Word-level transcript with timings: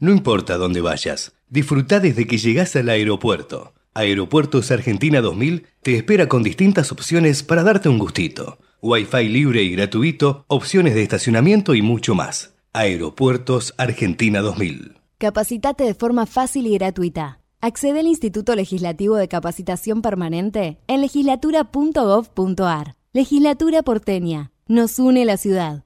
No 0.00 0.10
importa 0.10 0.56
dónde 0.56 0.80
vayas, 0.80 1.34
disfruta 1.50 2.00
desde 2.00 2.26
que 2.26 2.38
llegas 2.38 2.74
al 2.74 2.88
aeropuerto. 2.88 3.74
Aeropuertos 3.92 4.70
Argentina 4.70 5.20
2000 5.20 5.66
te 5.82 5.94
espera 5.94 6.26
con 6.26 6.42
distintas 6.42 6.90
opciones 6.90 7.42
para 7.42 7.62
darte 7.64 7.90
un 7.90 7.98
gustito. 7.98 8.56
Wi-Fi 8.80 9.28
libre 9.28 9.62
y 9.62 9.72
gratuito, 9.72 10.46
opciones 10.48 10.94
de 10.94 11.02
estacionamiento 11.02 11.74
y 11.74 11.82
mucho 11.82 12.14
más. 12.14 12.54
Aeropuertos 12.72 13.74
Argentina 13.76 14.40
2000. 14.40 14.94
Capacitate 15.18 15.84
de 15.84 15.92
forma 15.92 16.24
fácil 16.24 16.66
y 16.66 16.78
gratuita. 16.78 17.40
Accede 17.60 18.00
al 18.00 18.06
Instituto 18.06 18.56
Legislativo 18.56 19.16
de 19.16 19.28
Capacitación 19.28 20.00
Permanente 20.00 20.78
en 20.86 21.02
legislatura.gov.ar. 21.02 22.96
Legislatura 23.12 23.82
porteña. 23.82 24.50
Nos 24.66 24.98
une 24.98 25.26
la 25.26 25.36
ciudad. 25.36 25.84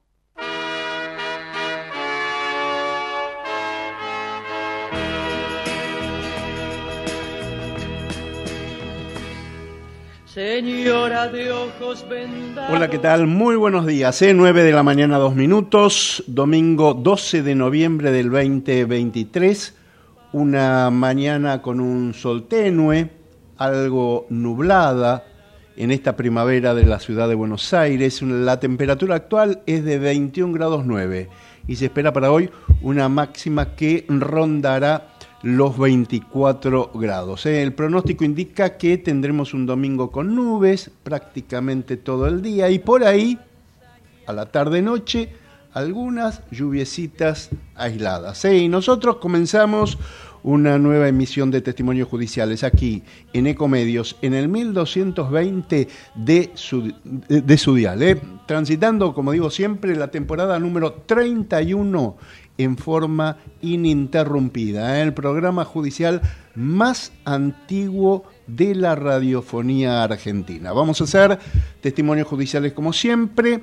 Señora 10.35 11.29
de 11.29 11.53
ojos 11.53 12.05
vendados. 12.09 12.75
Hola, 12.75 12.91
¿qué 12.91 12.99
tal? 12.99 13.29
Muy 13.29 13.55
buenos 13.55 13.87
días. 13.87 14.21
¿eh? 14.21 14.35
9 14.35 14.65
de 14.65 14.73
la 14.73 14.83
mañana, 14.83 15.17
dos 15.19 15.37
minutos. 15.37 16.25
Domingo 16.27 16.93
12 16.93 17.45
de 17.45 17.55
noviembre 17.55 18.11
del 18.11 18.33
2023. 18.33 19.77
Una 20.33 20.91
mañana 20.91 21.63
con 21.63 21.79
un 21.79 22.15
sol 22.15 22.49
tenue, 22.49 23.11
algo 23.59 24.27
nublada 24.29 25.25
en 25.77 25.93
esta 25.93 26.17
primavera 26.17 26.75
de 26.75 26.85
la 26.85 26.99
ciudad 26.99 27.29
de 27.29 27.37
Buenos 27.37 27.73
Aires. 27.73 28.21
La 28.21 28.59
temperatura 28.59 29.15
actual 29.15 29.63
es 29.67 29.85
de 29.85 30.01
21 30.01 30.53
grados 30.53 30.85
9 30.85 31.29
y 31.69 31.77
se 31.77 31.85
espera 31.85 32.13
para 32.13 32.33
hoy 32.33 32.51
una 32.83 33.09
máxima 33.09 33.77
que 33.77 34.05
rondará 34.09 35.14
los 35.45 35.79
24 35.79 36.93
grados. 36.95 37.45
¿eh? 37.45 37.63
El 37.63 37.75
pronóstico 37.75 38.25
indica 38.25 38.79
que 38.79 38.97
tendremos 38.97 39.53
un 39.53 39.67
domingo 39.67 40.11
con 40.11 40.35
nubes 40.35 40.91
prácticamente 41.03 41.99
todo 41.99 42.27
el 42.27 42.41
día 42.41 42.71
y 42.71 42.79
por 42.79 43.05
ahí, 43.05 43.39
a 44.27 44.33
la 44.33 44.47
tarde-noche, 44.47 45.29
algunas 45.75 46.41
lluviecitas 46.51 47.51
aisladas. 47.75 48.43
¿eh? 48.47 48.57
Y 48.57 48.69
nosotros 48.69 49.17
comenzamos 49.17 49.99
una 50.45 50.79
nueva 50.79 51.09
emisión 51.09 51.51
de 51.51 51.61
testimonios 51.61 52.09
judiciales 52.09 52.65
aquí 52.65 53.03
en 53.35 53.47
Ecomedios, 53.47 54.17
en 54.23 54.33
el 54.33 54.49
1220 54.49 55.89
de 56.15 56.51
su, 56.55 56.93
de 57.29 58.11
¿eh? 58.11 58.21
transitando, 58.47 59.15
como 59.15 59.33
digo 59.33 59.51
siempre, 59.51 59.97
la 59.97 60.09
temporada 60.09 60.59
número 60.59 60.93
31 61.07 62.17
en 62.59 62.77
forma 62.77 63.39
ininterrumpida. 63.61 65.03
El 65.03 65.15
programa 65.15 65.65
judicial 65.65 66.23
más 66.55 67.13
antiguo 67.25 68.25
de 68.47 68.75
la 68.75 68.95
radiofonía 68.95 70.03
argentina. 70.03 70.73
Vamos 70.73 71.01
a 71.01 71.05
hacer 71.05 71.39
testimonios 71.81 72.29
judiciales 72.29 72.73
como 72.73 72.93
siempre. 72.93 73.63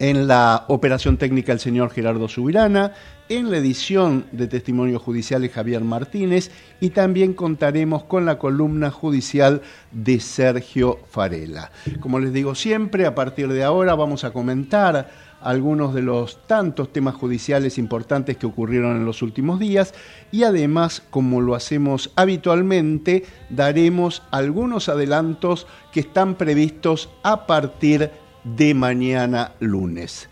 En 0.00 0.28
la 0.28 0.64
operación 0.68 1.16
técnica 1.16 1.52
el 1.52 1.58
señor 1.58 1.90
Gerardo 1.90 2.28
Subirana, 2.28 2.92
en 3.28 3.50
la 3.50 3.56
edición 3.56 4.26
de 4.30 4.46
testimonios 4.46 5.02
judiciales 5.02 5.50
Javier 5.50 5.82
Martínez 5.82 6.52
y 6.80 6.90
también 6.90 7.34
contaremos 7.34 8.04
con 8.04 8.24
la 8.24 8.38
columna 8.38 8.92
judicial 8.92 9.60
de 9.90 10.20
Sergio 10.20 11.00
Farela. 11.10 11.72
Como 11.98 12.20
les 12.20 12.32
digo 12.32 12.54
siempre, 12.54 13.06
a 13.06 13.16
partir 13.16 13.48
de 13.48 13.64
ahora 13.64 13.96
vamos 13.96 14.22
a 14.22 14.30
comentar 14.32 15.10
algunos 15.40 15.94
de 15.94 16.02
los 16.02 16.46
tantos 16.46 16.92
temas 16.92 17.14
judiciales 17.14 17.78
importantes 17.78 18.36
que 18.36 18.46
ocurrieron 18.46 18.96
en 18.96 19.04
los 19.04 19.22
últimos 19.22 19.58
días 19.58 19.94
y 20.32 20.42
además, 20.42 21.02
como 21.10 21.40
lo 21.40 21.54
hacemos 21.54 22.10
habitualmente, 22.16 23.24
daremos 23.50 24.22
algunos 24.30 24.88
adelantos 24.88 25.66
que 25.92 26.00
están 26.00 26.34
previstos 26.34 27.10
a 27.22 27.46
partir 27.46 28.10
de 28.44 28.74
mañana 28.74 29.52
lunes. 29.60 30.28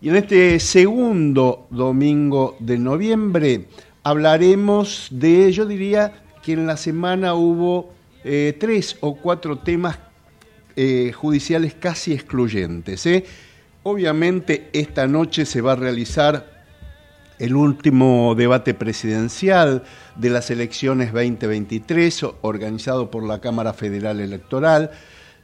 Y 0.00 0.08
en 0.08 0.16
este 0.16 0.60
segundo 0.60 1.66
domingo 1.70 2.56
de 2.58 2.78
noviembre 2.78 3.68
hablaremos 4.02 5.08
de, 5.10 5.52
yo 5.52 5.66
diría 5.66 6.24
que 6.42 6.54
en 6.54 6.66
la 6.66 6.76
semana 6.76 7.34
hubo 7.34 7.92
eh, 8.24 8.56
tres 8.58 8.96
o 9.00 9.14
cuatro 9.16 9.58
temas 9.58 9.98
eh, 10.76 11.12
judiciales 11.12 11.74
casi 11.74 12.12
excluyentes. 12.12 13.04
¿eh? 13.06 13.24
Obviamente 13.82 14.68
esta 14.74 15.06
noche 15.06 15.46
se 15.46 15.62
va 15.62 15.72
a 15.72 15.76
realizar 15.76 16.64
el 17.38 17.56
último 17.56 18.34
debate 18.34 18.74
presidencial 18.74 19.84
de 20.16 20.28
las 20.28 20.50
elecciones 20.50 21.14
2023 21.14 22.26
organizado 22.42 23.10
por 23.10 23.26
la 23.26 23.40
Cámara 23.40 23.72
Federal 23.72 24.20
Electoral. 24.20 24.90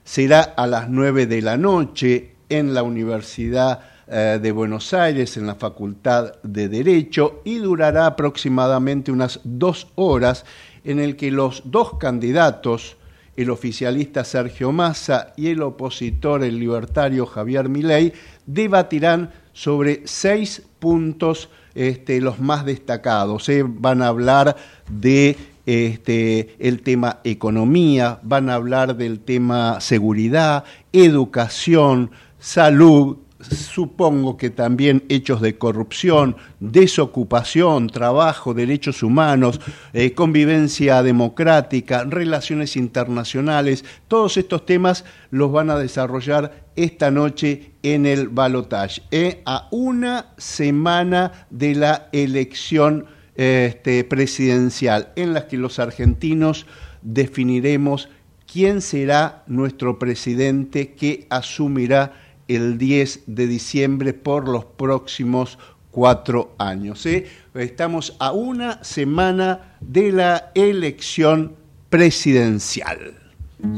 Será 0.04 0.42
a 0.42 0.66
las 0.66 0.90
9 0.90 1.26
de 1.26 1.40
la 1.40 1.56
noche 1.56 2.34
en 2.50 2.74
la 2.74 2.82
Universidad 2.82 3.80
eh, 4.06 4.38
de 4.40 4.52
Buenos 4.52 4.92
Aires, 4.92 5.38
en 5.38 5.46
la 5.46 5.54
Facultad 5.54 6.34
de 6.42 6.68
Derecho, 6.68 7.40
y 7.44 7.56
durará 7.56 8.04
aproximadamente 8.04 9.10
unas 9.10 9.40
dos 9.44 9.88
horas 9.94 10.44
en 10.84 11.00
el 11.00 11.16
que 11.16 11.30
los 11.30 11.62
dos 11.64 11.96
candidatos, 11.98 12.98
el 13.36 13.50
oficialista 13.50 14.24
Sergio 14.24 14.72
Massa 14.72 15.32
y 15.36 15.48
el 15.48 15.62
opositor, 15.62 16.42
el 16.42 16.58
libertario 16.58 17.26
Javier 17.26 17.68
Milei, 17.68 18.12
debatirán 18.46 19.30
sobre 19.52 20.02
seis 20.04 20.62
puntos, 20.78 21.48
este, 21.74 22.20
los 22.20 22.40
más 22.40 22.64
destacados. 22.64 23.48
¿eh? 23.48 23.64
Van 23.66 24.02
a 24.02 24.08
hablar 24.08 24.56
de 24.90 25.36
este, 25.66 26.54
el 26.58 26.82
tema 26.82 27.20
economía, 27.24 28.18
van 28.22 28.48
a 28.48 28.54
hablar 28.54 28.96
del 28.96 29.20
tema 29.20 29.80
seguridad, 29.80 30.64
educación, 30.92 32.10
salud, 32.38 33.18
supongo 33.54 34.36
que 34.36 34.50
también 34.50 35.04
hechos 35.08 35.40
de 35.40 35.58
corrupción, 35.58 36.36
desocupación, 36.60 37.88
trabajo, 37.88 38.54
derechos 38.54 39.02
humanos, 39.02 39.60
eh, 39.92 40.12
convivencia 40.12 41.02
democrática, 41.02 42.04
relaciones 42.04 42.76
internacionales, 42.76 43.84
todos 44.08 44.36
estos 44.36 44.66
temas 44.66 45.04
los 45.30 45.52
van 45.52 45.70
a 45.70 45.78
desarrollar 45.78 46.66
esta 46.76 47.10
noche 47.10 47.72
en 47.82 48.06
el 48.06 48.28
balotaje, 48.28 49.02
eh, 49.10 49.42
a 49.46 49.68
una 49.70 50.32
semana 50.36 51.46
de 51.50 51.74
la 51.74 52.08
elección 52.12 53.06
este, 53.34 54.04
presidencial, 54.04 55.12
en 55.16 55.34
la 55.34 55.46
que 55.46 55.56
los 55.56 55.78
argentinos 55.78 56.66
definiremos 57.02 58.08
quién 58.50 58.80
será 58.80 59.42
nuestro 59.46 59.98
presidente 59.98 60.94
que 60.94 61.26
asumirá 61.30 62.25
el 62.48 62.78
10 62.78 63.24
de 63.26 63.46
diciembre 63.46 64.12
por 64.12 64.48
los 64.48 64.64
próximos 64.64 65.58
cuatro 65.90 66.54
años. 66.58 67.06
Estamos 67.54 68.16
a 68.18 68.32
una 68.32 68.84
semana 68.84 69.76
de 69.80 70.12
la 70.12 70.52
elección 70.54 71.56
presidencial. 71.88 73.16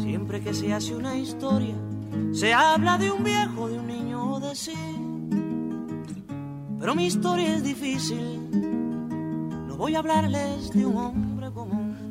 Siempre 0.02 0.40
que 0.40 0.52
se 0.52 0.72
hace 0.72 0.94
una 0.94 1.16
historia, 1.16 1.74
se 2.32 2.52
habla 2.52 2.98
de 2.98 3.10
un 3.12 3.22
viejo, 3.22 3.68
de 3.68 3.78
un 3.78 3.86
niño 3.86 4.40
de 4.40 4.54
sí. 4.56 4.74
Pero 6.80 6.94
mi 6.94 7.06
historia 7.06 7.54
es 7.54 7.62
difícil, 7.62 8.40
no 9.68 9.76
voy 9.76 9.94
a 9.94 10.00
hablarles 10.00 10.72
de 10.72 10.86
un 10.86 10.96
hombre. 10.96 11.27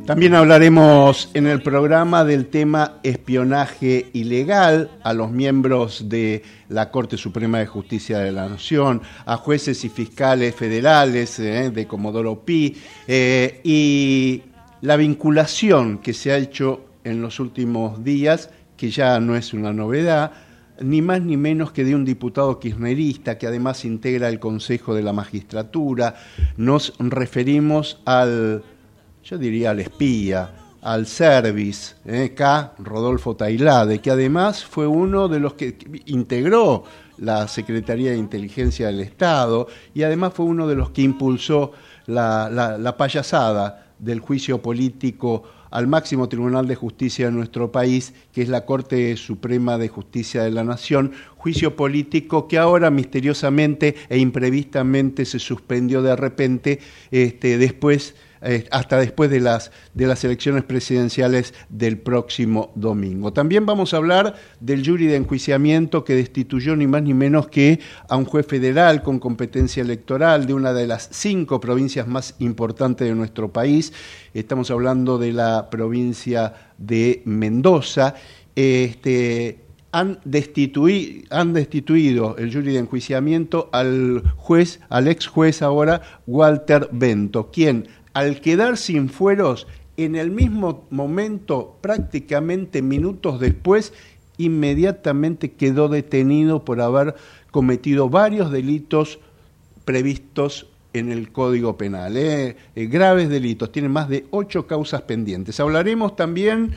También 0.08 0.36
hablaremos 0.36 1.30
en 1.34 1.48
el 1.48 1.62
programa 1.62 2.24
del 2.24 2.46
tema 2.46 3.00
espionaje 3.04 4.10
ilegal 4.14 4.90
a 5.04 5.12
los 5.12 5.32
miembros 5.32 6.08
de 6.08 6.44
la 6.70 6.92
Corte 6.92 7.18
Suprema 7.18 7.60
de 7.60 7.66
Justicia 7.66 8.20
de 8.20 8.32
la 8.32 8.48
Nación, 8.48 9.02
a 9.26 9.36
jueces 9.36 9.84
y 9.84 9.90
fiscales 9.90 10.56
federales 10.56 11.38
eh, 11.40 11.72
de 11.72 11.88
Comodoro 11.88 12.46
Pi 12.46 12.78
eh, 13.06 13.60
y 13.66 14.44
la 14.80 14.96
vinculación 14.96 15.98
que 15.98 16.14
se 16.14 16.32
ha 16.32 16.38
hecho 16.38 16.86
en 17.04 17.22
los 17.22 17.42
últimos 17.42 18.02
días, 18.02 18.50
que 18.78 18.90
ya 18.90 19.20
no 19.20 19.36
es 19.36 19.54
una 19.54 19.74
novedad, 19.74 20.32
ni 20.80 21.02
más 21.02 21.22
ni 21.22 21.36
menos 21.36 21.74
que 21.74 21.84
de 21.84 21.96
un 21.96 22.06
diputado 22.06 22.62
kirchnerista 22.62 23.38
que 23.38 23.48
además 23.48 23.84
integra 23.84 24.30
el 24.30 24.40
Consejo 24.40 24.96
de 24.96 25.04
la 25.04 25.12
Magistratura. 25.12 26.16
Nos 26.56 26.94
referimos 26.98 28.00
al 28.06 28.64
yo 29.30 29.38
diría 29.38 29.72
al 29.72 29.82
espía, 29.82 30.54
al 30.82 31.06
service, 31.06 31.96
¿eh? 32.06 32.34
K. 32.34 32.76
Rodolfo 32.78 33.36
Tailade, 33.36 34.00
que 34.00 34.10
además 34.10 34.64
fue 34.64 34.88
uno 34.88 35.28
de 35.28 35.42
los 35.42 35.56
que 35.56 35.78
integró 36.06 36.86
la 37.18 37.50
Secretaría 37.50 38.12
de 38.12 38.18
Inteligencia 38.18 38.88
del 38.88 39.02
Estado 39.02 39.68
y 39.94 40.04
además 40.04 40.34
fue 40.34 40.46
uno 40.46 40.66
de 40.66 40.76
los 40.76 40.92
que 40.92 41.02
impulsó 41.02 41.74
la, 42.06 42.96
payasada 42.98 43.88
del 44.00 44.22
juicio 44.22 44.62
político 44.62 45.44
al 45.72 45.88
máximo 45.88 46.30
Tribunal 46.30 46.66
de 46.66 46.76
Justicia 46.76 47.26
de 47.26 47.34
nuestro 47.34 47.70
país, 47.70 48.14
que 48.32 48.42
es 48.42 48.48
la 48.48 48.66
Corte 48.66 49.18
Suprema 49.18 49.78
de 49.78 49.90
Justicia 49.90 50.44
de 50.44 50.52
la 50.52 50.64
Nación, 50.64 51.12
juicio 51.36 51.76
político 51.76 52.48
que 52.48 52.58
ahora 52.58 52.90
misteriosamente 52.92 53.94
e 54.08 54.20
imprevistamente 54.20 55.26
se 55.26 55.40
suspendió 55.40 56.02
de 56.02 56.16
repente 56.16 56.80
este, 57.12 57.58
después 57.58 58.16
eh, 58.42 58.68
hasta 58.72 58.98
después 58.98 59.30
de 59.30 59.40
las, 59.40 59.72
de 59.94 60.08
las 60.08 60.24
elecciones 60.24 60.64
presidenciales 60.64 61.54
del 61.70 61.98
próximo 61.98 62.72
domingo. 62.76 63.34
También 63.34 63.66
vamos 63.66 63.94
a 63.94 63.98
hablar 63.98 64.36
del 64.60 64.86
jury 64.86 65.08
de 65.08 65.16
enjuiciamiento 65.16 66.04
que 66.04 66.16
destituyó 66.16 66.76
ni 66.76 66.88
más 66.88 67.04
ni 67.04 67.14
menos 67.14 67.48
que 67.48 67.80
a 68.08 68.16
un 68.16 68.26
juez 68.26 68.46
federal 68.46 69.04
con 69.04 69.20
competencia 69.20 69.82
electoral 69.82 70.46
de 70.46 70.54
una 70.54 70.74
de 70.74 70.88
las 70.88 71.10
cinco 71.12 71.60
provincias 71.60 72.08
más 72.08 72.36
importantes 72.40 73.08
de 73.08 73.16
nuestro 73.16 73.52
país. 73.52 73.94
Estamos 74.34 74.72
hablando 74.72 75.18
de 75.18 75.34
la 75.34 75.70
provincia 75.70 76.54
de 76.78 77.22
Mendoza. 77.26 78.16
Este, 78.56 79.68
han, 79.92 80.20
destituido, 80.26 81.24
han 81.30 81.54
destituido 81.54 82.36
el 82.38 82.54
jury 82.54 82.74
de 82.74 82.80
enjuiciamiento 82.80 83.70
al 83.72 84.24
juez, 84.36 84.80
al 84.90 85.08
ex 85.08 85.28
juez 85.28 85.62
ahora, 85.62 86.02
Walter 86.28 86.90
Bento, 86.92 87.50
quien 87.52 87.88
al 88.18 88.42
quedar 88.42 88.78
sin 88.78 89.10
fueros, 89.10 89.68
en 89.96 90.16
el 90.16 90.32
mismo 90.32 90.88
momento, 90.90 91.78
prácticamente 91.82 92.82
minutos 92.82 93.40
después, 93.40 93.94
inmediatamente 94.40 95.52
quedó 95.52 95.88
detenido 95.88 96.66
por 96.66 96.82
haber 96.82 97.14
cometido 97.52 98.10
varios 98.10 98.52
delitos 98.52 99.20
previstos 99.86 100.66
en 100.94 101.12
el 101.12 101.32
Código 101.32 101.78
Penal, 101.78 102.18
¿eh? 102.18 102.58
Eh, 102.76 102.88
graves 102.88 103.30
delitos, 103.30 103.72
tiene 103.72 103.88
más 103.88 104.10
de 104.10 104.26
ocho 104.32 104.66
causas 104.66 105.04
pendientes. 105.04 105.60
Hablaremos 105.60 106.16
también 106.16 106.72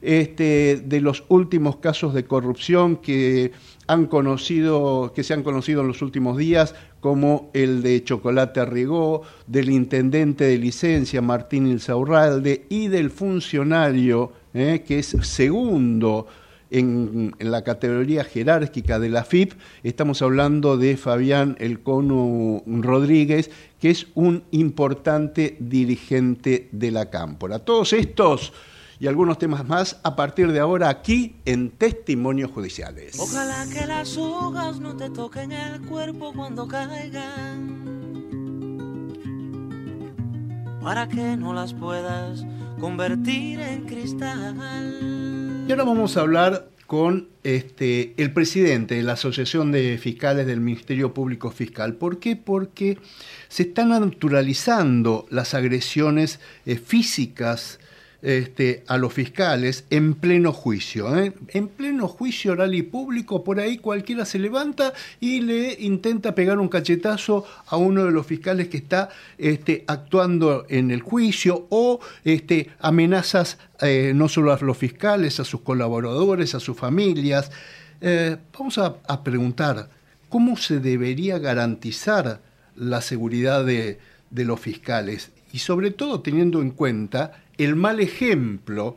este, 0.00 0.82
de 0.82 1.02
los 1.02 1.24
últimos 1.28 1.76
casos 1.76 2.14
de 2.14 2.24
corrupción 2.24 2.96
que 2.96 3.52
han 3.86 4.06
conocido, 4.06 5.12
que 5.14 5.22
se 5.22 5.34
han 5.34 5.42
conocido 5.42 5.82
en 5.82 5.88
los 5.88 6.02
últimos 6.02 6.36
días, 6.36 6.74
como 7.00 7.50
el 7.52 7.82
de 7.82 8.02
Chocolate 8.02 8.60
Arrigó, 8.60 9.22
del 9.46 9.70
intendente 9.70 10.44
de 10.44 10.58
licencia 10.58 11.22
Martín 11.22 11.66
Ilzaurralde 11.66 12.66
y 12.68 12.88
del 12.88 13.10
funcionario 13.10 14.32
eh, 14.54 14.82
que 14.86 14.98
es 14.98 15.16
segundo 15.22 16.26
en, 16.70 17.34
la 17.38 17.62
categoría 17.62 18.24
jerárquica 18.24 18.98
de 18.98 19.08
la 19.08 19.24
FIP, 19.24 19.52
estamos 19.82 20.22
hablando 20.22 20.76
de 20.76 20.96
Fabián 20.96 21.56
El 21.60 21.80
Cono 21.80 22.62
Rodríguez, 22.66 23.50
que 23.80 23.90
es 23.90 24.06
un 24.14 24.44
importante 24.50 25.56
dirigente 25.60 26.68
de 26.72 26.90
la 26.90 27.10
Cámpora. 27.10 27.60
Todos 27.60 27.92
estos 27.92 28.52
y 28.98 29.06
algunos 29.06 29.38
temas 29.38 29.66
más 29.66 29.98
a 30.02 30.16
partir 30.16 30.52
de 30.52 30.60
ahora 30.60 30.88
aquí 30.88 31.36
en 31.44 31.70
Testimonios 31.70 32.50
Judiciales. 32.50 33.18
Ojalá 33.18 33.66
que 33.72 33.86
las 33.86 34.16
hojas 34.16 34.80
no 34.80 34.96
te 34.96 35.10
toquen 35.10 35.52
el 35.52 35.82
cuerpo 35.82 36.32
cuando 36.34 36.66
caigan, 36.66 37.86
para 40.82 41.08
que 41.08 41.36
no 41.36 41.52
las 41.52 41.74
puedas 41.74 42.44
convertir 42.80 43.60
en 43.60 43.84
cristal. 43.86 44.56
Y 45.68 45.70
ahora 45.70 45.84
vamos 45.84 46.16
a 46.16 46.20
hablar 46.20 46.70
con 46.86 47.28
este, 47.42 48.14
el 48.16 48.32
presidente 48.32 48.94
de 48.94 49.02
la 49.02 49.14
Asociación 49.14 49.72
de 49.72 49.98
Fiscales 49.98 50.46
del 50.46 50.60
Ministerio 50.60 51.12
Público 51.12 51.50
Fiscal. 51.50 51.94
¿Por 51.94 52.20
qué? 52.20 52.36
Porque 52.36 52.98
se 53.48 53.64
están 53.64 53.88
naturalizando 53.88 55.26
las 55.30 55.54
agresiones 55.54 56.38
eh, 56.64 56.76
físicas 56.76 57.80
este, 58.22 58.82
a 58.86 58.98
los 58.98 59.12
fiscales 59.12 59.84
en 59.90 60.14
pleno 60.14 60.52
juicio. 60.52 61.16
¿eh? 61.16 61.32
En 61.48 61.68
pleno 61.68 62.08
juicio 62.08 62.52
oral 62.52 62.74
y 62.74 62.82
público, 62.82 63.44
por 63.44 63.60
ahí 63.60 63.78
cualquiera 63.78 64.24
se 64.24 64.38
levanta 64.38 64.92
y 65.20 65.40
le 65.40 65.76
intenta 65.80 66.34
pegar 66.34 66.58
un 66.58 66.68
cachetazo 66.68 67.44
a 67.66 67.76
uno 67.76 68.04
de 68.04 68.10
los 68.10 68.26
fiscales 68.26 68.68
que 68.68 68.78
está 68.78 69.10
este, 69.38 69.84
actuando 69.86 70.66
en 70.68 70.90
el 70.90 71.02
juicio 71.02 71.66
o 71.70 72.00
este, 72.24 72.70
amenazas 72.80 73.58
eh, 73.80 74.12
no 74.14 74.28
solo 74.28 74.52
a 74.52 74.58
los 74.60 74.78
fiscales, 74.78 75.38
a 75.40 75.44
sus 75.44 75.60
colaboradores, 75.60 76.54
a 76.54 76.60
sus 76.60 76.76
familias. 76.76 77.50
Eh, 78.00 78.36
vamos 78.58 78.78
a, 78.78 79.22
preguntar, 79.22 79.88
¿cómo 80.28 80.56
se 80.56 80.80
debería 80.80 81.38
garantizar 81.38 82.40
la 82.74 83.00
seguridad 83.00 83.64
de 83.64 83.98
los 84.30 84.60
fiscales? 84.60 85.30
Y 85.52 85.58
sobre 85.58 85.90
todo 85.90 86.20
teniendo 86.20 86.60
en 86.60 86.70
cuenta 86.70 87.42
el 87.58 87.76
mal 87.76 88.00
ejemplo 88.00 88.96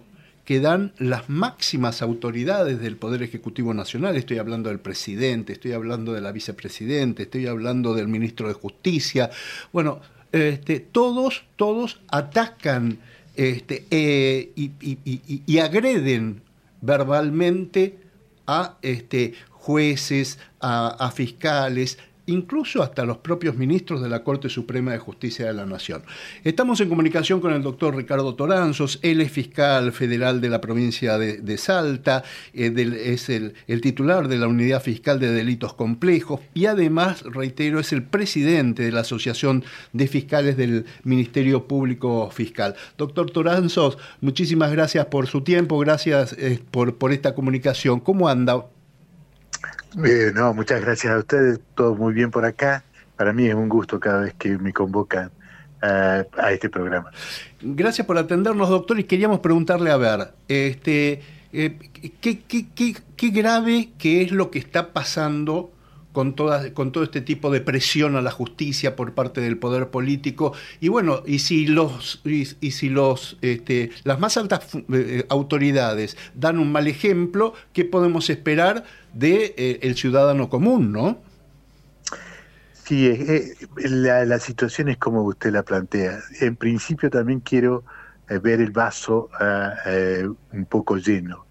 que 0.49 0.59
dan 0.59 0.93
las 0.97 1.29
máximas 1.29 2.01
autoridades 2.01 2.79
del 2.81 2.97
Poder 2.97 3.21
Ejecutivo 3.21 3.73
Nacional, 3.75 4.15
estoy 4.15 4.39
hablando 4.39 4.69
del 4.69 4.79
presidente, 4.79 5.53
estoy 5.53 5.73
hablando 5.73 6.11
de 6.11 6.21
la 6.21 6.31
vicepresidenta, 6.31 7.21
estoy 7.21 7.45
hablando 7.45 7.93
del 7.93 8.07
ministro 8.07 8.47
de 8.47 8.55
Justicia, 8.55 9.29
bueno, 9.71 9.99
este, 10.31 10.79
todos, 10.79 11.43
todos 11.55 11.99
atacan 12.07 12.97
este, 13.35 13.85
eh, 13.91 14.51
y, 14.55 15.57
agreden 15.59 16.41
verbalmente 16.81 17.99
a 18.47 18.77
este, 18.81 19.35
jueces, 19.51 20.39
a 20.59 21.11
fiscales, 21.15 21.99
incluso 22.29 22.81
hasta 22.81 23.05
los 23.05 23.17
propios 23.17 23.55
ministros 23.55 24.01
de 24.01 24.09
la 24.09 24.23
Corte 24.23 24.49
Suprema 24.49 24.91
de 24.91 24.99
Justicia 24.99 25.47
de 25.47 25.53
la 25.53 25.65
Nación. 25.65 26.03
Estamos 26.43 26.79
en 26.81 26.89
comunicación 26.89 27.41
con 27.41 27.53
el 27.53 27.61
doctor 27.61 27.95
Ricardo 27.95 28.35
Toranzos, 28.35 28.99
él 29.01 29.21
es 29.21 29.31
fiscal 29.31 29.91
federal 29.91 30.41
de 30.41 30.49
la 30.49 30.61
provincia 30.61 31.17
de, 31.17 31.57
Salta, 31.57 32.23
eh, 32.53 32.71
es 33.03 33.29
el, 33.29 33.53
titular 33.81 34.27
de 34.27 34.37
la 34.37 34.47
Unidad 34.47 34.81
Fiscal 34.81 35.19
de 35.19 35.31
Delitos 35.31 35.73
Complejos 35.73 36.41
y 36.53 36.67
además, 36.67 37.23
reitero, 37.23 37.79
es 37.79 37.91
el 37.91 38.03
presidente 38.03 38.83
de 38.83 38.91
la 38.91 39.01
Asociación 39.01 39.63
de 39.93 40.07
Fiscales 40.07 40.57
del 40.57 40.85
Ministerio 41.03 41.67
Público 41.67 42.29
Fiscal. 42.31 42.75
Doctor 42.97 43.31
Toranzos, 43.31 43.97
muchísimas 44.21 44.71
gracias 44.71 45.05
por 45.07 45.27
su 45.27 45.41
tiempo, 45.41 45.79
gracias 45.79 46.33
eh, 46.33 46.59
por, 46.71 46.97
por 46.97 47.11
esta 47.11 47.33
comunicación. 47.33 47.99
¿Cómo 47.99 48.29
anda? 48.29 48.65
Eh, 50.03 50.31
no, 50.33 50.53
muchas 50.53 50.81
gracias 50.81 51.13
a 51.13 51.17
ustedes, 51.17 51.59
todo 51.75 51.95
muy 51.95 52.13
bien 52.13 52.31
por 52.31 52.45
acá. 52.45 52.83
Para 53.15 53.33
mí 53.33 53.47
es 53.47 53.55
un 53.55 53.69
gusto 53.69 53.99
cada 53.99 54.21
vez 54.21 54.33
que 54.35 54.57
me 54.57 54.71
convocan 54.71 55.31
a, 55.81 56.25
este 56.51 56.69
programa. 56.69 57.11
Gracias 57.61 58.05
por 58.05 58.17
atendernos, 58.17 58.69
doctor, 58.69 58.99
y 58.99 59.03
queríamos 59.05 59.39
preguntarle, 59.39 59.91
a 59.91 59.97
ver, 59.97 60.33
este, 60.47 61.21
eh, 61.51 61.77
¿qué, 62.21 62.39
qué, 62.41 62.67
qué, 62.73 62.95
qué 63.15 63.29
grave 63.29 63.89
que 63.97 64.21
es 64.21 64.31
lo 64.31 64.51
que 64.51 64.59
está 64.59 64.93
pasando 64.93 65.71
con, 66.11 66.35
todas, 66.35 66.71
con 66.71 66.91
todo 66.91 67.03
este 67.03 67.21
tipo 67.21 67.51
de 67.51 67.61
presión 67.61 68.15
a 68.15 68.21
la 68.21 68.31
justicia 68.31 68.95
por 68.95 69.13
parte 69.13 69.41
del 69.41 69.57
poder 69.57 69.89
político. 69.89 70.53
Y 70.79 70.87
bueno, 70.87 71.23
y 71.25 71.39
si 71.39 71.67
los, 71.67 72.21
y, 72.25 72.45
si 72.45 72.89
los 72.89 73.37
este, 73.41 73.91
las 74.03 74.19
más 74.19 74.37
altas 74.37 74.67
eh, 74.91 75.25
autoridades 75.29 76.17
dan 76.33 76.59
un 76.59 76.71
mal 76.71 76.87
ejemplo, 76.87 77.53
¿qué 77.73 77.85
podemos 77.85 78.29
esperar 78.29 78.83
de 79.13 79.53
eh, 79.57 79.79
el 79.83 79.95
ciudadano 79.95 80.49
común, 80.49 80.91
no? 80.91 81.19
Sí, 82.85 83.05
eh, 83.05 83.53
la, 83.77 84.25
la, 84.25 84.39
situación 84.39 84.89
es 84.89 84.97
como 84.97 85.21
usted 85.21 85.51
la 85.51 85.61
plantea. 85.61 86.19
En 86.41 86.55
principio 86.55 87.11
también 87.11 87.39
quiero 87.39 87.83
ver 88.41 88.61
el 88.61 88.71
vaso 88.71 89.29
ah, 89.39 89.75
un 90.53 90.65
poco 90.65 90.97
lleno. 90.97 91.48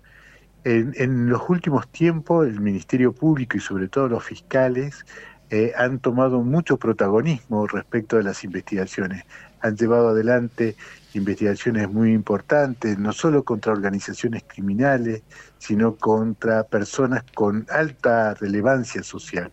En, 0.70 1.30
los 1.30 1.48
últimos 1.48 1.88
tiempos 1.88 2.46
el 2.46 2.60
Ministerio 2.60 3.14
Público 3.14 3.56
y 3.56 3.60
sobre 3.60 3.88
todo 3.88 4.06
los 4.06 4.22
fiscales 4.22 5.06
eh, 5.48 5.72
han 5.75 5.98
tomado 5.98 6.42
mucho 6.42 6.76
protagonismo 6.76 7.66
respecto 7.66 8.18
de 8.18 8.25
las 8.25 8.44
investigaciones. 8.44 9.25
Han 9.62 9.78
llevado 9.78 10.10
adelante 10.10 10.76
investigaciones 11.14 11.88
muy 11.90 12.12
importantes, 12.12 12.98
no 12.98 13.12
solo 13.12 13.44
contra 13.44 13.72
organizaciones 13.72 14.44
criminales, 14.46 15.22
sino 15.56 15.96
contra 15.96 16.64
personas 16.64 17.25
con 17.34 17.66
alta 17.70 18.34
relevancia 18.34 19.02
social. 19.02 19.50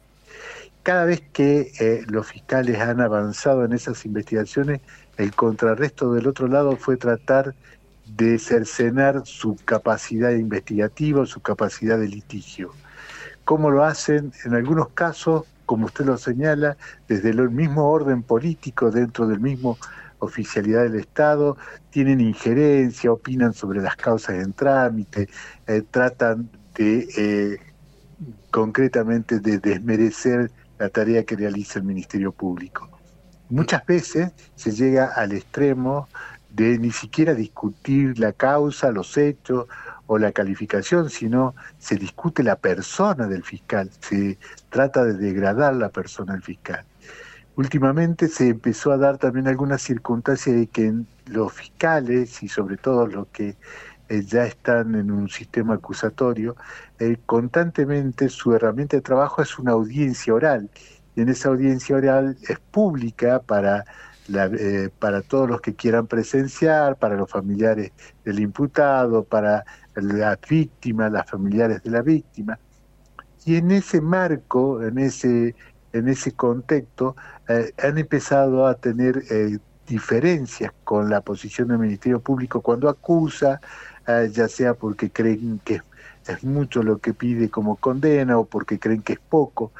Cada 0.83 1.05
vez 1.05 1.23
que 1.31 1.71
eh, 1.79 2.03
los 2.09 2.27
fiscales 2.27 2.77
han 2.81 2.99
avanzado 2.99 3.63
en 3.63 3.71
esas 3.71 4.05
investigaciones, 4.05 4.81
el 5.15 5.33
contrarresto 5.33 6.13
del 6.13 6.27
otro 6.27 6.49
lado 6.49 6.75
fue 6.75 6.97
tratar 6.97 7.55
de 8.07 8.37
cercenar 8.39 9.23
su 9.25 9.55
capacidad 9.65 10.31
investigativa, 10.31 11.25
su 11.25 11.41
capacidad 11.41 11.99
de 11.99 12.07
litigio. 12.07 12.71
¿Cómo 13.43 13.69
lo 13.69 13.83
hacen? 13.83 14.31
En 14.43 14.55
algunos 14.55 14.89
casos, 14.89 15.43
como 15.65 15.85
usted 15.85 16.05
lo 16.05 16.17
señala, 16.17 16.77
desde 17.07 17.29
el 17.29 17.49
mismo 17.49 17.89
orden 17.89 18.23
político, 18.23 18.91
dentro 18.91 19.27
del 19.27 19.39
mismo 19.39 19.77
oficialidad 20.19 20.83
del 20.83 20.95
Estado, 20.95 21.57
tienen 21.89 22.21
injerencia, 22.21 23.11
opinan 23.11 23.53
sobre 23.53 23.81
las 23.81 23.95
causas 23.95 24.43
en 24.43 24.53
trámite, 24.53 25.29
eh, 25.67 25.83
tratan 25.89 26.49
de 26.75 27.07
eh, 27.17 27.59
concretamente 28.51 29.39
de 29.39 29.59
desmerecer 29.59 30.51
la 30.79 30.89
tarea 30.89 31.23
que 31.23 31.35
realiza 31.35 31.79
el 31.79 31.85
Ministerio 31.85 32.31
Público. 32.31 32.89
Muchas 33.49 33.85
veces 33.85 34.31
se 34.55 34.71
llega 34.71 35.05
al 35.15 35.31
extremo 35.31 36.07
de 36.55 36.79
ni 36.79 36.91
siquiera 36.91 37.33
discutir 37.33 38.17
la 38.17 38.31
causa, 38.31 38.91
los 38.91 39.17
hechos 39.17 39.67
o 40.07 40.17
la 40.17 40.31
calificación, 40.31 41.09
sino 41.09 41.53
se 41.77 41.95
discute 41.95 42.43
la 42.43 42.55
persona 42.55 43.27
del 43.27 43.43
fiscal, 43.43 43.89
se 43.99 44.37
trata 44.69 45.03
de 45.03 45.13
degradar 45.13 45.75
la 45.75 45.89
persona 45.89 46.33
del 46.33 46.43
fiscal. 46.43 46.85
Últimamente 47.57 48.27
se 48.27 48.49
empezó 48.49 48.91
a 48.91 48.97
dar 48.97 49.17
también 49.17 49.47
algunas 49.47 49.81
circunstancias 49.81 50.55
de 50.55 50.67
que 50.67 50.93
los 51.25 51.51
fiscales 51.51 52.43
y 52.43 52.47
sobre 52.47 52.77
todo 52.77 53.07
los 53.07 53.27
que 53.27 53.55
eh, 54.07 54.23
ya 54.23 54.45
están 54.45 54.95
en 54.95 55.11
un 55.11 55.29
sistema 55.29 55.75
acusatorio, 55.75 56.55
eh, 56.99 57.17
constantemente 57.25 58.29
su 58.29 58.53
herramienta 58.53 58.97
de 58.97 59.01
trabajo 59.01 59.41
es 59.41 59.57
una 59.57 59.71
audiencia 59.71 60.33
oral 60.33 60.69
y 61.15 61.21
en 61.21 61.29
esa 61.29 61.49
audiencia 61.49 61.95
oral 61.95 62.37
es 62.47 62.59
pública 62.59 63.41
para 63.41 63.85
eh, 64.27 64.89
para 64.97 65.21
todos 65.21 65.47
los 65.47 65.61
que 65.61 65.75
quieran 65.75 66.07
presenciar, 66.07 66.95
para 66.97 67.15
los 67.15 67.29
familiares 67.29 67.91
del 68.23 68.39
imputado, 68.39 69.23
para 69.23 69.63
las 69.93 70.39
víctimas, 70.49 71.11
las 71.11 71.29
familiares 71.29 71.83
de 71.83 71.91
la 71.91 72.01
víctima. 72.01 72.57
Y 73.45 73.57
en 73.57 73.69
ese 73.69 74.01
marco, 74.01 74.81
en 74.81 74.97
ese, 74.97 75.55
en 75.93 76.07
ese 76.07 76.31
contexto, 76.31 77.15
eh, 77.47 77.71
han 77.83 77.99
empezado 77.99 78.65
a 78.65 78.73
tener 78.73 79.23
eh, 79.29 79.59
diferencias 79.85 80.71
con 80.83 81.09
la 81.11 81.21
posición 81.21 81.67
del 81.67 81.77
Ministerio 81.77 82.19
Público 82.19 82.61
cuando 82.61 82.89
acusa, 82.89 83.61
ya 84.31 84.47
sea 84.47 84.75
porque 84.75 85.09
creen 85.09 85.59
que 85.63 85.81
es 86.27 86.43
mucho 86.43 86.83
lo 86.83 86.99
que 86.99 87.13
pide 87.13 87.49
como 87.49 87.75
condena 87.75 88.37
o 88.37 88.45
porque 88.45 88.77
creen 88.77 89.01
que 89.01 89.13
es 89.13 89.19
poco 89.19 89.71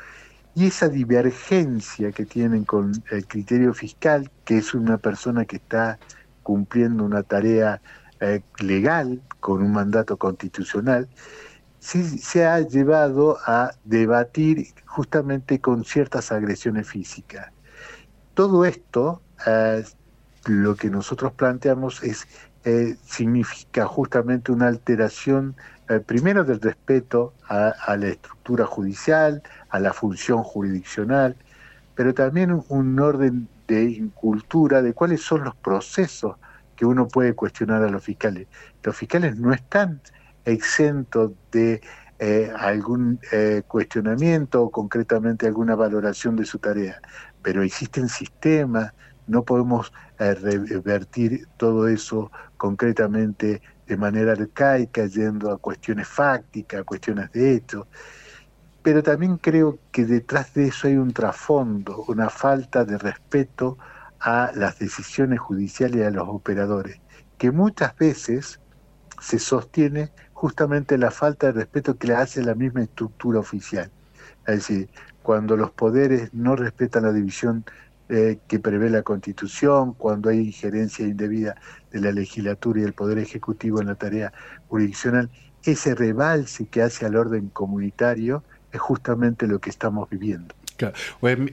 y 0.55 0.67
esa 0.67 0.87
divergencia 0.87 2.13
que 2.13 2.25
tienen 2.25 2.63
con 2.63 2.93
el 3.11 3.27
criterio 3.27 3.73
fiscal, 3.73 4.31
que 4.45 4.57
es 4.57 4.73
una 4.73 4.97
persona 4.97 5.43
que 5.43 5.57
está 5.57 5.99
cumpliendo 6.43 7.03
una 7.03 7.23
tarea 7.23 7.81
eh, 8.21 8.41
legal 8.59 9.21
con 9.41 9.61
un 9.61 9.73
mandato 9.73 10.15
constitucional, 10.15 11.09
sí 11.79 12.03
se 12.03 12.45
ha 12.45 12.61
llevado 12.61 13.37
a 13.45 13.71
debatir 13.83 14.67
justamente 14.85 15.59
con 15.59 15.83
ciertas 15.83 16.31
agresiones 16.31 16.87
físicas. 16.87 17.51
Todo 18.33 18.63
esto, 18.63 19.21
eh, 19.45 19.83
lo 20.45 20.75
que 20.75 20.89
nosotros 20.89 21.33
planteamos 21.33 22.01
es 22.01 22.27
eh, 22.63 22.95
significa 23.05 23.85
justamente 23.85 24.51
una 24.51 24.67
alteración 24.67 25.55
primero 26.07 26.43
del 26.43 26.59
respeto 26.61 27.35
a, 27.47 27.95
la 27.95 28.07
estructura 28.07 28.65
judicial, 28.65 29.43
a 29.75 29.79
la 29.79 29.91
función 29.91 30.41
jurisdiccional, 30.41 31.35
pero 31.95 32.13
también 32.13 32.63
un, 32.69 32.99
orden 32.99 33.49
de 33.67 33.83
incultura 33.83 34.81
de 34.81 34.93
cuáles 34.93 35.21
son 35.21 35.43
los 35.43 35.55
procesos 35.55 36.37
que 36.77 36.85
uno 36.85 37.07
puede 37.09 37.33
cuestionar 37.33 37.83
a 37.83 37.89
los 37.89 38.03
fiscales. 38.03 38.47
Los 38.83 38.95
fiscales 38.95 39.37
no 39.37 39.53
están 39.53 40.01
exentos 40.45 41.31
de 41.51 41.81
eh, 42.19 42.51
algún 42.57 43.19
eh, 43.33 43.63
cuestionamiento 43.67 44.63
o 44.63 44.71
concretamente 44.71 45.45
alguna 45.45 45.75
valoración 45.75 46.37
de 46.37 46.45
su 46.45 46.59
tarea, 46.59 47.01
pero 47.41 47.61
existen 47.61 48.07
sistemas, 48.07 48.93
no 49.27 49.43
podemos 49.43 49.91
eh, 50.19 50.35
revertir 50.35 51.47
todo 51.57 51.89
eso 51.89 52.31
concretamente 52.55 53.61
de 53.87 53.97
manera 53.97 54.31
arcaica, 54.31 55.05
yendo 55.07 55.51
a 55.51 55.57
cuestiones 55.57 56.07
fácticas, 56.07 56.79
a 56.79 56.83
cuestiones 56.83 57.29
de 57.33 57.55
hecho 57.55 57.87
pero 58.85 59.01
también 59.01 59.37
creo 59.37 59.79
que 59.91 60.05
detrás 60.05 60.53
de 60.53 60.67
eso 60.67 60.87
hay 60.87 60.95
un 60.95 61.11
trasfondo, 61.11 62.05
una 62.07 62.29
falta 62.29 62.85
de 62.85 62.99
respeto 62.99 63.79
a 64.19 64.51
las 64.53 64.77
decisiones 64.77 65.39
judiciales 65.39 66.01
y 66.01 66.03
a 66.03 66.11
los 66.11 66.27
operadores, 66.29 67.01
que 67.39 67.49
muchas 67.49 67.97
veces 67.97 68.59
se 69.19 69.39
sostiene 69.39 70.11
justamente 70.33 70.99
la 70.99 71.09
falta 71.09 71.47
de 71.47 71.53
respeto 71.53 71.97
que 71.97 72.09
le 72.09 72.13
hace 72.13 72.43
la 72.43 72.53
misma 72.53 72.83
estructura 72.83 73.39
oficial. 73.39 73.89
Es 74.45 74.55
decir, 74.57 74.87
cuando 75.23 75.57
los 75.57 75.71
poderes 75.71 76.31
no 76.35 76.55
respetan 76.55 77.05
la 77.05 77.11
división 77.11 77.65
eh, 78.09 78.37
que 78.47 78.59
prevé 78.59 78.91
la 78.91 79.01
Constitución, 79.01 79.93
cuando 79.93 80.29
hay 80.29 80.41
injerencia 80.41 81.07
indebida 81.07 81.55
de 81.89 82.01
la 82.01 82.11
legislatura 82.11 82.81
y 82.81 82.83
el 82.83 82.93
Poder 82.93 83.17
Ejecutivo 83.17 83.81
en 83.81 83.87
la 83.87 83.95
tarea 83.95 84.31
jurisdiccional, 84.67 85.31
ese 85.63 85.95
rebalse 85.95 86.67
que 86.67 86.83
hace 86.83 87.07
al 87.07 87.15
orden 87.15 87.49
comunitario 87.49 88.43
es 88.75 88.81
justamente 88.81 89.47
lo 89.47 89.59
que 89.59 89.69
estamos 89.69 90.09
viviendo. 90.09 90.53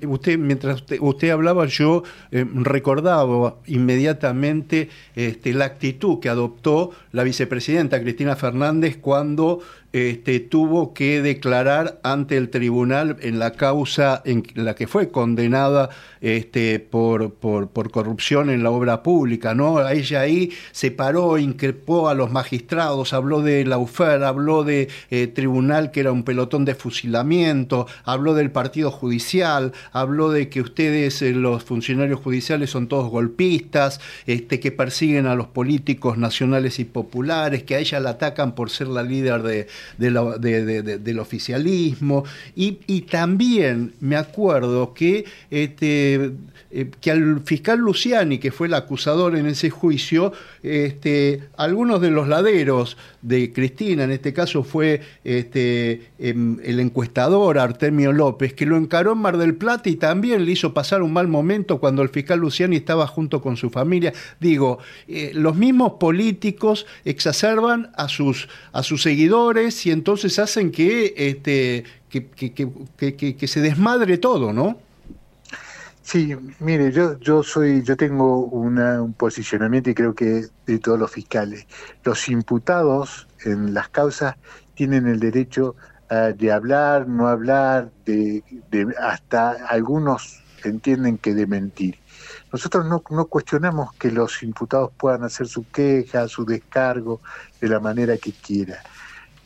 Usted, 0.08 0.38
mientras 0.38 0.82
usted, 1.00 1.30
hablaba, 1.30 1.66
yo 1.66 2.02
eh, 2.32 2.44
recordaba 2.54 3.56
inmediatamente 3.66 4.88
este, 5.14 5.54
la 5.54 5.66
actitud 5.66 6.18
que 6.18 6.28
adoptó 6.28 6.90
la 7.12 7.22
vicepresidenta 7.22 8.00
Cristina 8.00 8.34
Fernández 8.34 8.96
cuando 8.96 9.60
este, 9.92 10.40
tuvo 10.40 10.94
que 10.94 11.20
declarar 11.20 12.00
ante 12.02 12.36
el 12.36 12.48
tribunal 12.48 13.16
en 13.20 13.38
la 13.38 13.52
causa 13.52 14.22
en 14.24 14.42
la 14.54 14.74
que 14.74 14.86
fue 14.86 15.10
condenada 15.10 15.90
este, 16.22 16.78
por, 16.78 17.34
por, 17.34 17.90
corrupción 17.90 18.48
en 18.48 18.62
la 18.62 18.70
obra 18.70 19.02
pública. 19.02 19.54
¿no? 19.54 19.86
Ella 19.86 20.20
ahí 20.20 20.52
se 20.70 20.90
paró, 20.90 21.36
increpó 21.36 22.08
a 22.08 22.14
los 22.14 22.30
magistrados, 22.30 23.12
habló 23.12 23.42
de 23.42 23.64
la 23.64 23.78
UFER, 23.78 24.22
habló 24.24 24.64
de 24.64 24.88
eh, 25.10 25.26
tribunal 25.26 25.90
que 25.90 26.00
era 26.00 26.12
un 26.12 26.22
pelotón 26.22 26.64
de 26.64 26.74
fusilamiento, 26.74 27.86
habló 28.04 28.34
del 28.34 28.50
partido 28.50 28.90
judicial, 28.90 29.72
habló 29.92 30.30
de 30.30 30.48
que 30.48 30.60
ustedes, 30.60 31.20
eh, 31.22 31.32
los 31.32 31.64
funcionarios 31.64 32.20
judiciales, 32.20 32.70
son 32.70 32.88
todos 32.88 33.10
golpistas, 33.10 34.00
este, 34.26 34.60
que 34.60 34.72
persiguen 34.72 35.26
a 35.26 35.34
los 35.34 35.48
políticos 35.48 36.18
nacionales 36.18 36.78
y 36.78 36.84
populares, 36.84 37.64
que 37.64 37.74
a 37.74 37.78
ella 37.78 38.00
la 38.00 38.10
atacan 38.10 38.54
por 38.54 38.70
ser 38.70 38.86
la 38.86 39.02
líder 39.02 39.42
de 39.42 39.66
del 39.98 41.18
oficialismo. 41.18 42.24
Y, 42.56 42.78
y, 42.86 43.02
también 43.02 43.94
me 44.00 44.16
acuerdo 44.16 44.94
que 44.94 45.24
este, 45.50 46.32
eh, 46.74 46.90
que 47.02 47.10
al 47.10 47.40
fiscal 47.40 47.80
Luciani, 47.80 48.38
que 48.38 48.50
fue 48.50 48.66
el 48.66 48.72
acusador 48.72 49.36
en 49.36 49.46
ese 49.46 49.68
juicio, 49.68 50.32
este, 50.62 51.42
algunos 51.58 52.00
de 52.00 52.10
los 52.10 52.28
laderos 52.28 52.96
de 53.20 53.52
Cristina, 53.52 54.04
en 54.04 54.10
este 54.10 54.32
caso 54.32 54.64
fue 54.64 55.02
este, 55.22 56.11
el 56.22 56.78
encuestador 56.78 57.58
Artemio 57.58 58.12
López, 58.12 58.54
que 58.54 58.64
lo 58.64 58.76
encaró 58.76 59.12
en 59.12 59.18
Mar 59.18 59.38
del 59.38 59.56
Plata 59.56 59.88
y 59.88 59.96
también 59.96 60.44
le 60.44 60.52
hizo 60.52 60.72
pasar 60.72 61.02
un 61.02 61.12
mal 61.12 61.26
momento 61.26 61.80
cuando 61.80 62.02
el 62.02 62.10
fiscal 62.10 62.38
Luciani 62.38 62.76
estaba 62.76 63.06
junto 63.08 63.42
con 63.42 63.56
su 63.56 63.70
familia. 63.70 64.12
Digo, 64.38 64.78
eh, 65.08 65.32
los 65.34 65.56
mismos 65.56 65.94
políticos 65.94 66.86
exacerban 67.04 67.90
a 67.96 68.08
sus, 68.08 68.48
a 68.72 68.84
sus 68.84 69.02
seguidores 69.02 69.84
y 69.84 69.90
entonces 69.90 70.38
hacen 70.38 70.70
que, 70.70 71.12
este, 71.16 71.84
que 72.08 73.48
se 73.48 73.60
desmadre 73.60 74.18
todo, 74.18 74.52
¿no? 74.52 74.78
Sí, 76.02 76.34
mire, 76.58 76.90
yo, 76.90 77.18
yo 77.20 77.42
soy, 77.44 77.82
yo 77.82 77.96
tengo 77.96 78.40
un 78.44 79.14
posicionamiento 79.14 79.90
y 79.90 79.94
creo 79.94 80.14
que 80.14 80.46
de 80.66 80.78
todos 80.78 80.98
los 80.98 81.10
fiscales. 81.10 81.66
Los 82.04 82.28
imputados 82.28 83.28
en 83.44 83.72
las 83.72 83.88
causas 83.88 84.36
tienen 84.74 85.06
el 85.06 85.20
derecho 85.20 85.76
ah, 86.12 86.32
de 86.32 86.52
hablar, 86.52 87.08
no 87.08 87.28
hablar, 87.28 87.90
de, 88.04 88.42
hasta 89.00 89.52
algunos 89.66 90.42
entienden 90.64 91.18
que 91.18 91.34
de 91.34 91.46
mentir. 91.46 91.98
Nosotros 92.52 92.86
no, 92.86 93.02
no 93.10 93.24
cuestionamos 93.26 93.92
que 93.94 94.10
los 94.10 94.42
imputados 94.42 94.90
puedan 94.96 95.24
hacer 95.24 95.48
su 95.48 95.68
queja, 95.70 96.28
su 96.28 96.44
descargo 96.44 97.20
de 97.60 97.68
la 97.68 97.80
manera 97.80 98.16
que 98.16 98.32
quiera. 98.32 98.82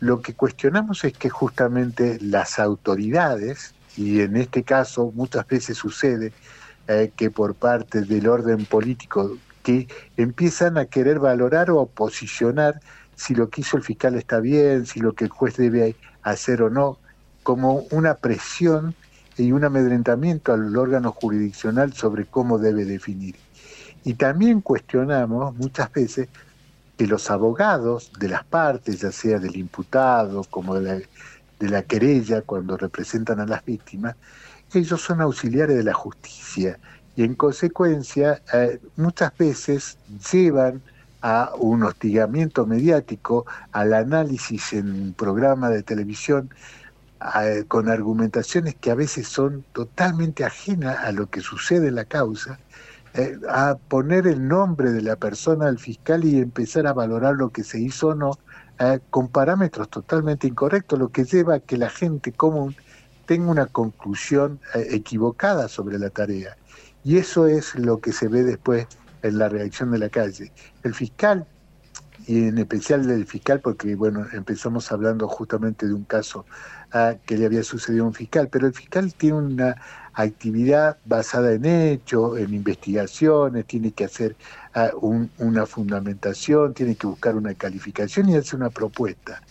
Lo 0.01 0.21
que 0.21 0.35
cuestionamos 0.35 1.05
es 1.05 1.15
que 1.15 1.31
justamente 1.31 2.19
las 2.21 2.59
autoridades 2.59 3.75
y 3.97 4.21
en 4.21 4.37
este 4.37 4.63
caso 4.63 5.11
muchas 5.15 5.47
veces 5.47 5.79
sucede 5.79 6.33
eh, 6.89 7.11
que 7.17 7.31
por 7.31 7.55
parte 7.55 8.03
del 8.03 8.29
orden 8.29 8.67
político 8.67 9.39
que 9.63 9.89
empiezan 10.17 10.79
a 10.79 10.85
querer 10.85 11.19
valorar 11.19 11.71
o 11.71 11.87
posicionar 11.87 12.81
si 13.17 13.35
lo 13.35 13.49
que 13.49 13.63
hizo 13.63 13.77
el 13.79 13.83
fiscal 13.83 14.15
está 14.15 14.39
bien, 14.39 14.87
si 14.87 15.01
lo 15.01 15.15
que 15.15 15.25
el 15.25 15.31
juez 15.31 15.57
debe 15.57 15.97
hacer 16.31 16.63
o 16.63 16.71
no, 16.71 16.99
como 17.43 17.87
una 17.91 18.15
presión 18.15 18.95
y 19.37 19.53
un 19.53 19.65
amedrentamiento 19.65 20.53
al 20.53 20.77
órgano 20.77 21.13
jurisdiccional 21.13 21.93
sobre 21.93 22.27
cómo 22.27 22.59
debe 22.59 22.85
definir. 22.85 23.37
Y 24.05 24.15
también 24.15 24.61
cuestionamos 24.61 25.55
muchas 25.57 25.93
veces 25.93 26.29
que 26.97 27.07
los 27.07 27.31
abogados 27.31 28.11
de 28.19 28.29
las 28.29 28.45
partes, 28.45 29.01
ya 29.01 29.13
sea 29.13 29.39
del 29.39 29.57
imputado 29.57 30.45
como 30.45 30.75
de 30.75 31.07
la, 31.61 31.83
querella 31.83 32.43
cuando 32.43 32.77
representan 32.77 33.41
a 33.41 33.47
las 33.47 33.65
víctimas, 33.65 34.17
ellos 34.73 35.01
son 35.01 35.21
auxiliares 35.21 35.77
de 35.77 35.85
la 35.85 35.95
justicia 35.95 36.79
y 37.15 37.23
en 37.23 37.35
consecuencia 37.35 38.43
eh, 38.53 38.81
muchas 38.97 39.37
veces 39.39 39.99
llevan 40.33 40.83
a 41.27 41.51
un 41.59 41.83
hostigamiento 41.83 42.67
mediático, 42.67 43.47
al 43.73 43.95
análisis 43.95 44.73
en 44.73 45.13
programa 45.13 45.71
de 45.71 45.83
televisión, 45.83 46.51
con 47.67 47.89
argumentaciones 47.89 48.77
que 48.77 48.93
a 48.93 48.95
veces 48.95 49.27
son 49.27 49.65
totalmente 49.73 50.45
ajenas 50.45 50.99
a 50.99 51.11
lo 51.11 51.29
que 51.29 51.41
sucede 51.41 51.89
en 51.89 51.97
la 51.97 52.05
causa, 52.05 52.61
eh, 53.15 53.37
a 53.49 53.75
poner 53.89 54.29
el 54.29 54.47
nombre 54.47 54.93
de 54.93 55.03
la 55.03 55.17
persona 55.17 55.67
al 55.67 55.81
fiscal 55.81 56.25
y 56.25 56.39
empezar 56.39 56.87
a 56.87 56.93
valorar 56.93 57.35
lo 57.35 57.49
que 57.51 57.65
se 57.65 57.81
hizo 57.81 58.09
o 58.09 58.15
no, 58.15 58.39
eh, 58.79 59.01
con 59.11 59.27
parámetros 59.27 59.89
totalmente 59.89 60.47
incorrectos, 60.47 60.97
lo 60.97 61.09
que 61.09 61.25
lleva 61.25 61.57
a 61.57 61.61
que 61.61 61.77
la 61.77 61.91
gente 61.91 62.31
común 62.31 62.77
tenga 63.27 63.51
una 63.51 63.67
conclusión 63.67 64.61
eh, 64.77 64.87
equivocada 64.91 65.67
sobre 65.67 65.99
la 65.99 66.11
tarea. 66.11 66.57
Y 67.03 67.17
eso 67.17 67.49
es 67.49 67.75
lo 67.75 67.99
que 67.99 68.13
se 68.13 68.29
ve 68.29 68.45
después 68.45 68.87
en 69.27 69.39
la 69.39 69.49
reacción 69.49 69.91
de 69.91 69.99
la 69.99 70.09
calle. 70.09 70.53
El 70.83 70.95
fiscal, 70.95 71.47
y 72.27 72.49
en 72.49 72.59
especial 72.59 73.07
del 73.07 73.27
fiscal, 73.27 73.61
porque 73.61 73.95
bueno, 73.95 74.27
empezamos 74.33 74.91
hablando 74.91 75.29
justamente 75.29 75.87
de 75.87 75.95
un 75.95 76.05
caso 76.05 76.45
ah, 76.93 77.15
que 77.25 77.37
le 77.37 77.47
había 77.47 77.63
sucedido 77.63 78.05
a 78.05 78.09
un 78.09 78.15
fiscal, 78.15 78.49
pero 78.51 78.67
el 78.67 78.75
fiscal 78.75 79.15
tiene 79.15 79.39
una 79.39 79.77
actividad 80.15 80.97
basada 81.05 81.53
en 81.53 81.67
hechos, 81.67 82.39
en 82.39 82.55
investigaciones, 82.55 83.67
tiene 83.67 83.93
que 83.93 84.05
hacer 84.05 84.37
ah, 84.75 84.91
una 85.39 85.67
fundamentación, 85.67 86.75
tiene 86.75 86.97
que 86.97 87.07
buscar 87.07 87.37
una 87.37 87.55
calificación 87.55 88.29
y 88.29 88.37
hacer 88.37 88.59
una 88.59 88.71
propuesta. 88.71 89.43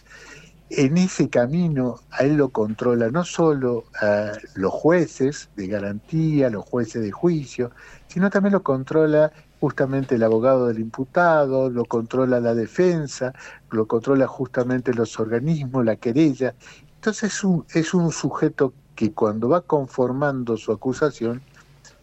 En 0.72 0.98
ese 0.98 1.30
camino 1.30 2.00
a 2.10 2.24
él 2.24 2.38
lo 2.38 2.50
controla 2.50 3.12
no 3.12 3.24
solo 3.24 3.86
a 4.02 4.32
los 4.56 4.74
jueces 4.74 5.50
de 5.56 5.68
garantía, 5.68 6.50
los 6.50 6.66
jueces 6.66 7.04
de 7.04 7.12
juicio, 7.12 7.72
sino 8.08 8.32
también 8.32 8.54
lo 8.54 8.64
controla 8.64 9.32
justamente 9.60 10.16
el 10.16 10.24
abogado 10.24 10.68
del 10.68 10.80
imputado, 10.80 11.70
lo 11.70 11.86
controla 11.86 12.40
la 12.40 12.54
defensa, 12.54 13.34
lo 13.72 13.88
controla 13.88 14.28
justamente 14.28 14.94
los 14.94 15.20
organismos, 15.20 15.86
la 15.86 15.96
querella. 15.96 16.54
Entonces 16.96 17.34
es 17.34 17.44
un, 17.44 17.66
es 17.74 17.94
un 17.94 18.12
sujeto 18.12 18.74
que 18.96 19.12
cuando 19.12 19.50
va 19.50 19.62
conformando 19.62 20.58
su 20.58 20.72
acusación, 20.72 21.42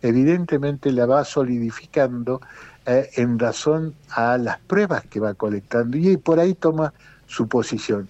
evidentemente 0.03 0.93
la 0.93 1.07
va 1.07 1.25
solidificando 1.25 2.41
eh, 2.87 3.11
en 3.17 3.39
razón 3.39 3.95
a 4.11 4.37
las 4.39 4.59
pruebas 4.59 5.05
que 5.07 5.21
va 5.21 5.35
colectando 5.35 5.97
y 5.97 6.17
por 6.17 6.41
ahí 6.41 6.55
toma 6.55 6.93
su 7.27 7.49
posición. 7.49 8.09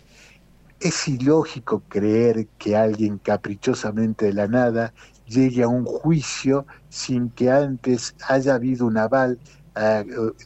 Es 0.80 1.06
ilógico 1.06 1.82
creer 1.88 2.46
que 2.58 2.76
alguien 2.76 3.18
caprichosamente 3.18 4.26
de 4.26 4.32
la 4.32 4.48
nada 4.48 4.92
llegue 5.32 5.62
a 5.62 5.68
un 5.68 5.84
juicio 5.84 6.66
sin 6.88 7.30
que 7.30 7.50
antes 7.50 8.14
haya 8.28 8.54
habido 8.54 8.86
un 8.86 8.98
aval 8.98 9.38
eh, 9.74 10.04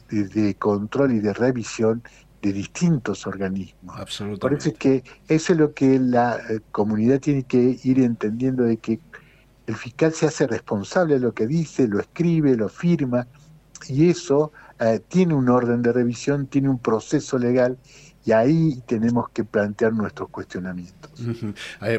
de, 0.09 0.55
control 0.55 1.13
y 1.13 1.19
de 1.19 1.33
revisión 1.33 2.01
de 2.41 2.53
distintos 2.53 3.27
organismos. 3.27 3.99
Absolutamente. 3.99 4.39
Por 4.39 4.53
eso 4.53 4.69
es 4.69 4.77
que 4.77 5.03
eso 5.27 5.53
es 5.53 5.59
lo 5.59 5.73
que 5.73 5.99
la 5.99 6.37
eh, 6.49 6.59
comunidad 6.71 7.19
tiene 7.19 7.43
que 7.43 7.77
ir 7.83 7.99
entendiendo 7.99 8.63
de 8.63 8.77
que 8.77 8.99
el 9.65 9.75
fiscal 9.75 10.13
se 10.13 10.27
hace 10.27 10.47
responsable 10.47 11.15
de 11.15 11.19
lo 11.19 11.33
que 11.33 11.45
dice, 11.45 11.87
lo 11.87 11.99
escribe, 11.99 12.55
lo 12.55 12.69
firma, 12.69 13.27
y 13.89 14.09
eso 14.09 14.53
eh, 14.79 15.01
tiene 15.07 15.33
un 15.33 15.49
orden 15.49 15.81
de 15.81 15.91
revisión, 15.91 16.47
tiene 16.47 16.69
un 16.69 16.79
proceso 16.79 17.37
legal, 17.37 17.77
y 18.23 18.31
ahí 18.31 18.81
tenemos 18.85 19.29
que 19.29 19.43
plantear 19.43 19.93
nuestros 19.93 20.29
cuestionamientos. 20.29 21.11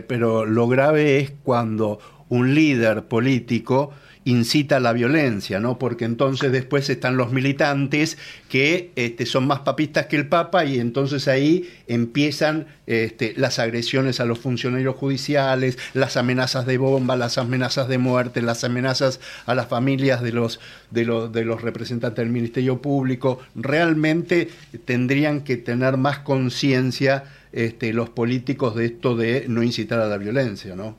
pero 0.09 0.47
lo 0.47 0.67
grave 0.69 1.21
es 1.21 1.33
cuando 1.43 1.99
un 2.29 2.55
líder 2.55 3.05
político 3.05 3.93
incita 4.29 4.77
a 4.77 4.81
la 4.81 4.93
violencia, 4.93 5.59
¿no? 5.59 5.79
Porque 5.79 6.05
entonces 6.05 6.53
después 6.53 6.91
están 6.91 7.17
los 7.17 7.33
militantes 7.33 8.19
que 8.51 8.93
este, 8.95 9.25
son 9.25 9.47
más 9.47 9.61
papistas 9.61 10.07
que 10.07 10.17
el 10.17 10.29
Papa 10.29 10.67
y 10.67 10.79
entonces 10.79 11.29
ahí 11.29 11.71
empiezan 11.87 12.67
este, 12.87 13.33
las 13.39 13.59
agresiones 13.59 14.21
a 14.21 14.27
los 14.27 14.39
funcionarios 14.39 14.97
judiciales, 14.97 15.79
las 15.95 16.19
amenazas 16.19 16.67
de 16.67 16.77
bomba, 16.77 17.17
las 17.17 17.39
amenazas 17.39 17.89
de 17.89 17.97
muerte, 17.97 18.43
las 18.43 18.65
amenazas 18.65 19.19
a 19.47 19.55
las 19.55 19.69
familias 19.69 20.23
de 20.23 20.33
los, 20.33 20.61
de 20.91 21.07
los, 21.07 21.33
de 21.33 21.47
los 21.47 21.63
representantes 21.63 22.23
del 22.23 22.33
Ministerio 22.33 22.83
Público. 22.83 23.39
Realmente 23.55 24.51
tendrían 24.85 25.41
que 25.41 25.57
tener 25.57 25.97
más 25.97 26.19
conciencia 26.19 27.25
este, 27.53 27.95
los 27.95 28.11
políticos 28.11 28.75
de 28.75 28.87
esto 28.87 29.17
de 29.17 29.47
no 29.49 29.63
incitar 29.63 30.01
a 30.01 30.07
la 30.07 30.19
violencia, 30.19 30.77
¿no? 30.77 30.99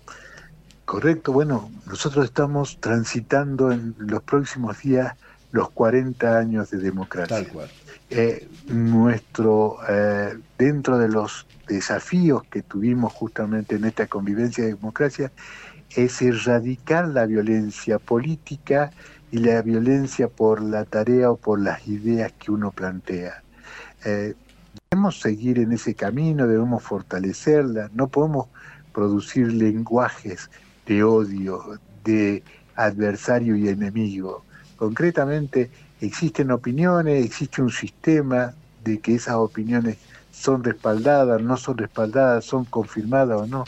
Correcto, 0.89 1.33
bueno, 1.33 1.69
nosotros 1.85 2.25
estamos 2.25 2.79
transitando 2.79 3.71
en 3.71 3.93
los 3.99 4.23
próximos 4.23 4.81
días 4.81 5.15
los 5.51 5.69
40 5.69 6.39
años 6.39 6.71
de 6.71 6.79
democracia. 6.79 7.43
Tal 7.43 7.47
cual. 7.47 7.69
Eh, 8.09 8.47
nuestro, 8.69 9.77
eh, 9.87 10.35
dentro 10.57 10.97
de 10.97 11.07
los 11.07 11.45
desafíos 11.67 12.41
que 12.49 12.63
tuvimos 12.63 13.13
justamente 13.13 13.75
en 13.75 13.85
esta 13.85 14.07
convivencia 14.07 14.63
de 14.63 14.73
democracia, 14.73 15.31
es 15.95 16.23
erradicar 16.23 17.07
la 17.07 17.27
violencia 17.27 17.99
política 17.99 18.89
y 19.29 19.37
la 19.37 19.61
violencia 19.61 20.27
por 20.27 20.59
la 20.59 20.85
tarea 20.85 21.29
o 21.29 21.35
por 21.35 21.59
las 21.59 21.87
ideas 21.87 22.31
que 22.31 22.49
uno 22.49 22.71
plantea. 22.71 23.43
Eh, 24.05 24.33
debemos 24.89 25.19
seguir 25.19 25.59
en 25.59 25.71
ese 25.71 25.93
camino, 25.93 26.47
debemos 26.47 26.81
fortalecerla, 26.81 27.91
no 27.93 28.07
podemos 28.07 28.47
producir 28.91 29.53
lenguajes 29.53 30.49
de 30.89 31.03
odio, 31.03 31.79
de 32.03 32.43
adversario 32.75 33.55
y 33.55 33.69
enemigo. 33.69 34.43
Concretamente, 34.75 35.69
existen 36.01 36.49
opiniones, 36.49 37.23
existe 37.23 37.61
un 37.61 37.69
sistema 37.69 38.53
de 38.83 38.99
que 38.99 39.15
esas 39.15 39.35
opiniones 39.35 39.97
son 40.31 40.63
respaldadas, 40.63 41.41
no 41.41 41.57
son 41.57 41.77
respaldadas, 41.77 42.43
son 42.43 42.65
confirmadas 42.65 43.41
o 43.41 43.45
no, 43.45 43.65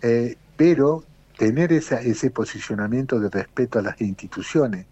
eh, 0.00 0.36
pero 0.56 1.02
tener 1.36 1.72
ese 1.72 2.30
posicionamiento 2.30 3.18
de 3.18 3.30
respeto 3.30 3.80
a 3.80 3.82
las 3.82 4.00
instituciones. 4.00 4.86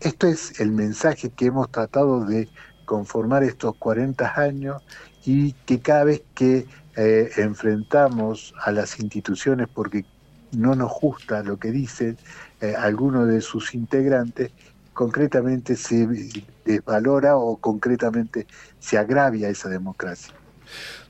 Esto 0.00 0.26
es 0.26 0.58
el 0.58 0.72
mensaje 0.72 1.30
que 1.30 1.46
hemos 1.46 1.70
tratado 1.70 2.24
de 2.24 2.48
conformar 2.84 3.44
estos 3.44 3.76
40 3.76 4.40
años 4.40 4.82
y 5.24 5.52
que 5.66 5.80
cada 5.80 6.04
vez 6.04 6.22
que 6.34 6.66
eh, 6.96 7.30
enfrentamos 7.36 8.54
a 8.64 8.72
las 8.72 8.98
instituciones 8.98 9.68
porque 9.72 10.04
no 10.56 10.74
nos 10.74 10.92
gusta 11.00 11.42
lo 11.42 11.58
que 11.58 11.70
dicen 11.70 12.16
eh, 12.60 12.74
algunos 12.76 13.28
de 13.28 13.40
sus 13.40 13.74
integrantes, 13.74 14.50
concretamente 14.92 15.76
se 15.76 16.08
desvalora 16.64 17.36
o 17.36 17.56
concretamente 17.58 18.46
se 18.80 18.96
agravia 18.96 19.48
esa 19.48 19.68
democracia. 19.68 20.34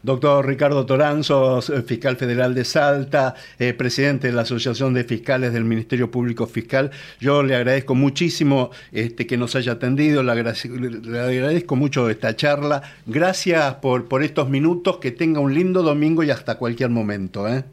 Doctor 0.03 0.47
Ricardo 0.47 0.85
Toranzo, 0.87 1.63
fiscal 1.63 2.17
federal 2.17 2.55
de 2.55 2.65
Salta, 2.65 3.35
eh, 3.59 3.73
presidente 3.73 4.27
de 4.29 4.33
la 4.33 4.43
Asociación 4.43 4.93
de 4.93 5.05
Fiscales 5.05 5.53
del 5.53 5.65
Ministerio 5.65 6.11
Público 6.11 6.47
Fiscal, 6.47 6.91
yo 7.19 7.43
le 7.43 7.57
agradezco 7.57 7.95
muchísimo 7.95 8.71
este, 8.93 9.27
que 9.27 9.37
nos 9.37 9.57
haya 9.57 9.73
atendido, 9.73 10.23
le, 10.23 10.31
agradezco 10.33 11.77
mucho 11.77 12.11
esta 12.11 12.37
charla. 12.37 12.83
Gracias 13.07 13.77
por, 13.77 14.07
por 14.07 14.23
estos 14.23 14.49
minutos, 14.49 14.99
que 14.99 15.11
tenga 15.11 15.41
un 15.41 15.55
lindo 15.55 15.83
domingo 15.83 16.23
y 16.23 16.31
hasta 16.31 16.57
cualquier 16.57 16.91
momento. 16.91 17.49
¿eh? 17.49 17.65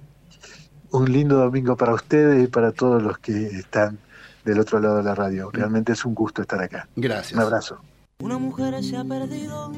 Un 0.93 1.11
lindo 1.11 1.37
domingo 1.37 1.75
para 1.75 1.95
ustedes 1.95 2.43
y 2.43 2.47
para 2.47 2.71
todos 2.71 3.01
los 3.01 3.17
que 3.17 3.47
están 3.47 3.97
del 4.45 4.59
otro 4.59 4.79
lado 4.79 4.97
de 4.97 5.03
la 5.03 5.15
radio. 5.15 5.49
Realmente 5.51 5.93
es 5.93 6.05
un 6.05 6.13
gusto 6.13 6.43
estar 6.43 6.61
acá. 6.61 6.87
Gracias. 6.95 7.33
Un 7.33 7.39
abrazo. 7.39 7.79
Una 8.19 8.37
mujer 8.37 8.83
se 8.83 8.95
ha 8.97 9.03
perdido 9.03 9.71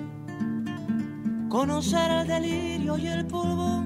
conocer 1.48 2.12
el 2.12 2.28
delirio 2.28 2.98
y 2.98 3.08
el 3.08 3.26
polvo. 3.28 3.86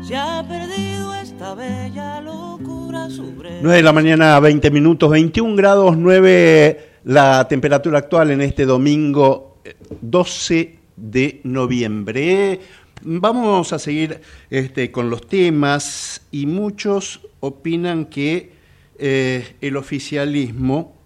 Se 0.00 0.16
ha 0.16 0.42
perdido 0.48 1.12
esta 1.14 1.54
bella 1.54 2.22
locura 2.22 3.10
sobre... 3.10 3.60
9 3.60 3.76
de 3.76 3.82
la 3.82 3.92
mañana, 3.92 4.40
20 4.40 4.70
minutos, 4.70 5.10
21 5.10 5.56
grados 5.56 5.94
9 5.98 7.00
la 7.04 7.46
temperatura 7.46 7.98
actual 7.98 8.30
en 8.30 8.40
este 8.40 8.64
domingo 8.64 9.58
12 10.00 10.58
eh, 10.58 10.78
de 10.96 11.40
noviembre. 11.44 12.60
Vamos 13.02 13.72
a 13.72 13.78
seguir 13.78 14.20
este, 14.50 14.90
con 14.90 15.10
los 15.10 15.26
temas 15.26 16.22
y 16.30 16.46
muchos 16.46 17.20
opinan 17.40 18.06
que 18.06 18.52
eh, 18.98 19.56
el 19.60 19.76
oficialismo, 19.76 20.96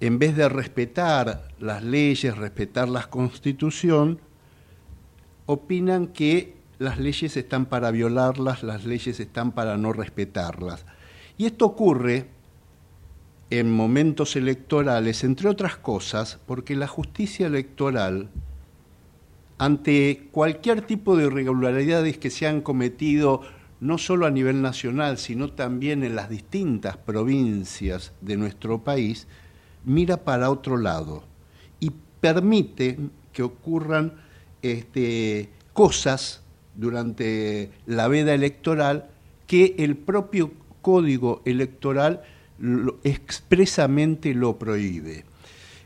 en 0.00 0.18
vez 0.18 0.36
de 0.36 0.48
respetar 0.48 1.48
las 1.60 1.82
leyes, 1.84 2.36
respetar 2.36 2.88
la 2.88 3.08
constitución, 3.08 4.18
opinan 5.46 6.08
que 6.08 6.56
las 6.78 6.98
leyes 6.98 7.36
están 7.36 7.66
para 7.66 7.90
violarlas, 7.90 8.62
las 8.62 8.84
leyes 8.84 9.20
están 9.20 9.52
para 9.52 9.76
no 9.76 9.92
respetarlas. 9.92 10.84
Y 11.38 11.46
esto 11.46 11.66
ocurre 11.66 12.26
en 13.50 13.70
momentos 13.70 14.36
electorales, 14.36 15.22
entre 15.22 15.48
otras 15.48 15.76
cosas, 15.76 16.40
porque 16.46 16.74
la 16.74 16.88
justicia 16.88 17.46
electoral, 17.46 18.28
ante 19.58 20.28
cualquier 20.32 20.82
tipo 20.82 21.16
de 21.16 21.26
irregularidades 21.26 22.18
que 22.18 22.30
se 22.30 22.46
han 22.46 22.60
cometido, 22.60 23.42
no 23.80 23.98
solo 23.98 24.26
a 24.26 24.30
nivel 24.30 24.62
nacional, 24.62 25.18
sino 25.18 25.52
también 25.52 26.04
en 26.04 26.16
las 26.16 26.28
distintas 26.28 26.96
provincias 26.96 28.12
de 28.20 28.36
nuestro 28.36 28.82
país, 28.82 29.26
mira 29.84 30.24
para 30.24 30.50
otro 30.50 30.76
lado 30.76 31.24
y 31.80 31.92
permite 32.20 32.98
que 33.32 33.42
ocurran 33.42 34.14
este, 34.62 35.50
cosas 35.72 36.42
durante 36.74 37.70
la 37.86 38.08
veda 38.08 38.34
electoral 38.34 39.10
que 39.46 39.74
el 39.78 39.96
propio 39.96 40.52
código 40.80 41.42
electoral 41.44 42.22
expresamente 43.02 44.34
lo 44.34 44.58
prohíbe. 44.58 45.24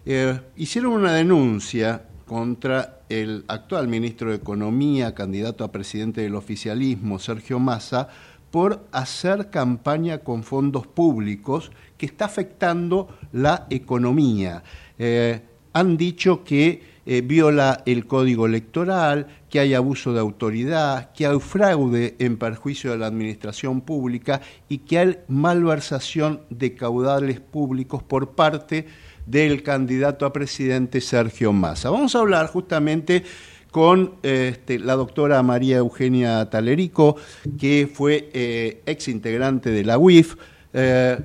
Eh, 0.07 0.41
hicieron 0.57 0.93
una 0.93 1.13
denuncia 1.13 2.05
contra 2.29 3.01
el 3.09 3.45
actual 3.49 3.89
ministro 3.89 4.29
de 4.31 4.37
Economía, 4.37 5.15
candidato 5.15 5.65
a 5.65 5.73
presidente 5.73 6.21
del 6.21 6.35
oficialismo, 6.35 7.19
Sergio 7.19 7.59
Massa, 7.59 8.09
por 8.51 8.87
hacer 8.93 9.49
campaña 9.51 10.19
con 10.19 10.43
fondos 10.43 10.87
públicos 10.87 11.73
que 11.97 12.05
está 12.07 12.27
afectando 12.27 13.09
la 13.33 13.67
economía. 13.71 14.63
Eh, 14.99 15.41
han 15.73 15.97
dicho 15.97 16.45
que 16.45 16.99
eh, 17.07 17.23
viola 17.23 17.83
el 17.87 18.07
código 18.07 18.45
electoral, 18.45 19.27
que 19.49 19.61
hay 19.61 19.73
abuso 19.73 20.13
de 20.13 20.21
autoridad, 20.21 21.13
que 21.13 21.27
hay 21.27 21.41
fraude 21.41 22.15
en 22.19 22.37
perjuicio 22.37 22.91
de 22.91 22.99
la 22.99 23.07
administración 23.07 23.81
pública 23.81 24.43
y 24.69 24.79
que 24.79 24.99
hay 24.99 25.19
malversación 25.29 26.43
de 26.51 26.75
caudales 26.75 27.41
públicos 27.41 28.03
por 28.03 28.33
parte 28.33 28.87
del 29.29 29.63
candidato 29.63 30.25
a 30.27 30.33
presidente 30.33 31.01
Sergio 31.01 31.53
Massa. 31.53 31.91
Vamos 31.91 32.15
a 32.15 32.21
hablar 32.21 32.47
justamente 32.47 33.25
con 33.71 34.15
este, 34.23 34.79
la 34.79 34.95
doctora 34.95 35.43
María 35.43 35.77
Eugenia 35.79 36.49
Talerico, 36.49 37.17
que 37.59 37.91
fue 37.93 38.31
eh, 38.33 38.83
ex 38.87 39.09
integrante 39.09 39.71
de 39.71 39.85
la 39.85 39.99
UIF. 39.99 40.37
Eh, 40.73 41.19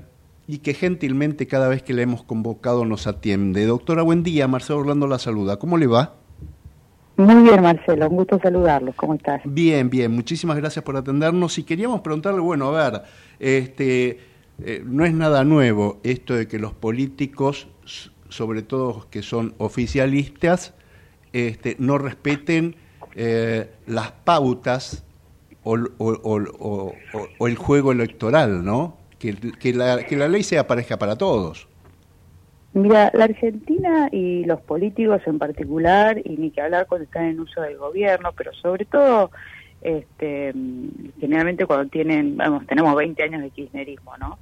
y 0.46 0.58
que 0.58 0.74
gentilmente 0.74 1.48
cada 1.48 1.70
vez 1.70 1.84
que 1.84 1.94
le 1.94 2.02
hemos 2.02 2.24
convocado 2.24 2.84
nos 2.84 3.08
atiende. 3.08 3.66
Doctora, 3.66 4.02
buen 4.02 4.24
día. 4.24 4.46
Marcelo 4.46 4.80
Orlando 4.80 5.08
la 5.08 5.18
saluda. 5.18 5.58
¿Cómo 5.58 5.78
le 5.78 5.88
va? 5.88 6.16
Muy 7.16 7.44
bien, 7.44 7.62
Marcelo. 7.62 8.10
Un 8.10 8.18
gusto 8.18 8.40
saludarlos. 8.40 8.94
¿Cómo 8.96 9.14
estás? 9.14 9.42
Bien, 9.46 9.90
bien. 9.90 10.12
Muchísimas 10.12 10.58
gracias 10.58 10.84
por 10.84 10.98
atendernos. 10.98 11.58
Y 11.60 11.64
queríamos 11.64 12.02
preguntarle, 12.02 12.42
bueno, 12.42 12.76
a 12.76 12.90
ver, 12.90 13.02
este, 13.40 14.20
eh, 14.66 14.82
no 14.86 15.06
es 15.06 15.14
nada 15.14 15.44
nuevo 15.44 16.00
esto 16.04 16.36
de 16.36 16.48
que 16.48 16.60
los 16.60 16.74
políticos, 16.74 17.68
sobre 18.30 18.62
todo 18.62 19.08
que 19.10 19.22
son 19.22 19.54
oficialistas, 19.58 20.74
este, 21.34 21.76
no 21.80 21.98
respeten 21.98 22.76
eh, 23.16 23.70
las 23.88 24.12
pautas 24.12 25.04
o, 25.64 25.78
o 25.98 27.48
el 27.48 27.56
juego 27.56 27.92
electoral, 27.92 28.66
¿no? 28.66 28.98
que, 29.60 29.74
la, 29.74 30.04
que 30.04 30.18
la 30.18 30.28
ley 30.28 30.44
sea 30.44 30.68
pareja 30.68 30.98
para 30.98 31.16
todos. 31.16 31.68
Mira, 32.74 33.12
la 33.14 33.26
Argentina 33.26 34.10
y 34.12 34.46
los 34.46 34.60
políticos 34.62 35.22
en 35.28 35.38
particular, 35.38 36.20
y 36.24 36.38
ni 36.38 36.50
que 36.50 36.62
hablar 36.62 36.88
cuando 36.88 37.06
están 37.06 37.26
en 37.26 37.40
uso 37.40 37.62
del 37.62 37.78
gobierno, 37.78 38.32
pero 38.36 38.52
sobre 38.54 38.86
todo, 38.86 39.30
este, 39.84 40.54
generalmente 41.20 41.66
cuando 41.66 41.90
tienen, 41.90 42.38
vamos, 42.38 42.66
tenemos 42.66 42.96
20 42.96 43.22
años 43.24 43.42
de 43.42 43.50
kirchnerismo, 43.50 44.18
¿no? 44.18 44.40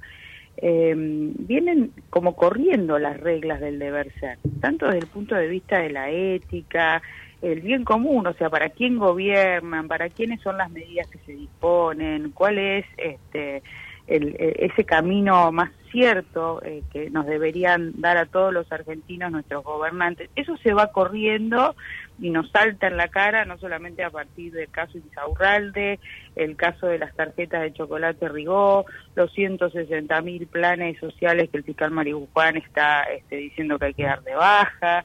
Eh, 0.56 0.94
vienen 0.96 1.92
como 2.10 2.36
corriendo 2.36 2.98
las 2.98 3.18
reglas 3.18 3.60
del 3.60 3.78
deber 3.78 4.12
ser, 4.20 4.38
tanto 4.60 4.86
desde 4.86 5.00
el 5.00 5.06
punto 5.06 5.34
de 5.34 5.48
vista 5.48 5.78
de 5.78 5.90
la 5.90 6.10
ética, 6.10 7.02
el 7.40 7.60
bien 7.60 7.84
común, 7.84 8.26
o 8.26 8.32
sea, 8.34 8.48
para 8.50 8.68
quién 8.68 8.98
gobiernan, 8.98 9.88
para 9.88 10.08
quiénes 10.08 10.40
son 10.42 10.58
las 10.58 10.70
medidas 10.70 11.08
que 11.08 11.18
se 11.26 11.32
disponen, 11.32 12.30
cuál 12.30 12.58
es 12.58 12.84
este 12.96 13.62
eh, 14.06 14.56
ese 14.58 14.84
camino 14.84 15.52
más 15.52 15.70
cierto 15.92 16.60
eh, 16.64 16.82
que 16.90 17.10
nos 17.10 17.26
deberían 17.26 18.00
dar 18.00 18.16
a 18.16 18.26
todos 18.26 18.52
los 18.52 18.70
argentinos 18.72 19.30
nuestros 19.30 19.62
gobernantes. 19.62 20.30
Eso 20.34 20.56
se 20.56 20.72
va 20.72 20.90
corriendo 20.90 21.76
y 22.18 22.30
nos 22.30 22.50
salta 22.50 22.88
en 22.88 22.96
la 22.96 23.08
cara, 23.08 23.44
no 23.44 23.58
solamente 23.58 24.02
a 24.02 24.10
partir 24.10 24.52
del 24.52 24.70
caso 24.70 24.98
Insaurralde, 24.98 26.00
el 26.34 26.56
caso 26.56 26.86
de 26.86 26.98
las 26.98 27.14
tarjetas 27.14 27.62
de 27.62 27.72
chocolate 27.74 28.28
Rigó, 28.28 28.86
los 29.14 29.32
160 29.32 30.20
mil 30.22 30.46
planes 30.46 30.98
sociales 30.98 31.50
que 31.50 31.58
el 31.58 31.64
fiscal 31.64 31.90
Maribujuan 31.90 32.56
está 32.56 33.02
este, 33.04 33.36
diciendo 33.36 33.78
que 33.78 33.86
hay 33.86 33.94
que 33.94 34.04
dar 34.04 34.22
de 34.22 34.34
baja. 34.34 35.04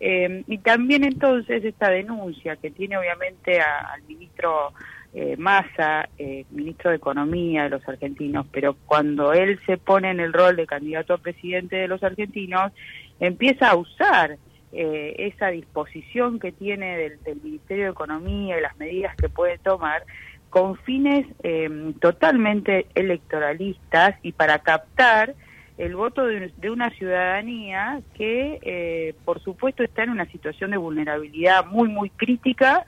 Eh, 0.00 0.44
y 0.46 0.58
también 0.58 1.02
entonces 1.02 1.64
esta 1.64 1.90
denuncia 1.90 2.54
que 2.56 2.70
tiene 2.70 2.96
obviamente 2.96 3.60
al 3.60 4.00
ministro 4.02 4.72
eh, 5.20 5.36
Massa, 5.36 6.08
eh, 6.16 6.44
ministro 6.52 6.90
de 6.90 6.96
Economía 6.96 7.64
de 7.64 7.70
los 7.70 7.88
argentinos, 7.88 8.46
pero 8.52 8.76
cuando 8.86 9.32
él 9.32 9.58
se 9.66 9.76
pone 9.76 10.12
en 10.12 10.20
el 10.20 10.32
rol 10.32 10.54
de 10.54 10.64
candidato 10.64 11.12
a 11.12 11.18
presidente 11.18 11.74
de 11.74 11.88
los 11.88 12.04
argentinos, 12.04 12.70
empieza 13.18 13.70
a 13.70 13.74
usar 13.74 14.38
eh, 14.72 15.16
esa 15.18 15.48
disposición 15.48 16.38
que 16.38 16.52
tiene 16.52 16.96
del, 17.24 17.40
Ministerio 17.42 17.86
de 17.86 17.90
Economía 17.90 18.58
y 18.58 18.62
las 18.62 18.78
medidas 18.78 19.16
que 19.16 19.28
puede 19.28 19.58
tomar 19.58 20.04
con 20.50 20.76
fines 20.76 21.26
em, 21.42 21.94
totalmente 21.94 22.86
electoralistas 22.94 24.14
y 24.22 24.30
para 24.30 24.60
captar 24.60 25.34
el 25.78 25.96
voto 25.96 26.26
de, 26.26 26.52
de 26.56 26.70
una 26.70 26.90
ciudadanía 26.90 28.02
que, 28.14 28.60
eh, 28.62 29.14
por 29.24 29.40
supuesto, 29.40 29.82
está 29.82 30.04
en 30.04 30.10
una 30.10 30.26
situación 30.26 30.70
de 30.70 30.76
vulnerabilidad 30.76 31.66
muy, 31.66 31.88
muy 31.88 32.08
crítica 32.10 32.86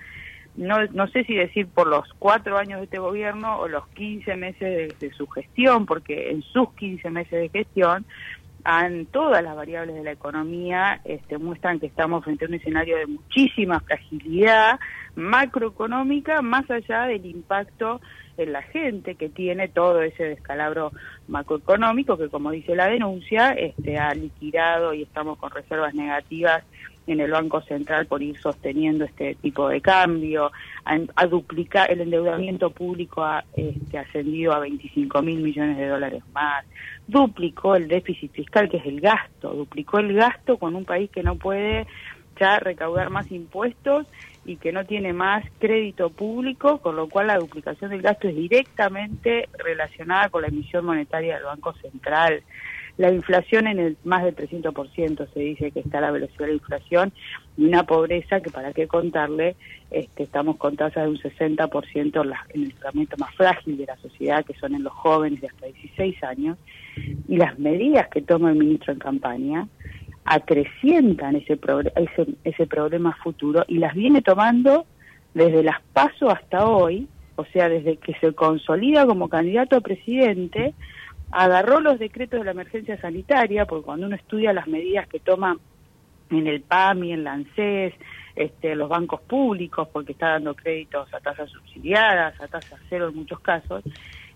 no, 0.57 0.85
no 0.93 1.07
sé 1.09 1.25
si 1.25 1.35
decir 1.35 1.69
por 1.69 1.87
los 1.87 2.07
cuatro 2.19 2.59
años 2.59 2.81
de 2.81 2.85
este 2.85 2.99
gobierno 2.99 3.59
o 3.59 3.69
los 3.69 3.87
15 3.89 4.37
meses 4.37 4.99
de, 4.99 5.13
su 5.13 5.27
gestión, 5.29 5.87
porque 5.87 6.31
en 6.31 6.43
sus 6.43 6.73
15 6.75 7.11
meses 7.11 7.31
de 7.31 7.49
gestión 7.49 8.05
han, 8.65 9.07
todas 9.07 9.43
las 9.43 9.57
variables 9.57 9.97
de 9.97 10.05
la 10.05 10.13
economía 10.13 11.01
este, 11.05 11.39
muestran 11.39 11.81
que 11.81 11.87
estamos 11.87 12.25
frente 12.25 12.45
a 12.45 12.49
un 12.49 12.55
escenario 12.55 12.99
de 12.99 13.07
muchísima 13.07 13.81
fragilidad 13.81 14.79
macroeconómica, 15.15 16.43
más 16.43 16.71
allá 16.71 17.03
del 17.05 17.25
impacto 17.27 18.01
en 18.41 18.53
la 18.53 18.63
gente 18.63 19.15
que 19.15 19.29
tiene 19.29 19.69
todo 19.69 20.03
ese 20.03 20.25
descalabro 20.25 20.93
macroeconómico 21.29 22.17
que, 22.17 22.29
como 22.29 22.51
dice 22.51 22.75
la 22.75 22.89
denuncia, 22.89 23.53
este, 23.53 23.99
ha 23.99 24.15
liquidado 24.15 24.95
y 24.95 25.03
estamos 25.03 25.39
con 25.39 25.51
reservas 25.51 25.95
negativas 25.95 26.65
en 27.07 27.21
el 27.21 27.31
Banco 27.31 27.61
Central 27.63 28.07
por 28.07 28.23
ir 28.23 28.39
sosteniendo 28.39 29.05
este 29.05 29.35
tipo 29.37 29.69
de 29.69 29.81
cambio, 29.81 30.53
a, 30.85 31.27
duplicar 31.27 31.91
el 31.91 32.01
endeudamiento 32.03 32.71
público 32.71 33.25
ha 33.25 33.45
este, 33.57 33.99
ascendido 33.99 34.53
a 34.53 34.61
25 34.61 35.23
mil 35.23 35.41
millones 35.41 35.77
de 35.77 35.89
dólares 35.89 36.23
más, 36.33 36.65
duplicó 37.07 37.75
el 37.75 37.89
déficit 37.89 38.33
fiscal 38.33 38.69
que 38.69 38.79
es 38.79 38.87
el 38.87 39.01
gasto, 39.01 39.53
duplicó 39.53 39.99
el 39.99 40.15
gasto 40.15 40.59
con 40.59 40.75
un 40.75 40.85
país 40.85 41.11
que 41.11 41.23
no 41.23 41.37
puede 41.37 41.87
ya 42.39 42.59
recaudar 42.59 43.11
más 43.11 43.31
impuestos 43.31 44.07
y 44.45 44.57
que 44.57 44.73
no 44.73 44.85
tiene 44.85 45.13
más 45.13 45.45
crédito 45.59 46.11
público, 46.11 46.79
con 46.79 46.97
lo 46.97 47.09
cual 47.09 47.29
la 47.29 47.39
duplicación 47.39 47.91
del 47.91 48.03
gasto 48.03 48.29
es 48.29 48.37
directamente 48.37 49.49
relacionada 49.59 50.29
con 50.29 50.43
la 50.43 50.49
emisión 50.49 50.85
monetaria 50.85 51.35
del 51.35 51.45
Banco 51.45 51.75
Central. 51.75 52.43
La 52.97 53.11
inflación 53.11 53.67
en 53.67 53.79
el 53.79 53.97
más 54.05 54.25
del 54.25 54.37
300% 54.37 55.33
se 55.33 55.41
dice 55.41 55.71
que 55.71 55.81
está 55.81 56.01
la 56.01 56.11
velocidad 56.11 56.41
de 56.41 56.47
la 56.49 56.53
inflación 56.55 57.13
y 57.57 57.65
una 57.65 57.85
pobreza 57.85 58.41
que 58.41 58.51
para 58.51 58.73
qué 58.73 58.89
contarle, 58.89 59.57
este, 59.91 60.25
estamos 60.25 60.57
con 60.57 60.77
tasas 60.77 61.05
de 61.05 61.11
un 61.11 61.19
60% 61.19 62.37
en 62.51 62.63
el 62.63 62.75
segmento 62.79 63.17
más 63.19 63.35
frágil 63.35 63.77
de 63.77 63.87
la 63.87 63.97
sociedad, 63.97 64.45
que 64.45 64.55
son 64.55 64.75
en 64.75 64.83
los 64.83 64.93
jóvenes 64.93 65.41
de 65.41 65.47
hasta 65.47 65.67
16 65.67 66.23
años, 66.25 66.59
y 67.29 67.37
las 67.37 67.59
medidas 67.59 68.09
que 68.09 68.23
toma 68.23 68.51
el 68.51 68.59
ministro 68.59 68.93
en 68.93 68.99
campaña 68.99 69.69
acrecientan 70.25 71.37
ese, 71.37 71.59
ese, 71.97 72.27
ese 72.45 72.67
problema 72.67 73.17
futuro 73.23 73.65
y 73.67 73.79
las 73.79 73.95
viene 73.95 74.23
tomando 74.23 74.87
desde 75.35 75.63
las 75.63 75.81
pasos 75.93 76.33
hasta 76.33 76.67
hoy, 76.67 77.09
o 77.37 77.45
sea, 77.47 77.69
desde 77.69 77.97
que 77.97 78.15
se 78.15 78.33
consolida 78.33 79.07
como 79.07 79.29
candidato 79.29 79.77
a 79.77 79.81
presidente, 79.81 80.75
agarró 81.31 81.81
los 81.81 81.99
decretos 81.99 82.41
de 82.41 82.45
la 82.45 82.51
emergencia 82.51 83.01
sanitaria, 83.01 83.67
porque 83.67 83.87
cuando 83.87 84.07
uno 84.07 84.17
estudia 84.17 84.53
las 84.53 84.67
medidas 84.67 85.09
que 85.09 85.21
toma 85.21 85.57
en 86.31 86.47
el 86.47 86.61
PAMI, 86.61 87.13
en 87.13 87.25
la 87.25 87.33
ANSES, 87.33 87.95
este, 88.37 88.75
los 88.75 88.89
bancos 88.89 89.21
públicos, 89.23 89.89
porque 89.93 90.13
está 90.13 90.31
dando 90.31 90.55
créditos 90.55 91.13
a 91.13 91.21
tasas 91.21 91.51
subsidiadas, 91.51 92.41
a 92.41 92.49
tasas 92.49 92.81
cero 92.89 93.09
en 93.09 93.17
muchos 93.17 93.41
casos, 93.41 93.83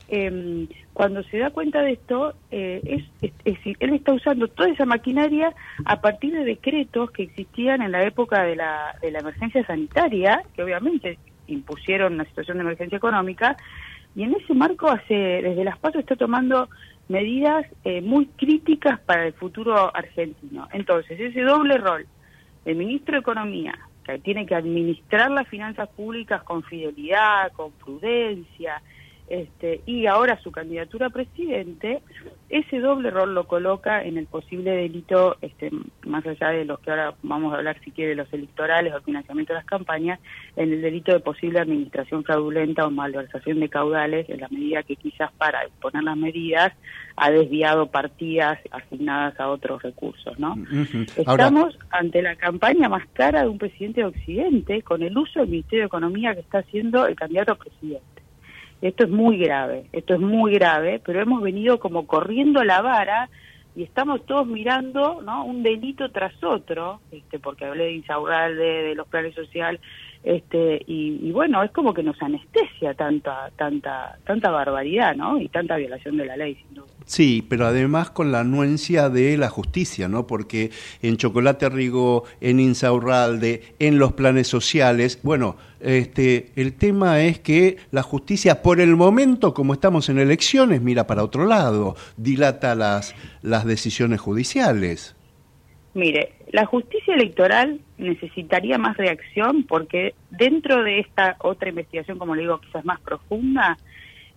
eh, 0.08 0.66
cuando 0.92 1.22
se 1.24 1.38
da 1.38 1.50
cuenta 1.50 1.82
de 1.82 1.92
esto, 1.92 2.34
eh, 2.50 2.80
es, 3.20 3.32
es, 3.44 3.58
él 3.80 3.94
está 3.94 4.12
usando 4.12 4.48
toda 4.48 4.68
esa 4.68 4.84
maquinaria 4.84 5.54
a 5.84 6.00
partir 6.00 6.32
de 6.32 6.44
decretos 6.44 7.10
que 7.10 7.24
existían 7.24 7.82
en 7.82 7.92
la 7.92 8.02
época 8.04 8.42
de 8.44 8.56
la, 8.56 8.96
de 9.00 9.10
la 9.10 9.20
emergencia 9.20 9.64
sanitaria, 9.66 10.42
que 10.54 10.62
obviamente 10.62 11.18
impusieron 11.46 12.14
una 12.14 12.24
situación 12.24 12.58
de 12.58 12.64
emergencia 12.64 12.96
económica, 12.96 13.56
y 14.14 14.22
en 14.22 14.34
ese 14.34 14.54
marco 14.54 14.88
hace 14.88 15.14
desde 15.14 15.64
las 15.64 15.78
pasos 15.78 16.00
está 16.00 16.16
tomando 16.16 16.68
medidas 17.08 17.66
eh, 17.84 18.00
muy 18.00 18.26
críticas 18.26 19.00
para 19.00 19.26
el 19.26 19.32
futuro 19.32 19.94
argentino. 19.94 20.68
Entonces, 20.72 21.18
ese 21.18 21.40
doble 21.42 21.78
rol 21.78 22.06
de 22.64 22.74
ministro 22.74 23.14
de 23.14 23.20
Economía, 23.20 23.78
que 24.04 24.18
tiene 24.18 24.46
que 24.46 24.54
administrar 24.54 25.30
las 25.30 25.48
finanzas 25.48 25.88
públicas 25.88 26.42
con 26.44 26.62
fidelidad, 26.62 27.52
con 27.52 27.72
prudencia, 27.72 28.80
este, 29.28 29.80
y 29.86 30.06
ahora 30.06 30.38
su 30.42 30.52
candidatura 30.52 31.06
a 31.06 31.10
presidente, 31.10 32.02
ese 32.50 32.78
doble 32.78 33.10
rol 33.10 33.34
lo 33.34 33.46
coloca 33.46 34.04
en 34.04 34.18
el 34.18 34.26
posible 34.26 34.72
delito, 34.72 35.36
este, 35.40 35.70
más 36.06 36.26
allá 36.26 36.50
de 36.50 36.66
los 36.66 36.78
que 36.80 36.90
ahora 36.90 37.14
vamos 37.22 37.52
a 37.52 37.56
hablar 37.56 37.80
si 37.82 37.90
quiere, 37.90 38.14
los 38.14 38.30
electorales 38.32 38.92
o 38.94 39.00
financiamiento 39.00 39.54
de 39.54 39.60
las 39.60 39.66
campañas, 39.66 40.20
en 40.56 40.72
el 40.72 40.82
delito 40.82 41.12
de 41.12 41.20
posible 41.20 41.58
administración 41.58 42.22
fraudulenta 42.22 42.86
o 42.86 42.90
malversación 42.90 43.60
de 43.60 43.70
caudales, 43.70 44.28
en 44.28 44.40
la 44.40 44.48
medida 44.48 44.82
que 44.82 44.96
quizás 44.96 45.32
para 45.32 45.64
exponer 45.64 46.02
las 46.02 46.16
medidas 46.16 46.72
ha 47.16 47.30
desviado 47.30 47.86
partidas 47.86 48.58
asignadas 48.70 49.38
a 49.40 49.48
otros 49.48 49.82
recursos, 49.82 50.38
¿no? 50.38 50.54
Estamos 51.16 51.78
ante 51.90 52.20
la 52.20 52.36
campaña 52.36 52.88
más 52.88 53.06
cara 53.14 53.42
de 53.42 53.48
un 53.48 53.58
presidente 53.58 54.02
de 54.02 54.06
Occidente 54.08 54.82
con 54.82 55.02
el 55.02 55.16
uso 55.16 55.40
del 55.40 55.48
Ministerio 55.48 55.84
de 55.84 55.86
Economía 55.86 56.34
que 56.34 56.40
está 56.40 56.58
haciendo 56.58 57.06
el 57.06 57.14
candidato 57.14 57.52
a 57.52 57.56
presidente. 57.56 58.23
Esto 58.82 59.04
es 59.04 59.10
muy 59.10 59.38
grave, 59.38 59.86
esto 59.92 60.14
es 60.14 60.20
muy 60.20 60.52
grave, 60.54 61.00
pero 61.04 61.20
hemos 61.20 61.42
venido 61.42 61.78
como 61.78 62.06
corriendo 62.06 62.62
la 62.64 62.82
vara 62.82 63.30
y 63.76 63.82
estamos 63.82 64.24
todos 64.26 64.46
mirando 64.46 65.20
¿no? 65.22 65.44
un 65.44 65.62
delito 65.62 66.10
tras 66.10 66.32
otro, 66.44 67.00
este, 67.10 67.38
porque 67.38 67.64
hablé 67.64 67.84
de 67.84 67.92
Insaurralde, 67.92 68.82
de 68.82 68.94
los 68.94 69.08
planes 69.08 69.34
sociales, 69.34 69.80
este, 70.24 70.82
y, 70.86 71.30
bueno, 71.32 71.62
es 71.62 71.70
como 71.70 71.92
que 71.92 72.02
nos 72.02 72.20
anestesia 72.22 72.94
tanta, 72.94 73.50
tanta, 73.56 74.16
tanta 74.26 74.50
barbaridad, 74.50 75.14
¿no? 75.14 75.38
Y 75.38 75.48
tanta 75.48 75.76
violación 75.76 76.16
de 76.16 76.24
la 76.24 76.34
ley, 76.34 76.54
sin 76.54 76.74
duda. 76.76 76.86
Sí, 77.04 77.44
pero 77.46 77.66
además 77.66 78.10
con 78.10 78.32
la 78.32 78.40
anuencia 78.40 79.10
de 79.10 79.36
la 79.36 79.50
justicia, 79.50 80.08
¿no? 80.08 80.26
Porque 80.26 80.70
en 81.02 81.18
Chocolate 81.18 81.68
Rigo, 81.68 82.24
en 82.40 82.58
Insaurralde, 82.58 83.74
en 83.78 83.98
los 83.98 84.14
planes 84.14 84.48
sociales, 84.48 85.20
bueno, 85.22 85.56
este, 85.80 86.52
el 86.56 86.72
tema 86.72 87.20
es 87.20 87.38
que 87.40 87.76
la 87.90 88.02
justicia, 88.02 88.62
por 88.62 88.80
el 88.80 88.96
momento, 88.96 89.52
como 89.52 89.74
estamos 89.74 90.08
en 90.08 90.18
elecciones, 90.18 90.80
mira 90.80 91.06
para 91.06 91.22
otro 91.22 91.44
lado, 91.44 91.96
dilata 92.16 92.74
las, 92.74 93.14
las 93.42 93.66
decisiones 93.66 94.22
judiciales. 94.22 95.14
Mire, 95.94 96.32
la 96.50 96.66
justicia 96.66 97.14
electoral 97.14 97.80
necesitaría 97.98 98.78
más 98.78 98.96
reacción 98.96 99.62
porque 99.62 100.14
dentro 100.30 100.82
de 100.82 100.98
esta 100.98 101.36
otra 101.38 101.68
investigación, 101.68 102.18
como 102.18 102.34
le 102.34 102.42
digo, 102.42 102.60
quizás 102.60 102.84
más 102.84 103.00
profunda, 103.00 103.78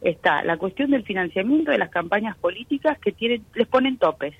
está 0.01 0.43
la 0.43 0.57
cuestión 0.57 0.91
del 0.91 1.03
financiamiento 1.03 1.71
de 1.71 1.79
las 1.79 1.89
campañas 1.89 2.37
políticas 2.37 2.99
que 2.99 3.11
tienen, 3.11 3.43
les 3.55 3.67
ponen 3.67 3.97
topes. 3.97 4.35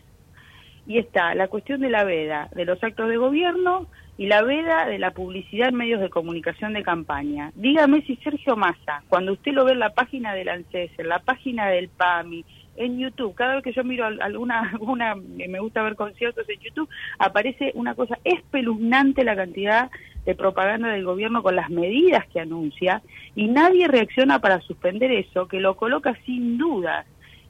Y 0.86 1.00
está 1.00 1.36
la 1.36 1.48
cuestión 1.48 1.82
de 1.82 1.90
la 1.90 2.04
veda 2.04 2.50
de 2.56 2.66
los 2.66 2.82
actos 2.84 3.10
de 3.10 3.18
gobierno 3.18 3.88
y 4.18 4.28
la 4.28 4.42
veda 4.44 4.86
de 4.86 5.00
la 5.00 5.12
publicidad 5.12 5.70
en 5.70 5.76
medios 5.76 6.00
de 6.00 6.10
comunicación 6.10 6.74
de 6.74 6.84
campaña. 6.84 7.52
Dígame 7.56 8.04
si 8.04 8.16
Sergio 8.18 8.56
Massa, 8.56 9.04
cuando 9.10 9.34
usted 9.34 9.52
lo 9.54 9.66
ve 9.66 9.74
en 9.74 9.80
la 9.80 9.94
página 9.94 10.34
del 10.34 10.50
ANSES, 10.50 10.92
en 10.98 11.10
la 11.10 11.20
página 11.20 11.68
del 11.68 11.90
PAMI, 11.90 12.46
en 12.78 13.00
YouTube, 13.00 13.36
cada 13.36 13.56
vez 13.56 13.64
que 13.64 13.74
yo 13.74 13.84
miro 13.84 14.06
alguna, 14.06 14.62
alguna, 14.74 15.16
me 15.16 15.60
gusta 15.60 15.84
ver 15.84 15.96
conciertos 15.96 16.48
en 16.50 16.60
YouTube, 16.60 16.90
aparece 17.20 17.72
una 17.76 17.96
cosa 17.96 18.18
espeluznante 18.24 19.24
la 19.24 19.36
cantidad 19.36 19.90
de 20.26 20.36
propaganda 20.36 20.90
del 20.90 21.06
gobierno 21.06 21.42
con 21.42 21.56
las 21.56 21.70
medidas 21.70 22.26
que 22.28 22.40
anuncia 22.40 23.02
y 23.36 23.48
nadie 23.48 23.88
reacciona 23.88 24.40
para 24.40 24.62
suspender 24.62 25.12
eso, 25.12 25.48
que 25.48 25.60
lo 25.60 25.76
coloca 25.76 26.16
sin 26.26 26.58
duda 26.58 27.06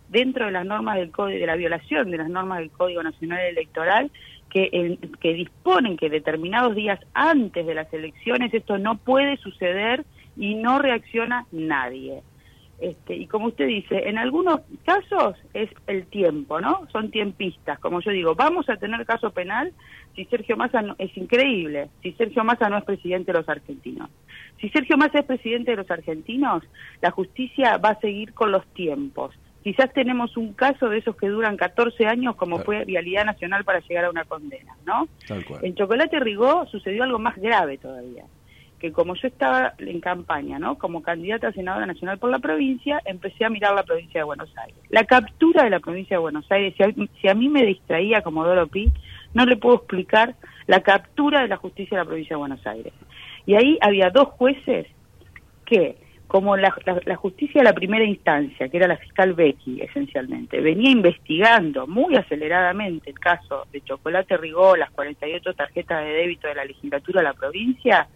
dentro 0.09 0.45
de 0.45 0.51
las 0.51 0.65
normas 0.65 0.97
del 0.97 1.11
código, 1.11 1.39
de 1.39 1.45
la 1.45 1.55
violación 1.55 2.11
de 2.11 2.17
las 2.17 2.29
normas 2.29 2.59
del 2.59 2.71
Código 2.71 3.03
Nacional 3.03 3.41
Electoral, 3.41 4.11
que, 4.49 4.97
que 5.19 5.33
disponen 5.33 5.97
que 5.97 6.09
determinados 6.09 6.75
días 6.75 6.99
antes 7.13 7.65
de 7.65 7.75
las 7.75 7.91
elecciones 7.93 8.53
esto 8.53 8.77
no 8.77 8.97
puede 8.97 9.37
suceder 9.37 10.05
y 10.37 10.55
no 10.55 10.79
reacciona 10.79 11.45
nadie. 11.51 12.21
Este, 12.79 13.15
y 13.15 13.25
como 13.25 13.47
usted 13.47 13.65
dice, 13.65 14.07
en 14.07 14.19
algunos 14.19 14.61
casos 14.85 15.35
es 15.53 15.69
el 15.87 16.05
tiempo, 16.05 16.61
¿no? 16.61 16.87
Son 16.91 17.09
tiempistas. 17.09 17.79
Como 17.79 18.01
yo 18.01 18.11
digo, 18.11 18.35
vamos 18.35 18.69
a 18.69 18.77
tener 18.77 19.03
caso 19.05 19.31
penal 19.31 19.73
si 20.15 20.25
Sergio 20.25 20.57
Massa 20.57 20.81
no, 20.83 20.95
es 20.99 21.15
increíble, 21.17 21.89
si 22.03 22.11
Sergio 22.13 22.43
Massa 22.43 22.69
no 22.69 22.77
es 22.77 22.83
presidente 22.83 23.31
de 23.31 23.39
los 23.39 23.49
argentinos. 23.49 24.09
Si 24.61 24.69
Sergio 24.69 24.95
Massa 24.97 25.19
es 25.19 25.25
presidente 25.25 25.71
de 25.71 25.77
los 25.77 25.89
argentinos, 25.89 26.63
la 27.01 27.11
justicia 27.11 27.77
va 27.77 27.89
a 27.89 27.99
seguir 27.99 28.33
con 28.33 28.51
los 28.51 28.65
tiempos. 28.73 29.33
Quizás 29.63 29.91
tenemos 29.93 30.37
un 30.37 30.53
caso 30.53 30.87
de 30.87 30.99
esos 30.99 31.15
que 31.17 31.27
duran 31.27 31.57
14 31.57 32.05
años, 32.05 32.35
como 32.35 32.59
fue 32.59 32.85
Vialidad 32.85 33.25
Nacional 33.25 33.63
para 33.63 33.79
llegar 33.79 34.05
a 34.05 34.09
una 34.09 34.23
condena, 34.23 34.77
¿no? 34.85 35.07
En 35.61 35.75
Chocolate 35.75 36.19
Rigó 36.19 36.65
sucedió 36.67 37.03
algo 37.03 37.19
más 37.19 37.35
grave 37.37 37.77
todavía 37.77 38.23
que 38.79 38.91
como 38.91 39.15
yo 39.15 39.27
estaba 39.27 39.73
en 39.79 39.99
campaña, 39.99 40.59
¿no? 40.59 40.77
Como 40.77 41.01
candidata 41.01 41.47
a 41.47 41.53
senadora 41.53 41.85
nacional 41.85 42.19
por 42.19 42.29
la 42.29 42.39
provincia, 42.39 43.01
empecé 43.05 43.45
a 43.45 43.49
mirar 43.49 43.73
la 43.73 43.83
provincia 43.83 44.21
de 44.21 44.25
Buenos 44.25 44.49
Aires. 44.57 44.77
La 44.89 45.03
captura 45.05 45.63
de 45.63 45.71
la 45.71 45.79
provincia 45.79 46.15
de 46.17 46.21
Buenos 46.21 46.49
Aires, 46.51 46.75
si 47.21 47.27
a, 47.27 47.33
mí 47.33 47.49
me 47.49 47.65
distraía 47.65 48.21
como 48.21 48.45
Doro 48.45 48.67
Pi, 48.67 48.91
no 49.33 49.45
le 49.45 49.57
puedo 49.57 49.77
explicar 49.77 50.35
la 50.67 50.81
captura 50.81 51.41
de 51.41 51.47
la 51.47 51.57
justicia 51.57 51.97
de 51.97 52.03
la 52.03 52.07
provincia 52.07 52.35
de 52.35 52.39
Buenos 52.39 52.65
Aires. 52.67 52.93
Y 53.45 53.55
ahí 53.55 53.77
había 53.81 54.09
dos 54.11 54.27
jueces 54.29 54.87
que, 55.65 55.97
como 56.27 56.55
la, 56.55 56.71
justicia 57.15 57.61
de 57.61 57.65
la 57.65 57.73
primera 57.73 58.05
instancia, 58.05 58.69
que 58.69 58.77
era 58.77 58.87
la 58.87 58.97
fiscal 58.97 59.33
Becky, 59.33 59.81
esencialmente, 59.81 60.61
venía 60.61 60.91
investigando 60.91 61.87
muy 61.87 62.15
aceleradamente 62.15 63.09
el 63.09 63.19
caso 63.19 63.65
de 63.71 63.81
Chocolate 63.81 64.37
Rigó, 64.37 64.75
las 64.75 64.91
48 64.91 65.53
tarjetas 65.53 66.03
de 66.03 66.11
débito 66.11 66.47
de 66.47 66.55
la 66.55 66.65
legislatura 66.65 67.21
de 67.21 67.27
la 67.27 67.33
provincia, 67.33 68.07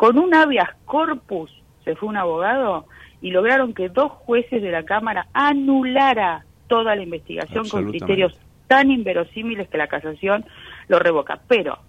con 0.00 0.18
un 0.18 0.34
habeas 0.34 0.70
corpus, 0.86 1.50
se 1.84 1.94
fue 1.94 2.08
un 2.08 2.16
abogado, 2.16 2.86
y 3.20 3.32
lograron 3.32 3.74
que 3.74 3.90
dos 3.90 4.10
jueces 4.10 4.62
de 4.62 4.70
la 4.70 4.84
Cámara 4.84 5.26
anulara 5.34 6.46
toda 6.68 6.96
la 6.96 7.02
investigación 7.02 7.68
con 7.68 7.90
criterios 7.90 8.32
tan 8.66 8.90
inverosímiles 8.90 9.68
que 9.68 9.76
la 9.76 9.88
casación 9.88 10.46
lo 10.88 11.00
revoca. 11.00 11.40
Pero 11.46 11.80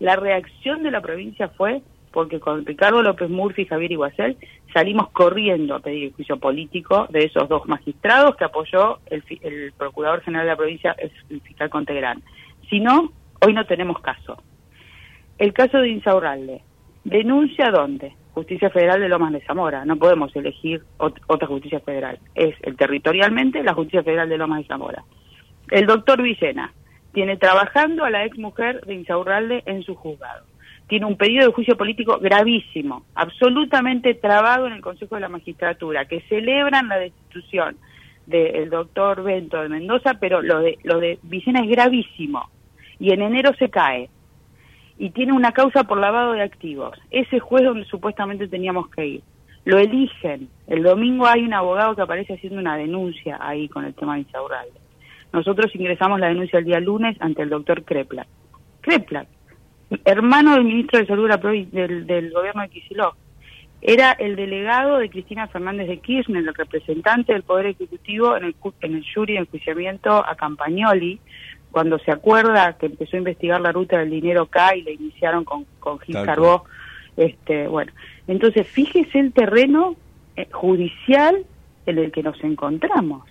la 0.00 0.16
reacción 0.16 0.82
de 0.82 0.90
la 0.90 1.00
provincia 1.00 1.46
fue 1.50 1.80
porque 2.10 2.40
con 2.40 2.66
Ricardo 2.66 3.04
López 3.04 3.30
Murphy 3.30 3.62
y 3.62 3.66
Javier 3.66 3.92
Iguacel 3.92 4.36
salimos 4.74 5.10
corriendo 5.10 5.76
a 5.76 5.78
pedir 5.78 6.06
el 6.06 6.12
juicio 6.12 6.38
político 6.40 7.06
de 7.10 7.26
esos 7.26 7.48
dos 7.48 7.68
magistrados 7.68 8.34
que 8.34 8.46
apoyó 8.46 8.98
el, 9.06 9.22
el 9.42 9.72
Procurador 9.78 10.22
General 10.22 10.44
de 10.44 10.50
la 10.50 10.56
provincia, 10.56 10.96
el 10.98 11.40
fiscal 11.42 11.70
Contegrán. 11.70 12.20
Si 12.68 12.80
no, 12.80 13.12
hoy 13.46 13.54
no 13.54 13.64
tenemos 13.64 14.00
caso. 14.00 14.42
El 15.38 15.52
caso 15.52 15.78
de 15.78 15.90
Insaurralde. 15.90 16.62
¿Denuncia 17.04 17.70
dónde? 17.70 18.14
Justicia 18.32 18.70
Federal 18.70 19.00
de 19.00 19.08
Lomas 19.08 19.32
de 19.32 19.40
Zamora. 19.42 19.84
No 19.84 19.96
podemos 19.96 20.34
elegir 20.36 20.82
otra 20.98 21.46
justicia 21.46 21.80
federal. 21.80 22.18
Es 22.34 22.54
el 22.62 22.76
territorialmente 22.76 23.62
la 23.62 23.74
Justicia 23.74 24.02
Federal 24.02 24.28
de 24.28 24.38
Lomas 24.38 24.60
de 24.60 24.68
Zamora. 24.68 25.04
El 25.70 25.86
doctor 25.86 26.22
Villena 26.22 26.72
tiene 27.12 27.36
trabajando 27.36 28.04
a 28.04 28.10
la 28.10 28.24
ex 28.24 28.38
mujer 28.38 28.84
de 28.86 28.94
Insaurralde 28.94 29.62
en 29.66 29.82
su 29.82 29.94
juzgado. 29.94 30.44
Tiene 30.88 31.06
un 31.06 31.16
pedido 31.16 31.46
de 31.46 31.52
juicio 31.52 31.76
político 31.76 32.18
gravísimo, 32.18 33.04
absolutamente 33.14 34.14
trabado 34.14 34.66
en 34.66 34.72
el 34.72 34.80
Consejo 34.80 35.14
de 35.14 35.20
la 35.20 35.28
Magistratura, 35.28 36.04
que 36.06 36.20
celebran 36.22 36.88
la 36.88 36.98
destitución 36.98 37.76
del 38.26 38.70
doctor 38.70 39.22
Bento 39.22 39.60
de 39.60 39.68
Mendoza, 39.68 40.14
pero 40.20 40.42
lo 40.42 40.60
de, 40.60 40.78
lo 40.82 40.98
de 40.98 41.18
Villena 41.22 41.60
es 41.60 41.68
gravísimo. 41.68 42.48
Y 42.98 43.12
en 43.12 43.22
enero 43.22 43.52
se 43.58 43.70
cae 43.70 44.10
y 45.00 45.08
tiene 45.10 45.32
una 45.32 45.52
causa 45.52 45.84
por 45.84 45.98
lavado 45.98 46.34
de 46.34 46.42
activos. 46.42 46.92
Ese 47.10 47.40
juez 47.40 47.64
donde 47.64 47.86
supuestamente 47.86 48.48
teníamos 48.48 48.90
que 48.90 49.06
ir. 49.06 49.22
Lo 49.64 49.78
eligen. 49.78 50.50
El 50.66 50.82
domingo 50.82 51.26
hay 51.26 51.42
un 51.42 51.54
abogado 51.54 51.96
que 51.96 52.02
aparece 52.02 52.34
haciendo 52.34 52.60
una 52.60 52.76
denuncia 52.76 53.38
ahí 53.40 53.66
con 53.70 53.86
el 53.86 53.94
tema 53.94 54.14
de 54.14 54.20
Insaurralde. 54.20 54.78
Nosotros 55.32 55.74
ingresamos 55.74 56.20
la 56.20 56.28
denuncia 56.28 56.58
el 56.58 56.66
día 56.66 56.80
lunes 56.80 57.16
ante 57.20 57.40
el 57.40 57.48
doctor 57.48 57.82
Kreplak. 57.82 58.28
Kreplak, 58.82 59.26
hermano 60.04 60.52
del 60.52 60.64
ministro 60.64 61.00
de 61.00 61.06
Salud 61.06 61.30
del, 61.72 62.06
del 62.06 62.30
gobierno 62.30 62.60
de 62.60 62.68
Kicillof. 62.68 63.14
Era 63.80 64.12
el 64.12 64.36
delegado 64.36 64.98
de 64.98 65.08
Cristina 65.08 65.48
Fernández 65.48 65.88
de 65.88 66.00
Kirchner, 66.00 66.46
el 66.46 66.54
representante 66.54 67.32
del 67.32 67.42
Poder 67.42 67.66
Ejecutivo 67.66 68.36
en 68.36 68.44
el, 68.44 68.54
en 68.82 68.96
el 68.96 69.04
jury 69.14 69.32
de 69.32 69.38
enjuiciamiento 69.38 70.10
a 70.10 70.34
Campagnoli, 70.34 71.18
cuando 71.70 71.98
se 71.98 72.10
acuerda 72.10 72.76
que 72.78 72.86
empezó 72.86 73.16
a 73.16 73.18
investigar 73.18 73.60
la 73.60 73.72
ruta 73.72 73.98
del 73.98 74.10
dinero 74.10 74.42
acá 74.42 74.74
y 74.76 74.82
le 74.82 74.92
iniciaron 74.92 75.44
con, 75.44 75.66
con 75.78 75.98
Gil 76.00 76.16
Carbó, 76.24 76.64
este, 77.16 77.66
bueno, 77.68 77.92
entonces 78.26 78.66
fíjese 78.66 79.18
el 79.18 79.32
terreno 79.32 79.96
eh, 80.36 80.48
judicial 80.50 81.44
en 81.86 81.98
el 81.98 82.12
que 82.12 82.22
nos 82.22 82.42
encontramos. 82.42 83.24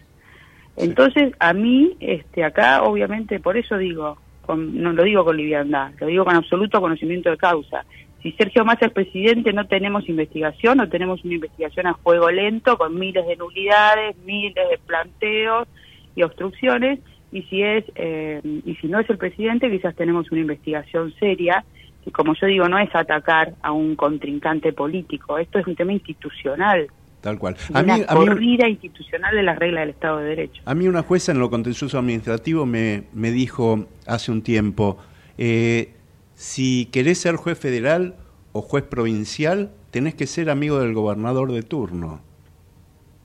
Entonces, 0.78 1.34
a 1.40 1.54
mí, 1.54 1.98
este, 2.00 2.44
acá, 2.44 2.84
obviamente, 2.84 3.40
por 3.40 3.58
eso 3.58 3.78
digo, 3.78 4.18
no 4.48 4.94
lo 4.94 5.04
digo 5.04 5.26
con 5.26 5.38
liviandad, 5.38 5.92
lo 6.00 6.08
digo 6.08 6.26
con 6.26 6.36
absoluto 6.36 6.80
conocimiento 6.80 7.30
de 7.30 7.38
causa. 7.38 7.86
Si 8.22 8.32
Sergio 8.34 8.66
Massa 8.66 8.88
es 8.88 8.92
presidente, 8.92 9.54
no 9.54 9.66
tenemos 9.68 10.08
investigación, 10.10 10.78
no 10.78 10.90
tenemos 10.90 11.24
una 11.24 11.36
investigación 11.36 11.88
a 11.88 11.96
fuego 11.96 12.30
lento, 12.30 12.78
con 12.78 12.98
miles 12.98 13.26
de 13.28 13.38
nulidades, 13.38 14.18
miles 14.26 14.70
de 14.70 14.78
planteos 14.78 15.68
y 16.16 16.24
obstrucciones, 16.24 17.00
y 17.32 17.44
si 17.44 17.62
es 17.64 17.86
eh, 17.96 18.42
y 18.66 18.76
si 18.76 18.88
no 18.88 19.00
es 19.00 19.10
el 19.10 19.18
presidente 19.18 19.70
quizás 19.70 19.96
tenemos 19.96 20.32
una 20.32 20.42
investigación 20.42 21.14
seria 21.20 21.64
y 22.06 22.12
como 22.12 22.34
yo 22.36 22.48
digo 22.48 22.68
no 22.68 22.80
es 22.80 22.94
atacar 22.96 23.54
a 23.62 23.72
un 23.72 23.96
contrincante 23.96 24.74
político 24.74 25.38
esto 25.38 25.60
es 25.60 25.68
un 25.68 25.76
tema 25.76 25.94
institucional 25.94 26.88
Tal 27.22 27.38
cual. 27.38 27.58
A 27.74 27.82
una 27.82 27.98
mí, 27.98 28.06
corrida 28.06 28.68
institucional 28.70 29.36
de 29.36 29.44
las 29.44 29.60
reglas 29.60 29.82
del 29.82 29.90
Estado 29.90 30.20
de 30.20 30.30
Derecho. 30.30 30.62
A 30.66 30.74
mí 30.74 30.88
una 30.88 31.04
jueza 31.04 31.34
en 31.34 31.40
lo 31.40 31.50
contencioso 31.50 32.00
administrativo 32.00 32.66
me, 32.66 33.04
me 33.14 33.32
dijo 33.32 33.88
hace 34.08 34.32
un 34.32 34.42
tiempo, 34.42 34.98
eh, 35.38 35.94
si 36.34 36.88
querés 36.94 37.18
ser 37.18 37.36
juez 37.36 37.60
federal 37.60 38.16
o 38.54 38.62
juez 38.62 38.86
provincial, 38.86 39.72
tenés 39.92 40.16
que 40.16 40.28
ser 40.28 40.50
amigo 40.50 40.80
del 40.80 40.94
gobernador 40.94 41.52
de 41.52 41.64
turno. 41.64 42.22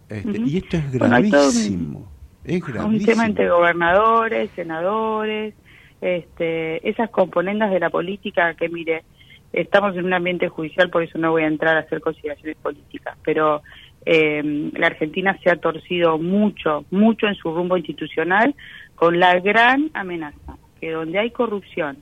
Este, 0.09 0.41
y 0.41 0.57
esto 0.59 0.77
es 0.77 0.93
gravísimo. 0.93 2.11
Es 2.45 2.63
un 2.63 3.05
tema 3.05 3.27
entre 3.27 3.49
gobernadores, 3.49 4.51
senadores, 4.55 5.55
este, 6.01 6.87
esas 6.89 7.09
componendas 7.11 7.71
de 7.71 7.81
la 7.81 7.91
política 7.91 8.55
que, 8.55 8.69
mire, 8.69 9.05
estamos 9.53 9.97
en 9.97 10.05
un 10.05 10.13
ambiente 10.13 10.49
judicial, 10.49 10.91
por 10.91 11.03
eso 11.03 11.19
no 11.19 11.31
voy 11.31 11.45
a 11.45 11.47
entrar 11.47 11.77
a 11.77 11.81
hacer 11.81 12.01
consideraciones 12.01 12.57
políticas, 12.57 13.17
pero 13.25 13.63
eh, 14.05 14.71
la 14.75 14.89
Argentina 14.89 15.39
se 15.43 15.51
ha 15.51 15.57
torcido 15.57 16.19
mucho, 16.19 16.85
mucho 16.91 17.27
en 17.27 17.35
su 17.37 17.55
rumbo 17.55 17.77
institucional 17.77 18.55
con 18.95 19.19
la 19.19 19.39
gran 19.41 19.91
amenaza 19.95 20.59
que 20.81 20.91
donde 20.91 21.19
hay 21.19 21.31
corrupción 21.31 21.97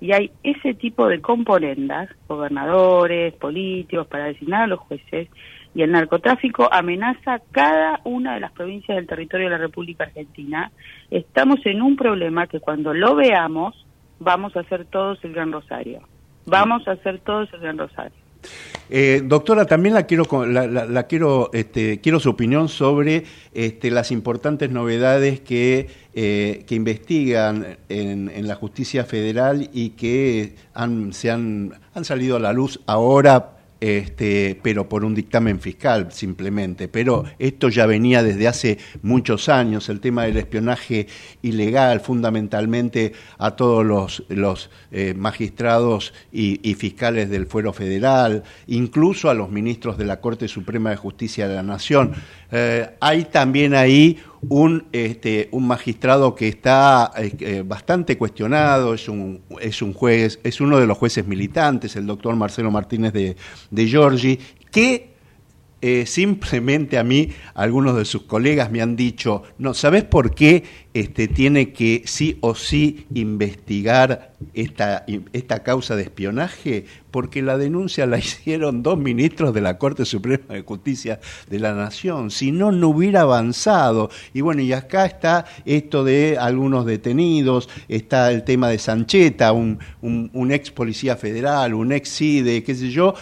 y 0.00 0.12
hay 0.12 0.32
ese 0.42 0.74
tipo 0.74 1.06
de 1.06 1.20
componendas, 1.20 2.10
gobernadores, 2.26 3.32
políticos, 3.34 4.06
para 4.08 4.24
designar 4.26 4.64
a 4.64 4.66
los 4.66 4.80
jueces, 4.80 5.28
y 5.74 5.82
el 5.82 5.90
narcotráfico 5.90 6.72
amenaza 6.72 7.40
cada 7.50 8.00
una 8.04 8.34
de 8.34 8.40
las 8.40 8.52
provincias 8.52 8.96
del 8.96 9.06
territorio 9.06 9.46
de 9.46 9.52
la 9.52 9.58
República 9.58 10.04
Argentina, 10.04 10.70
estamos 11.10 11.58
en 11.66 11.82
un 11.82 11.96
problema 11.96 12.46
que 12.46 12.60
cuando 12.60 12.94
lo 12.94 13.16
veamos 13.16 13.84
vamos 14.20 14.56
a 14.56 14.60
hacer 14.60 14.84
todos 14.86 15.18
el 15.24 15.32
Gran 15.32 15.52
Rosario. 15.52 16.00
Vamos 16.46 16.86
a 16.86 16.92
hacer 16.92 17.18
todos 17.20 17.52
el 17.52 17.60
Gran 17.60 17.78
Rosario. 17.78 18.24
Eh, 18.90 19.22
doctora, 19.24 19.64
también 19.64 19.94
la 19.94 20.04
quiero, 20.04 20.26
la, 20.46 21.02
quiero, 21.04 21.50
este, 21.54 22.00
quiero 22.00 22.20
su 22.20 22.28
opinión 22.28 22.68
sobre 22.68 23.24
este, 23.54 23.90
las 23.90 24.12
importantes 24.12 24.70
novedades 24.70 25.40
que, 25.40 25.88
eh, 26.14 26.64
que 26.66 26.74
investigan 26.74 27.78
en, 27.88 28.28
en, 28.28 28.46
la 28.46 28.54
justicia 28.54 29.04
federal 29.04 29.70
y 29.72 29.90
que 29.90 30.56
han, 30.74 31.14
se 31.14 31.30
han, 31.30 31.72
han 31.94 32.04
salido 32.04 32.36
a 32.36 32.40
la 32.40 32.52
luz 32.52 32.80
ahora 32.86 33.54
este, 33.84 34.58
pero 34.62 34.88
por 34.88 35.04
un 35.04 35.14
dictamen 35.14 35.60
fiscal 35.60 36.10
simplemente. 36.10 36.88
Pero 36.88 37.24
esto 37.38 37.68
ya 37.68 37.84
venía 37.84 38.22
desde 38.22 38.48
hace 38.48 38.78
muchos 39.02 39.50
años, 39.50 39.90
el 39.90 40.00
tema 40.00 40.24
del 40.24 40.38
espionaje 40.38 41.06
ilegal, 41.42 42.00
fundamentalmente 42.00 43.12
a 43.36 43.50
todos 43.50 44.24
los, 44.30 44.70
eh, 44.90 45.12
magistrados 45.14 46.14
y, 46.32 46.74
fiscales 46.76 47.28
del 47.28 47.46
fuero 47.46 47.74
federal, 47.74 48.42
incluso 48.68 49.28
a 49.28 49.34
los 49.34 49.50
ministros 49.50 49.98
de 49.98 50.06
la 50.06 50.18
Corte 50.18 50.48
Suprema 50.48 50.88
de 50.88 50.96
Justicia 50.96 51.46
de 51.46 51.54
la 51.54 51.62
Nación. 51.62 52.12
Eh, 52.50 52.88
hay 53.00 53.24
también 53.26 53.74
ahí 53.74 54.18
un, 54.48 54.86
este, 54.92 55.48
un 55.52 55.66
magistrado 55.66 56.34
que 56.34 56.48
está 56.48 57.12
eh, 57.16 57.62
bastante 57.64 58.18
cuestionado, 58.18 58.94
es 58.94 59.08
un, 59.08 59.40
es 59.60 59.82
un 59.82 59.92
juez, 59.92 60.40
es 60.42 60.60
uno 60.60 60.78
de 60.78 60.86
los 60.86 60.98
jueces 60.98 61.26
militantes, 61.26 61.96
el 61.96 62.06
doctor 62.06 62.34
Marcelo 62.36 62.70
Martínez 62.70 63.12
de, 63.12 63.36
de 63.70 63.86
Giorgi, 63.86 64.38
que 64.70 65.14
eh, 65.86 66.06
simplemente 66.06 66.96
a 66.96 67.04
mí, 67.04 67.28
algunos 67.52 67.94
de 67.96 68.06
sus 68.06 68.22
colegas 68.22 68.70
me 68.70 68.80
han 68.80 68.96
dicho, 68.96 69.42
no, 69.58 69.74
¿sabes 69.74 70.02
por 70.02 70.34
qué 70.34 70.64
este, 70.94 71.26
tiene 71.26 71.72
que 71.72 72.02
sí 72.06 72.38
o 72.40 72.54
sí 72.54 73.06
investigar 73.12 74.32
esta, 74.54 75.04
esta 75.32 75.64
causa 75.64 75.96
de 75.96 76.04
espionaje? 76.04 76.86
Porque 77.10 77.42
la 77.42 77.58
denuncia 77.58 78.06
la 78.06 78.18
hicieron 78.24 78.84
dos 78.84 78.96
ministros 78.96 79.52
de 79.52 79.60
la 79.60 79.76
Corte 79.76 80.04
Suprema 80.04 80.54
de 80.54 80.62
Justicia 80.62 81.18
de 81.50 81.58
la 81.58 81.74
Nación, 81.74 82.30
si 82.30 82.52
no, 82.52 82.70
no 82.70 82.90
hubiera 82.90 83.22
avanzado. 83.22 84.08
Y 84.32 84.40
bueno, 84.40 84.62
y 84.62 84.72
acá 84.72 85.04
está 85.04 85.46
esto 85.64 86.04
de 86.04 86.38
algunos 86.38 86.86
detenidos, 86.86 87.68
está 87.88 88.30
el 88.30 88.44
tema 88.44 88.68
de 88.68 88.78
Sancheta, 88.78 89.52
un, 89.52 89.80
un, 90.00 90.52
ex 90.52 90.70
policía 90.70 91.16
federal, 91.16 91.74
un 91.74 91.90
ex 91.90 92.08
CIDE, 92.08 92.62
qué 92.62 92.74
sé 92.76 92.90
yo, 92.90 93.14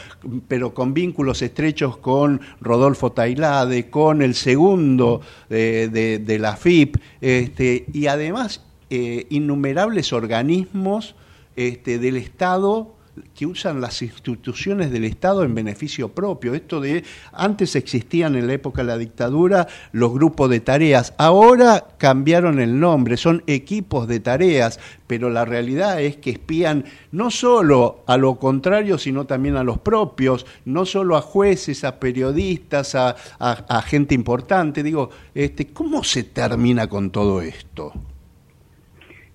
pero 0.47 0.75
con 0.75 0.93
vínculos 0.93 1.41
estrechos 1.41 1.97
con 1.97 2.43
Rodolfo 2.61 3.13
Tailade, 3.13 3.89
con 3.89 4.21
el 4.21 4.35
segundo 4.35 5.23
de, 5.49 5.89
de 5.89 6.39
la 6.39 6.57
FIP, 6.57 6.99
este, 7.23 7.62
este, 7.63 7.87
y 7.93 8.07
además 8.09 8.61
eh, 8.91 9.27
innumerables 9.31 10.13
organismos 10.13 11.15
este, 11.57 11.99
del 11.99 12.17
Estado 12.17 12.95
que 13.35 13.45
usan 13.45 13.81
las 13.81 14.01
instituciones 14.01 14.91
del 14.91 15.05
Estado 15.05 15.45
en 15.45 15.55
beneficio 15.55 16.09
propio. 16.09 16.55
Esto 16.55 16.81
de 16.81 17.05
antes 17.33 17.77
existían 17.77 18.37
en 18.37 18.47
la 18.47 18.55
época 18.55 18.83
de 18.83 18.89
la 18.89 18.99
dictadura 18.99 19.69
los 19.93 20.13
grupos 20.13 20.49
de 20.49 20.61
tareas, 20.61 21.15
ahora 21.19 21.89
cambiaron 21.99 22.59
el 22.59 22.81
nombre, 22.81 23.17
son 23.17 23.43
equipos 23.47 24.09
de 24.09 24.21
tareas, 24.21 24.81
pero 25.07 25.29
la 25.29 25.45
realidad 25.45 26.01
es 26.01 26.17
que 26.17 26.31
espían 26.31 26.85
no 27.11 27.31
solo 27.31 28.03
a 28.07 28.17
lo 28.17 28.37
contrario, 28.37 28.97
sino 28.97 29.27
también 29.27 29.57
a 29.57 29.65
los 29.65 29.79
propios, 29.79 30.47
no 30.65 30.87
solo 30.87 31.17
a 31.17 31.21
jueces, 31.21 31.85
a 31.85 32.01
periodistas, 32.01 32.95
a, 32.95 33.15
a 33.39 33.83
gente 33.83 34.15
importante. 34.15 34.83
Digo, 34.83 35.11
este, 35.35 35.67
¿cómo 35.67 36.03
se 36.03 36.25
termina 36.25 36.87
con 36.87 37.11
todo 37.11 37.43
esto? 37.43 37.93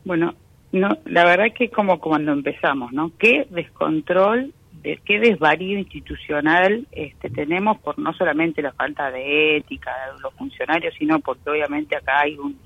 Bueno, 0.03 0.33
no, 0.71 0.97
la 1.05 1.25
verdad 1.25 1.53
que 1.55 1.69
como 1.69 1.99
cuando 1.99 2.33
empezamos, 2.33 2.91
¿no? 2.91 3.11
Qué 3.17 3.47
descontrol, 3.49 4.53
de, 4.81 4.99
qué 5.05 5.19
desvarío 5.19 5.79
institucional 5.79 6.85
este, 6.91 7.29
tenemos 7.29 7.79
por 7.79 7.97
no 7.97 8.13
solamente 8.13 8.61
la 8.61 8.73
falta 8.73 9.09
de 9.11 9.57
ética 9.57 9.91
de 10.13 10.21
los 10.21 10.33
funcionarios, 10.33 10.93
sino 10.97 11.19
porque 11.19 11.49
obviamente 11.49 11.95
acá 11.95 12.21
hay 12.21 12.37
un, 12.37 12.59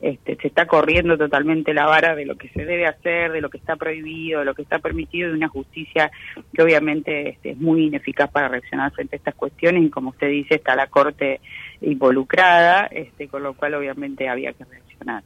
este, 0.00 0.36
se 0.36 0.48
está 0.48 0.64
corriendo 0.64 1.18
totalmente 1.18 1.74
la 1.74 1.84
vara 1.84 2.14
de 2.14 2.24
lo 2.24 2.36
que 2.36 2.48
se 2.48 2.64
debe 2.64 2.86
hacer, 2.86 3.32
de 3.32 3.42
lo 3.42 3.50
que 3.50 3.58
está 3.58 3.76
prohibido, 3.76 4.40
de 4.40 4.46
lo 4.46 4.54
que 4.54 4.62
está 4.62 4.78
permitido, 4.78 5.28
de 5.28 5.36
una 5.36 5.48
justicia 5.48 6.10
que 6.54 6.62
obviamente 6.62 7.30
este, 7.30 7.50
es 7.50 7.58
muy 7.58 7.86
ineficaz 7.86 8.30
para 8.30 8.48
reaccionar 8.48 8.92
frente 8.92 9.16
a 9.16 9.18
estas 9.18 9.34
cuestiones 9.34 9.82
y 9.82 9.90
como 9.90 10.10
usted 10.10 10.28
dice 10.28 10.54
está 10.54 10.74
la 10.74 10.86
Corte 10.86 11.40
involucrada, 11.82 12.86
este, 12.86 13.28
con 13.28 13.42
lo 13.42 13.52
cual 13.54 13.74
obviamente 13.74 14.28
había 14.28 14.52
que 14.54 14.64
reaccionar. 14.64 15.22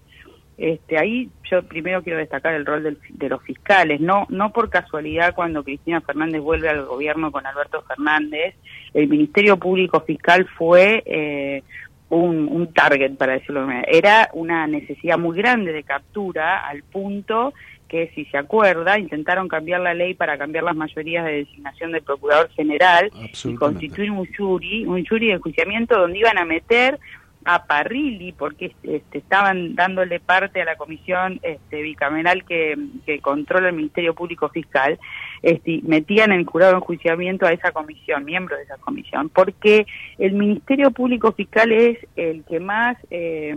Este, 0.56 0.98
ahí 0.98 1.28
yo 1.50 1.62
primero 1.64 2.02
quiero 2.02 2.18
destacar 2.20 2.54
el 2.54 2.64
rol 2.64 2.82
del- 2.84 2.98
de 3.10 3.28
los 3.28 3.42
fiscales, 3.42 4.00
no 4.00 4.26
no 4.28 4.52
por 4.52 4.70
casualidad 4.70 5.34
cuando 5.34 5.64
Cristina 5.64 6.00
Fernández 6.00 6.40
vuelve 6.40 6.68
al 6.68 6.84
gobierno 6.84 7.32
con 7.32 7.44
Alberto 7.46 7.82
Fernández, 7.82 8.54
el 8.92 9.08
Ministerio 9.08 9.56
Público 9.56 10.00
Fiscal 10.00 10.46
fue 10.56 11.02
eh, 11.06 11.62
un, 12.10 12.46
un 12.48 12.72
target, 12.72 13.16
para 13.16 13.32
decirlo 13.32 13.62
de 13.62 13.66
manera. 13.66 13.88
Era 13.90 14.30
una 14.34 14.66
necesidad 14.68 15.18
muy 15.18 15.36
grande 15.36 15.72
de 15.72 15.82
captura 15.82 16.64
al 16.64 16.84
punto 16.84 17.52
que, 17.88 18.10
si 18.14 18.24
se 18.26 18.38
acuerda, 18.38 18.98
intentaron 18.98 19.48
cambiar 19.48 19.80
la 19.80 19.94
ley 19.94 20.14
para 20.14 20.38
cambiar 20.38 20.64
las 20.64 20.76
mayorías 20.76 21.24
de 21.24 21.32
designación 21.44 21.90
del 21.92 22.02
Procurador 22.02 22.48
General 22.50 23.10
y 23.50 23.54
constituir 23.56 24.10
un 24.12 24.26
jury, 24.36 24.86
un 24.86 25.04
jury 25.04 25.26
de 25.28 25.32
enjuiciamiento 25.34 25.98
donde 25.98 26.18
iban 26.18 26.38
a 26.38 26.44
meter 26.44 26.98
a 27.44 27.66
Parrilli 27.66 28.32
porque 28.32 28.74
este, 28.82 29.18
estaban 29.18 29.74
dándole 29.74 30.20
parte 30.20 30.62
a 30.62 30.64
la 30.64 30.76
comisión 30.76 31.40
este, 31.42 31.82
bicameral 31.82 32.44
que, 32.44 32.76
controla 33.20 33.68
el 33.68 33.74
Ministerio 33.74 34.14
Público 34.14 34.48
Fiscal, 34.48 34.98
este, 35.42 35.80
metían 35.84 36.32
en 36.32 36.44
jurado 36.44 36.72
de 36.72 36.78
enjuiciamiento 36.78 37.46
a 37.46 37.52
esa 37.52 37.72
comisión, 37.72 38.24
miembros 38.24 38.58
de 38.58 38.64
esa 38.64 38.78
comisión, 38.78 39.28
porque 39.28 39.86
el 40.18 40.32
Ministerio 40.32 40.90
Público 40.90 41.32
Fiscal 41.32 41.70
es 41.72 41.98
el 42.16 42.44
que 42.44 42.60
más, 42.60 42.96
eh, 43.10 43.54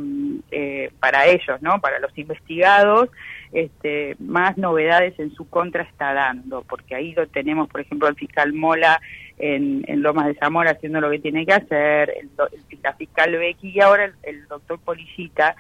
eh, 0.52 0.92
para 1.00 1.28
ellos, 1.28 1.62
¿no? 1.62 1.80
para 1.80 2.00
los 2.00 2.16
investigados, 2.18 3.10
este, 3.52 4.16
más 4.20 4.58
novedades 4.58 5.18
en 5.20 5.32
su 5.34 5.50
contra 5.50 5.84
está 5.84 6.14
dando, 6.14 6.64
porque 6.64 6.96
ahí 6.96 7.14
lo 7.14 7.28
tenemos, 7.28 7.70
por 7.70 7.82
ejemplo, 7.82 8.08
el 8.08 8.16
fiscal 8.16 8.54
Mola 8.54 9.00
en, 9.40 9.84
en 9.88 10.02
Lomas 10.02 10.28
de 10.28 10.36
Zamora 10.36 10.72
haciendo 10.72 11.00
lo 11.02 11.10
que 11.10 11.20
tiene 11.20 11.46
que 11.46 11.54
hacer, 11.54 12.14
el, 12.20 12.30
el- 12.52 12.80
la 12.84 12.94
fiscal 12.94 13.32
Becky 13.38 13.70
y 13.70 13.80
ahora 13.82 14.06
el, 14.06 14.14
el 14.24 14.48
doctor 14.48 14.80
Policita 14.80 15.56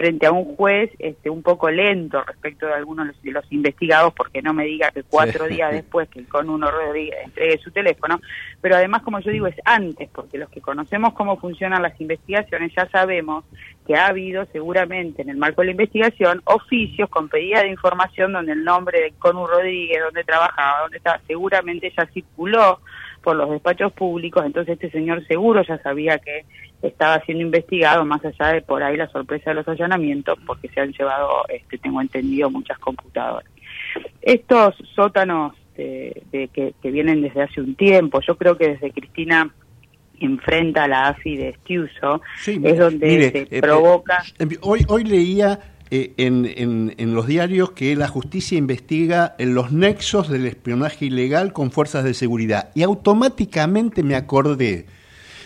frente 0.00 0.24
a 0.24 0.32
un 0.32 0.56
juez 0.56 0.90
este, 0.98 1.28
un 1.28 1.42
poco 1.42 1.70
lento 1.70 2.22
respecto 2.22 2.64
de 2.64 2.72
algunos 2.72 3.06
de 3.06 3.12
los, 3.12 3.22
de 3.22 3.32
los 3.32 3.52
investigados, 3.52 4.14
porque 4.14 4.40
no 4.40 4.54
me 4.54 4.64
diga 4.64 4.90
que 4.92 5.02
cuatro 5.02 5.44
Sí. 5.46 5.56
días 5.56 5.72
después 5.72 6.08
que 6.08 6.24
con 6.24 6.48
uno 6.48 6.70
Rodríguez 6.70 7.18
entregue 7.22 7.58
su 7.58 7.70
teléfono, 7.70 8.18
pero 8.62 8.76
además, 8.76 9.02
como 9.02 9.20
yo 9.20 9.30
digo, 9.30 9.46
es 9.46 9.56
antes, 9.66 10.08
porque 10.08 10.38
los 10.38 10.48
que 10.48 10.62
conocemos 10.62 11.12
cómo 11.12 11.36
funcionan 11.36 11.82
las 11.82 12.00
investigaciones 12.00 12.72
ya 12.74 12.88
sabemos 12.88 13.44
que 13.86 13.94
ha 13.94 14.06
habido 14.06 14.46
seguramente 14.52 15.20
en 15.20 15.28
el 15.28 15.36
marco 15.36 15.60
de 15.60 15.66
la 15.66 15.72
investigación 15.72 16.40
oficios 16.46 17.10
con 17.10 17.28
pedida 17.28 17.60
de 17.60 17.68
información 17.68 18.32
donde 18.32 18.52
el 18.52 18.64
nombre 18.64 19.02
de 19.02 19.12
Conu 19.18 19.46
Rodríguez, 19.46 20.00
donde 20.02 20.24
trabajaba, 20.24 20.80
donde 20.80 20.96
estaba, 20.96 21.20
seguramente 21.26 21.92
ya 21.94 22.06
circuló 22.06 22.80
por 23.22 23.36
los 23.36 23.50
despachos 23.50 23.92
públicos, 23.92 24.46
entonces 24.46 24.72
este 24.80 24.90
señor 24.90 25.26
seguro 25.26 25.62
ya 25.62 25.76
sabía 25.82 26.16
que 26.16 26.46
estaba 26.82 27.20
siendo 27.24 27.44
investigado, 27.44 28.04
más 28.04 28.24
allá 28.24 28.54
de 28.54 28.62
por 28.62 28.82
ahí 28.82 28.96
la 28.96 29.08
sorpresa 29.10 29.50
de 29.50 29.56
los 29.56 29.68
allanamientos, 29.68 30.38
porque 30.46 30.68
se 30.68 30.80
han 30.80 30.92
llevado, 30.92 31.28
este, 31.48 31.78
tengo 31.78 32.00
entendido, 32.00 32.50
muchas 32.50 32.78
computadoras. 32.78 33.50
Estos 34.22 34.74
sótanos 34.94 35.54
de, 35.76 36.22
de 36.32 36.48
que, 36.48 36.74
que 36.82 36.90
vienen 36.90 37.22
desde 37.22 37.42
hace 37.42 37.60
un 37.60 37.74
tiempo, 37.74 38.20
yo 38.26 38.36
creo 38.36 38.56
que 38.56 38.68
desde 38.70 38.92
Cristina 38.92 39.52
enfrenta 40.18 40.84
a 40.84 40.88
la 40.88 41.08
AFI 41.08 41.36
de 41.36 41.48
Estiuso, 41.50 42.20
Sí, 42.40 42.60
es 42.62 42.78
donde 42.78 43.06
mire, 43.06 43.30
se 43.30 43.56
eh, 43.56 43.60
provoca... 43.60 44.22
eh, 44.38 44.46
hoy, 44.60 44.84
hoy 44.88 45.04
leía 45.04 45.58
eh, 45.90 46.12
en, 46.18 46.44
en- 46.46 46.94
en 46.98 47.14
los 47.14 47.26
diarios 47.26 47.72
que 47.72 47.96
la 47.96 48.06
justicia 48.06 48.58
investiga 48.58 49.34
en 49.38 49.54
los 49.54 49.72
nexos 49.72 50.28
del 50.28 50.46
espionaje 50.46 51.06
ilegal 51.06 51.52
con 51.54 51.70
fuerzas 51.70 52.04
de 52.04 52.12
seguridad 52.14 52.70
y 52.74 52.82
automáticamente 52.82 54.02
me 54.02 54.14
acordé 54.14 54.86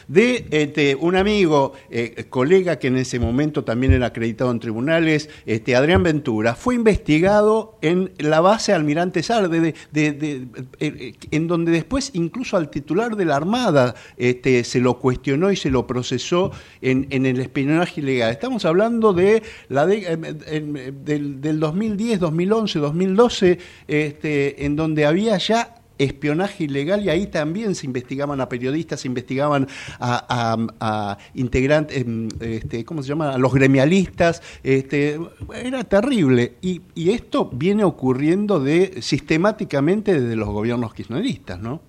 de 0.08 0.46
este, 0.50 0.94
un 0.94 1.16
amigo, 1.16 1.72
eh, 1.90 2.26
colega 2.30 2.78
que 2.78 2.88
en 2.88 2.96
ese 2.96 3.18
momento 3.18 3.64
también 3.64 3.92
era 3.92 4.06
acreditado 4.06 4.50
en 4.50 4.60
tribunales, 4.60 5.30
este, 5.46 5.76
Adrián 5.76 6.02
Ventura, 6.02 6.54
fue 6.54 6.74
investigado 6.74 7.78
en 7.82 8.12
la 8.18 8.40
base 8.40 8.72
Almirante 8.72 9.22
Sarde, 9.22 9.60
de, 9.60 9.74
eh, 9.94 10.46
eh, 10.80 11.14
en 11.30 11.46
donde 11.46 11.72
después 11.72 12.10
incluso 12.14 12.56
al 12.56 12.70
titular 12.70 13.16
de 13.16 13.24
la 13.24 13.36
Armada 13.36 13.94
este, 14.16 14.64
se 14.64 14.80
lo 14.80 14.98
cuestionó 14.98 15.50
y 15.50 15.56
se 15.56 15.70
lo 15.70 15.86
procesó 15.86 16.50
en, 16.80 17.06
el 17.10 17.40
espionaje 17.40 18.00
ilegal. 18.00 18.30
Estamos 18.30 18.64
hablando 18.64 19.12
de 19.12 19.42
la 19.68 19.86
de- 19.86 20.16
del, 21.04 21.40
del 21.40 21.60
2010, 21.60 22.20
2011, 22.20 22.78
2012, 22.78 23.58
este, 23.88 24.64
en 24.66 24.76
donde 24.76 25.06
había 25.06 25.36
ya 25.38 25.76
espionaje 25.98 26.64
ilegal 26.64 27.04
y 27.04 27.08
ahí 27.10 27.26
también 27.26 27.74
se 27.74 27.86
investigaban 27.86 28.40
a 28.40 28.48
periodistas, 28.48 29.00
se 29.00 29.08
investigaban 29.08 29.68
a, 30.00 30.24
a- 30.28 30.66
a 30.80 31.18
integrantes, 31.34 31.96
em, 31.98 32.28
este, 32.40 32.84
¿cómo 32.84 33.02
se 33.02 33.08
llama? 33.08 33.32
A 33.34 33.38
los 33.38 33.52
gremialistas, 33.54 34.42
este, 34.62 35.18
era 35.54 35.84
terrible 35.84 36.54
y, 36.62 36.82
y 36.94 37.10
esto 37.10 37.48
viene 37.52 37.84
ocurriendo 37.84 38.60
de 38.60 39.00
sistemáticamente 39.02 40.20
desde 40.20 40.36
los 40.36 40.48
gobiernos 40.48 40.94
kirchneristas, 40.94 41.60
¿no? 41.60 41.80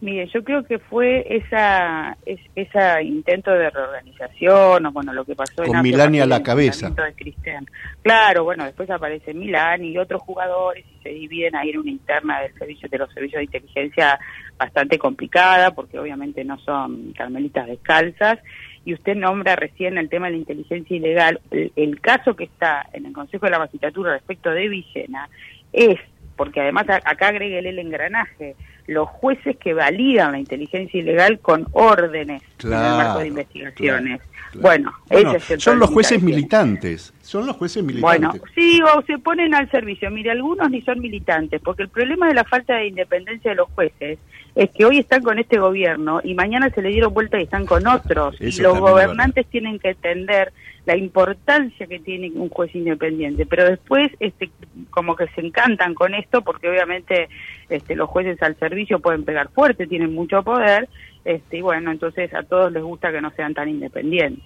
Mire, 0.00 0.28
yo 0.32 0.44
creo 0.44 0.62
que 0.64 0.78
fue 0.78 1.26
esa 1.28 2.16
es, 2.24 2.38
ese 2.54 3.02
intento 3.02 3.50
de 3.50 3.68
reorganización, 3.68 4.86
o 4.86 4.92
bueno, 4.92 5.12
lo 5.12 5.24
que 5.24 5.34
pasó 5.34 5.62
en 5.62 5.68
Con 5.68 5.76
Apia 5.76 5.90
Milani 5.92 6.20
a 6.20 6.26
la 6.26 6.40
cabeza. 6.40 6.90
de 6.90 7.14
Cristian. 7.14 7.66
Claro, 8.02 8.44
bueno, 8.44 8.64
después 8.64 8.88
aparece 8.90 9.34
Milani 9.34 9.88
y 9.88 9.98
otros 9.98 10.22
jugadores 10.22 10.84
y 10.86 11.02
se 11.02 11.08
dividen 11.08 11.56
ahí 11.56 11.70
en 11.70 11.78
una 11.78 11.90
interna 11.90 12.40
del 12.42 12.54
servicio 12.54 12.88
de 12.88 12.98
los 12.98 13.12
servicios 13.12 13.40
de 13.40 13.44
inteligencia 13.46 14.20
bastante 14.56 14.98
complicada, 14.98 15.72
porque 15.72 15.98
obviamente 15.98 16.44
no 16.44 16.58
son 16.60 17.12
carmelitas 17.14 17.66
descalzas. 17.66 18.38
Y 18.84 18.94
usted 18.94 19.16
nombra 19.16 19.56
recién 19.56 19.98
el 19.98 20.08
tema 20.08 20.26
de 20.26 20.32
la 20.32 20.38
inteligencia 20.38 20.96
ilegal. 20.96 21.40
El, 21.50 21.72
el 21.74 22.00
caso 22.00 22.36
que 22.36 22.44
está 22.44 22.88
en 22.92 23.06
el 23.06 23.12
Consejo 23.12 23.46
de 23.46 23.50
la 23.50 23.58
Magistratura 23.58 24.12
respecto 24.12 24.50
de 24.50 24.68
Villena 24.68 25.28
es, 25.72 25.98
porque 26.38 26.60
además 26.62 26.86
acá 26.88 27.28
agregue 27.28 27.58
el 27.58 27.78
engranaje, 27.78 28.54
los 28.86 29.06
jueces 29.08 29.56
que 29.58 29.74
validan 29.74 30.32
la 30.32 30.38
inteligencia 30.38 30.98
ilegal 30.98 31.40
con 31.40 31.66
órdenes 31.72 32.40
en 32.64 32.72
el 32.72 32.78
marco 32.78 33.18
de 33.18 33.28
investigaciones. 33.28 34.20
claro. 34.22 34.38
Bueno, 34.54 34.92
Bueno, 35.10 35.28
ese 35.34 35.36
es 35.36 35.50
el 35.50 35.60
son 35.60 35.78
los 35.78 35.90
jueces 35.90 36.22
militantes, 36.22 37.12
son 37.20 37.44
los 37.46 37.54
jueces 37.56 37.84
Bueno, 38.00 38.30
militantes. 38.32 38.50
sí, 38.54 38.80
o 38.80 39.02
se 39.02 39.18
ponen 39.18 39.54
al 39.54 39.70
servicio. 39.70 40.10
Mire, 40.10 40.30
algunos 40.30 40.70
ni 40.70 40.80
son 40.80 41.00
militantes, 41.00 41.60
porque 41.62 41.82
el 41.82 41.90
problema 41.90 42.28
de 42.28 42.34
la 42.34 42.44
falta 42.44 42.76
de 42.76 42.86
independencia 42.86 43.50
de 43.50 43.56
los 43.56 43.68
jueces 43.74 44.18
es 44.54 44.70
que 44.70 44.86
hoy 44.86 45.00
están 45.00 45.22
con 45.22 45.38
este 45.38 45.58
gobierno 45.58 46.20
y 46.24 46.32
mañana 46.34 46.70
se 46.70 46.80
le 46.80 46.88
dieron 46.88 47.12
vuelta 47.12 47.38
y 47.38 47.42
están 47.42 47.66
con 47.66 47.86
otros. 47.86 48.36
Eso 48.40 48.60
y 48.62 48.64
los 48.64 48.78
gobernantes 48.80 49.44
tienen 49.48 49.78
que 49.78 49.90
entender 49.90 50.50
la 50.88 50.96
importancia 50.96 51.86
que 51.86 51.98
tiene 51.98 52.32
un 52.34 52.48
juez 52.48 52.74
independiente. 52.74 53.44
Pero 53.44 53.66
después, 53.66 54.10
este, 54.20 54.50
como 54.88 55.16
que 55.16 55.26
se 55.34 55.42
encantan 55.42 55.92
con 55.92 56.14
esto, 56.14 56.40
porque 56.40 56.66
obviamente 56.66 57.28
este, 57.68 57.94
los 57.94 58.08
jueces 58.08 58.42
al 58.42 58.58
servicio 58.58 58.98
pueden 58.98 59.26
pegar 59.26 59.50
fuerte, 59.50 59.86
tienen 59.86 60.14
mucho 60.14 60.42
poder, 60.42 60.88
este, 61.26 61.58
y 61.58 61.60
bueno, 61.60 61.90
entonces 61.90 62.32
a 62.32 62.42
todos 62.42 62.72
les 62.72 62.82
gusta 62.82 63.12
que 63.12 63.20
no 63.20 63.30
sean 63.32 63.52
tan 63.52 63.68
independientes. 63.68 64.42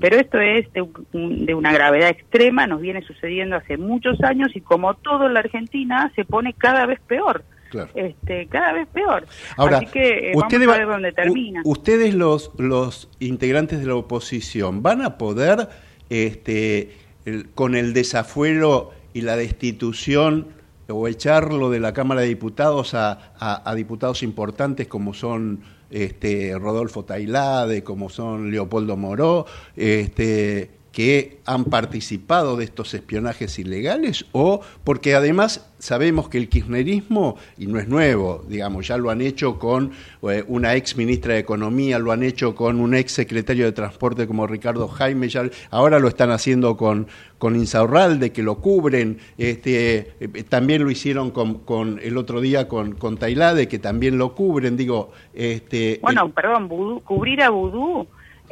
Pero 0.00 0.16
esto 0.16 0.40
es 0.40 0.72
de, 0.72 0.84
de 1.12 1.54
una 1.54 1.72
gravedad 1.72 2.08
extrema, 2.08 2.66
nos 2.66 2.80
viene 2.80 3.02
sucediendo 3.02 3.54
hace 3.54 3.76
muchos 3.76 4.20
años 4.22 4.48
y 4.56 4.62
como 4.62 4.94
todo 4.94 5.26
en 5.26 5.34
la 5.34 5.40
Argentina 5.40 6.10
se 6.16 6.24
pone 6.24 6.52
cada 6.54 6.86
vez 6.86 6.98
peor. 7.06 7.44
Claro. 7.70 7.90
Este, 7.94 8.46
cada 8.48 8.72
vez 8.72 8.86
peor. 8.92 9.26
Ahora, 9.56 9.78
Así 9.78 9.86
que 9.86 10.30
eh, 10.30 10.32
ustedes, 10.34 10.66
vamos 10.66 10.76
a 10.76 10.84
ver 10.84 10.88
dónde 10.94 11.12
termina. 11.12 11.62
ustedes 11.64 12.14
los, 12.14 12.50
los 12.58 13.08
integrantes 13.18 13.80
de 13.80 13.86
la 13.86 13.94
oposición, 13.96 14.82
¿van 14.82 15.02
a 15.02 15.18
poder, 15.18 15.68
este, 16.08 16.92
el- 17.24 17.48
con 17.50 17.74
el 17.74 17.92
desafuero 17.92 18.92
y 19.14 19.22
la 19.22 19.36
destitución 19.36 20.48
o 20.88 21.08
echarlo 21.08 21.70
de 21.70 21.80
la 21.80 21.92
Cámara 21.92 22.20
de 22.20 22.28
Diputados 22.28 22.94
a, 22.94 23.32
a- 23.38 23.68
a 23.68 23.74
diputados 23.74 24.22
importantes 24.22 24.86
como 24.86 25.14
son 25.14 25.60
este, 25.90 26.56
Rodolfo 26.58 27.04
Tailade, 27.04 27.82
como 27.84 28.08
son 28.08 28.50
Leopoldo 28.50 28.96
Moró, 28.96 29.46
este, 29.76 30.70
que 30.96 31.40
han 31.44 31.66
participado 31.66 32.56
de 32.56 32.64
estos 32.64 32.94
espionajes 32.94 33.58
ilegales 33.58 34.24
o 34.32 34.62
porque 34.82 35.14
además 35.14 35.70
sabemos 35.78 36.30
que 36.30 36.38
el 36.38 36.48
kirchnerismo, 36.48 37.36
y 37.58 37.66
no 37.66 37.78
es 37.78 37.86
nuevo, 37.86 38.42
digamos, 38.48 38.88
ya 38.88 38.96
lo 38.96 39.10
han 39.10 39.20
hecho 39.20 39.58
con 39.58 39.90
eh, 40.22 40.42
una 40.48 40.74
ex 40.74 40.96
ministra 40.96 41.34
de 41.34 41.40
Economía, 41.40 41.98
lo 41.98 42.12
han 42.12 42.22
hecho 42.22 42.54
con 42.54 42.80
un 42.80 42.94
ex 42.94 43.12
secretario 43.12 43.66
de 43.66 43.72
Transporte 43.72 44.26
como 44.26 44.46
Ricardo 44.46 44.88
Jaime, 44.88 45.28
ya, 45.28 45.42
ahora 45.70 45.98
lo 45.98 46.08
están 46.08 46.30
haciendo 46.30 46.78
con, 46.78 47.08
con 47.36 47.56
Insaurralde, 47.56 48.32
que 48.32 48.42
lo 48.42 48.54
cubren, 48.62 49.18
este, 49.36 50.14
eh, 50.18 50.28
también 50.48 50.82
lo 50.82 50.90
hicieron 50.90 51.30
con, 51.30 51.58
con 51.58 52.00
el 52.02 52.16
otro 52.16 52.40
día 52.40 52.68
con, 52.68 52.92
con 52.92 53.18
Tailade, 53.18 53.68
que 53.68 53.78
también 53.78 54.16
lo 54.16 54.34
cubren, 54.34 54.78
digo, 54.78 55.10
este, 55.34 55.98
Bueno, 56.00 56.32
perdón, 56.32 56.70
vudú- 56.70 57.02
cubrir 57.02 57.42
a 57.42 57.50
Vudú 57.50 58.06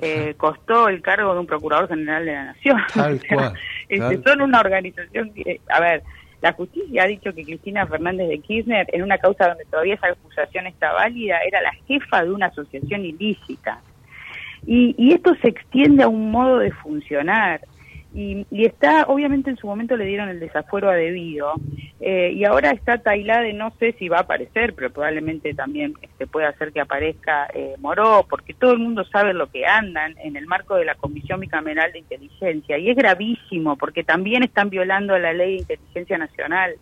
eh, 0.05 0.35
costó 0.37 0.89
el 0.89 1.01
cargo 1.01 1.33
de 1.33 1.41
un 1.41 1.47
procurador 1.47 1.89
general 1.89 2.25
de 2.27 2.33
la 2.33 2.45
Nación. 2.45 2.79
Tal 2.93 3.21
cual, 3.29 3.55
este, 3.89 4.19
tal. 4.19 4.25
son 4.25 4.43
una 4.43 4.61
organización 4.61 5.33
que, 5.33 5.61
a 5.69 5.81
ver, 5.81 6.03
la 6.43 6.53
justicia 6.53 7.05
ha 7.05 7.07
dicho 7.07 7.33
que 7.33 7.45
Cristina 7.45 7.87
Fernández 7.87 8.29
de 8.29 8.39
Kirchner, 8.39 8.87
en 8.93 9.03
una 9.03 9.17
causa 9.17 9.49
donde 9.49 9.65
todavía 9.65 9.95
esa 9.95 10.09
acusación 10.09 10.67
está 10.67 10.93
válida, 10.93 11.39
era 11.47 11.63
la 11.63 11.73
jefa 11.89 12.23
de 12.23 12.31
una 12.31 12.47
asociación 12.47 13.05
ilícita. 13.05 13.81
Y, 14.67 14.95
y 14.99 15.15
esto 15.15 15.35
se 15.41 15.49
extiende 15.49 16.03
a 16.03 16.09
un 16.09 16.31
modo 16.31 16.59
de 16.59 16.71
funcionar. 16.71 17.63
Y, 18.15 18.47
y, 18.49 18.65
está, 18.65 19.07
obviamente 19.09 19.51
en 19.51 19.57
su 19.57 19.67
momento 19.67 19.97
le 19.97 20.05
dieron 20.05 20.29
el 20.29 20.39
desafuero 20.39 20.89
a 20.89 20.95
debido, 20.95 21.55
eh, 22.01 22.33
y 22.33 22.45
ahora 22.45 22.71
está 22.71 22.99
Tailade, 22.99 23.53
no 23.53 23.73
sé 23.81 23.93
si 23.99 24.09
va 24.09 24.19
a 24.19 24.21
aparecer, 24.21 24.73
pero 24.75 24.91
probablemente 24.91 25.53
también 25.53 25.95
este, 26.01 26.29
puede 26.29 26.47
hacer 26.47 26.73
que 26.73 26.81
aparezca 26.81 27.49
eh, 27.53 27.75
Moró, 27.79 28.25
porque 28.31 28.55
todo 28.55 28.73
el 28.73 28.79
mundo 28.79 29.05
sabe 29.07 29.35
lo 29.35 29.51
que 29.51 29.67
andan 29.67 30.15
en 30.23 30.37
el 30.37 30.47
marco 30.47 30.77
de 30.77 30.85
la 30.85 30.95
Comisión 30.95 31.41
Bicameral 31.41 31.93
de 31.93 31.99
Inteligencia, 31.99 32.79
y 32.79 32.89
es 32.89 32.97
gravísimo, 32.97 33.77
porque 33.77 34.05
también 34.05 34.45
están 34.45 34.71
violando 34.71 35.19
la 35.19 35.33
ley 35.33 35.57
de 35.57 35.75
inteligencia 35.75 36.17
nacional. 36.17 36.75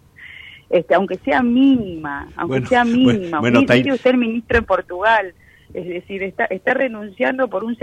Este, 0.69 0.95
aunque 0.95 1.17
sea 1.17 1.43
mínima, 1.43 2.29
aunque 2.37 2.67
sea 2.67 2.85
mínima, 2.85 3.41
bueno, 3.41 3.63
bueno, 3.67 3.95
usted 3.95 4.15
ministro 4.15 4.59
en 4.59 4.65
Portugal, 4.65 5.35
es 5.75 5.87
decir, 5.87 6.23
está, 6.23 6.45
está 6.47 6.75
renunciando 6.75 7.49
por 7.49 7.65
un 7.65 7.77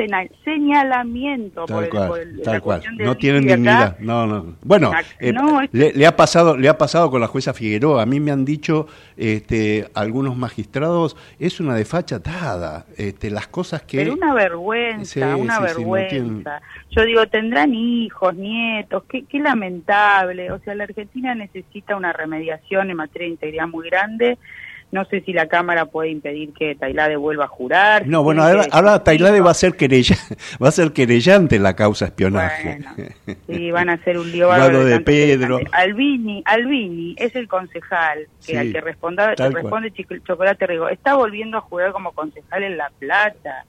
señalamiento. 0.45 1.65
Tal 1.65 1.89
cual, 1.89 2.41
tal 2.43 2.61
cual. 2.61 2.83
No 2.97 3.17
tienen 3.17 3.47
dignidad. 3.47 3.97
No, 3.99 4.27
no. 4.27 4.55
Bueno, 4.61 4.91
eh, 5.19 5.33
le, 5.71 6.05
ha 6.05 6.15
pasado, 6.15 6.55
le 6.55 6.69
ha 6.69 6.77
pasado 6.77 7.09
con 7.09 7.19
la 7.21 7.27
jueza 7.27 7.53
Figueroa. 7.53 8.03
A 8.03 8.05
mí 8.05 8.19
me 8.19 8.31
han 8.31 8.45
dicho 8.45 8.87
este, 9.17 9.89
algunos 9.93 10.37
magistrados, 10.37 11.17
es 11.39 11.59
una 11.59 11.75
desfachatada. 11.75 12.85
Este, 12.97 13.31
las 13.31 13.47
cosas 13.47 13.81
que. 13.81 13.97
Pero 13.97 14.13
una 14.13 14.33
vergüenza, 14.33 15.35
una 15.35 15.59
vergüenza. 15.59 16.61
Yo 16.91 17.03
digo, 17.03 17.25
tendrán 17.27 17.73
hijos, 17.73 18.35
nietos, 18.35 19.03
qué, 19.09 19.25
qué 19.25 19.39
lamentable. 19.39 20.51
O 20.51 20.59
sea, 20.59 20.75
la 20.75 20.83
Argentina 20.83 21.33
necesita 21.33 21.95
una 21.95 22.13
remediación 22.13 22.89
en 22.89 22.97
materia 22.97 23.27
de 23.27 23.31
integridad 23.31 23.67
muy 23.67 23.89
grande 23.89 24.37
no 24.91 25.05
sé 25.05 25.21
si 25.21 25.33
la 25.33 25.47
Cámara 25.47 25.85
puede 25.85 26.09
impedir 26.09 26.51
que 26.53 26.75
Tailade 26.75 27.15
vuelva 27.15 27.45
a 27.45 27.47
jurar. 27.47 28.07
No, 28.07 28.23
bueno, 28.23 28.43
ahora, 28.43 28.65
ahora 28.71 29.03
Tailade 29.03 29.39
va 29.39 29.51
a 29.51 29.55
ser 29.55 29.75
querella, 29.75 30.15
va 30.63 30.69
a 30.69 30.71
ser 30.71 30.91
querellante 30.93 31.57
en 31.57 31.63
la 31.63 31.75
causa 31.75 32.05
espionaje. 32.05 32.79
Bueno, 32.95 33.39
sí, 33.47 33.71
van 33.71 33.89
a 33.89 33.93
hacer 33.93 34.17
un 34.17 34.31
lío 34.31 34.49
de 34.85 34.99
Pedro. 35.01 35.59
Albini, 35.71 36.41
Albini 36.45 37.15
es 37.17 37.35
el 37.35 37.47
concejal 37.47 38.27
que 38.45 38.57
al 38.57 38.71
que 38.71 38.81
responda, 38.81 39.35
responde 39.35 39.93
Chocolate 40.25 40.65
Rigo. 40.65 40.89
Está 40.89 41.15
volviendo 41.15 41.57
a 41.57 41.61
jugar 41.61 41.91
como 41.91 42.11
concejal 42.11 42.63
en 42.63 42.77
La 42.77 42.91
Plata. 42.97 43.65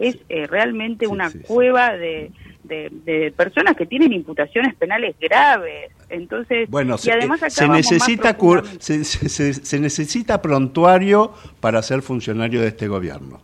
Es 0.00 0.18
eh, 0.28 0.48
realmente 0.48 1.06
una 1.06 1.30
cueva 1.46 1.96
de 1.96 2.32
de, 2.64 3.32
personas 3.36 3.76
que 3.76 3.86
tienen 3.86 4.12
imputaciones 4.12 4.74
penales 4.74 5.16
graves. 5.20 5.92
Entonces, 6.08 6.68
bueno, 6.68 6.96
y 7.02 7.10
además 7.10 7.40
se, 7.48 7.68
necesita 7.68 8.36
se, 8.78 9.04
se, 9.04 9.80
necesita 9.80 10.42
prontuario 10.42 11.32
para 11.60 11.82
ser 11.82 12.02
funcionario 12.02 12.60
de 12.60 12.68
este 12.68 12.88
gobierno. 12.88 13.40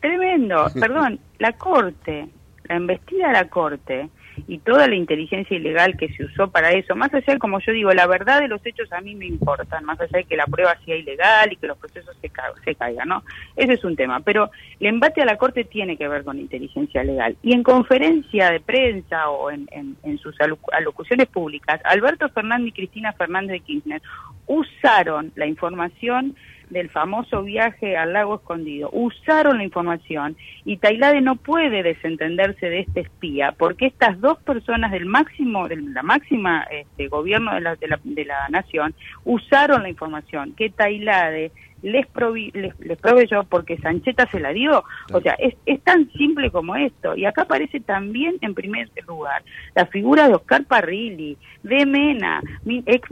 Tremendo, 0.00 0.66
perdón, 0.80 1.20
la 1.38 1.52
Corte, 1.52 2.28
la 2.64 2.76
embestida 2.76 3.28
de 3.28 3.32
la 3.32 3.48
Corte 3.48 4.08
y 4.46 4.58
toda 4.58 4.88
la 4.88 4.94
inteligencia 4.94 5.56
ilegal 5.56 5.96
que 5.96 6.12
se 6.14 6.24
usó 6.24 6.50
para 6.50 6.72
eso, 6.72 6.94
más 6.94 7.12
allá, 7.14 7.38
como 7.38 7.60
yo 7.60 7.72
digo, 7.72 7.92
la 7.92 8.06
verdad 8.06 8.40
de 8.40 8.48
los 8.48 8.64
hechos 8.64 8.92
a 8.92 9.00
mí 9.00 9.14
me 9.14 9.26
importan, 9.26 9.84
más 9.84 10.00
allá 10.00 10.18
de 10.18 10.24
que 10.24 10.36
la 10.36 10.46
prueba 10.46 10.76
sea 10.84 10.96
ilegal 10.96 11.52
y 11.52 11.56
que 11.56 11.66
los 11.66 11.78
procesos 11.78 12.16
se, 12.20 12.30
se 12.64 12.74
caigan, 12.74 13.08
¿no? 13.08 13.22
Ese 13.56 13.74
es 13.74 13.84
un 13.84 13.96
tema, 13.96 14.20
pero 14.20 14.50
el 14.80 14.86
embate 14.86 15.22
a 15.22 15.26
la 15.26 15.36
Corte 15.36 15.64
tiene 15.64 15.96
que 15.96 16.08
ver 16.08 16.24
con 16.24 16.38
inteligencia 16.38 17.04
legal. 17.04 17.36
Y 17.42 17.52
en 17.52 17.62
conferencia 17.62 18.50
de 18.50 18.60
prensa 18.60 19.28
o 19.30 19.50
en, 19.50 19.68
en 19.70 20.18
sus 20.18 20.36
alocuciones 20.72 21.26
públicas, 21.28 21.80
Alberto 21.84 22.28
Fernández 22.28 22.68
y 22.68 22.72
Cristina 22.72 23.12
Fernández 23.12 23.52
de 23.52 23.60
Kirchner 23.60 24.02
usaron 24.46 25.32
la 25.36 25.46
información 25.46 26.36
del 26.72 26.88
famoso 26.90 27.42
viaje 27.42 27.96
al 27.96 28.12
lago 28.12 28.36
escondido. 28.36 28.90
Usaron 28.92 29.58
la 29.58 29.64
información 29.64 30.36
y 30.64 30.78
Tailade 30.78 31.20
no 31.20 31.36
puede 31.36 31.82
desentenderse 31.82 32.68
de 32.68 32.80
este 32.80 33.00
espía 33.00 33.52
porque 33.52 33.86
estas 33.86 34.20
dos 34.20 34.38
personas 34.38 34.90
del 34.90 35.06
máximo, 35.06 35.68
de 35.68 35.76
la 35.76 36.02
máxima 36.02 36.62
este, 36.70 37.08
gobierno 37.08 37.54
de 37.54 37.60
la, 37.60 37.76
de 37.76 37.88
la, 37.88 38.00
de 38.02 38.24
la 38.24 38.48
nación 38.48 38.94
usaron 39.24 39.82
la 39.82 39.88
información 39.88 40.54
que 40.54 40.70
Tailade 40.70 41.52
les, 41.82 42.06
les, 42.54 42.80
les 42.80 42.98
proveyó 42.98 43.44
porque 43.44 43.76
Sancheta 43.78 44.26
se 44.26 44.40
la 44.40 44.52
dio. 44.52 44.84
O 45.12 45.20
sea, 45.20 45.34
es, 45.34 45.54
es 45.66 45.80
tan 45.82 46.10
simple 46.12 46.50
como 46.50 46.76
esto. 46.76 47.16
Y 47.16 47.24
acá 47.24 47.42
aparece 47.42 47.80
también, 47.80 48.36
en 48.40 48.54
primer 48.54 48.88
lugar, 49.06 49.42
la 49.74 49.86
figura 49.86 50.28
de 50.28 50.34
Oscar 50.34 50.64
Parrilli, 50.64 51.36
de 51.62 51.86
Mena, 51.86 52.42
ex 52.86 53.08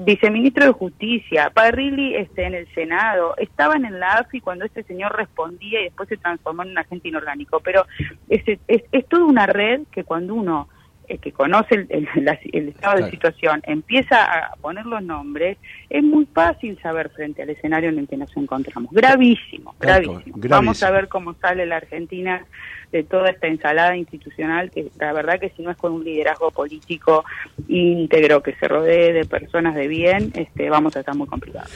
viceministro 0.00 0.66
de 0.66 0.72
Justicia, 0.72 1.50
Parrilli 1.50 2.14
este, 2.16 2.44
en 2.44 2.54
el 2.54 2.72
Senado, 2.74 3.34
estaban 3.36 3.84
en 3.84 4.00
la 4.00 4.14
AFI 4.14 4.40
cuando 4.40 4.64
este 4.64 4.82
señor 4.84 5.16
respondía 5.16 5.80
y 5.80 5.84
después 5.84 6.08
se 6.08 6.16
transformó 6.16 6.62
en 6.62 6.70
un 6.70 6.78
agente 6.78 7.08
inorgánico. 7.08 7.60
Pero 7.60 7.86
es, 8.28 8.42
es, 8.66 8.82
es 8.90 9.06
toda 9.06 9.24
una 9.24 9.46
red 9.46 9.82
que 9.92 10.04
cuando 10.04 10.34
uno 10.34 10.68
el 11.08 11.18
que 11.18 11.32
conoce 11.32 11.74
el, 11.74 12.08
el, 12.52 12.68
estado 12.68 13.04
de 13.04 13.10
situación 13.10 13.62
empieza 13.64 14.24
a 14.24 14.56
poner 14.56 14.86
los 14.86 15.02
nombres, 15.02 15.58
es 15.90 16.02
muy 16.02 16.26
fácil 16.26 16.78
saber 16.80 17.10
frente 17.10 17.42
al 17.42 17.50
escenario 17.50 17.90
en 17.90 17.98
el 17.98 18.08
que 18.08 18.16
nos 18.16 18.34
encontramos. 18.36 18.92
Gravísimo, 18.92 19.74
gravísimo. 19.78 20.36
Vamos 20.36 20.82
a 20.82 20.90
ver 20.90 21.08
cómo 21.08 21.34
sale 21.34 21.66
la 21.66 21.76
Argentina 21.76 22.44
de 22.92 23.02
toda 23.02 23.30
esta 23.30 23.48
ensalada 23.48 23.96
institucional, 23.96 24.70
que 24.70 24.88
la 25.00 25.12
verdad 25.12 25.40
que 25.40 25.50
si 25.50 25.62
no 25.62 25.70
es 25.70 25.76
con 25.76 25.92
un 25.92 26.04
liderazgo 26.04 26.50
político 26.52 27.24
íntegro, 27.66 28.42
que 28.42 28.54
se 28.54 28.68
rodee 28.68 29.12
de 29.12 29.24
personas 29.24 29.74
de 29.74 29.88
bien, 29.88 30.32
este, 30.34 30.70
vamos 30.70 30.96
a 30.96 31.00
estar 31.00 31.16
muy 31.16 31.26
complicados. 31.26 31.70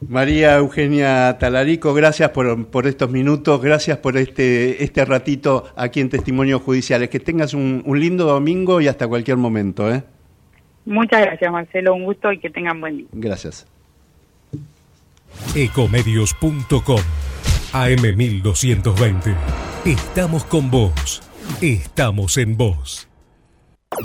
María 0.00 0.56
Eugenia 0.56 1.36
Talarico, 1.38 1.92
gracias 1.92 2.30
por, 2.30 2.86
estos 2.86 3.10
minutos, 3.10 3.60
gracias 3.60 3.98
por 3.98 4.16
este, 4.16 4.84
este 4.84 5.04
ratito 5.04 5.64
aquí 5.76 6.00
en 6.00 6.08
Testimonios 6.08 6.62
Judiciales. 6.62 7.08
Que 7.08 7.18
tengas 7.18 7.52
un, 7.52 7.82
lindo 7.94 8.24
domingo 8.24 8.80
y 8.80 8.86
hasta 8.86 9.08
cualquier 9.08 9.38
momento. 9.38 9.92
¿eh? 9.92 10.04
Muchas 10.84 11.22
gracias, 11.22 11.50
Marcelo, 11.50 11.94
un 11.94 12.04
gusto 12.04 12.32
y 12.32 12.38
que 12.38 12.48
tengan 12.50 12.80
buen 12.80 12.98
día. 12.98 13.06
Gracias. 13.12 13.66
Ecomedios.com 15.54 17.00
AM1220. 17.72 19.34
Estamos 19.84 20.44
con 20.44 20.70
vos. 20.70 21.22
Estamos 21.60 22.38
en 22.38 22.56
vos. 22.56 23.08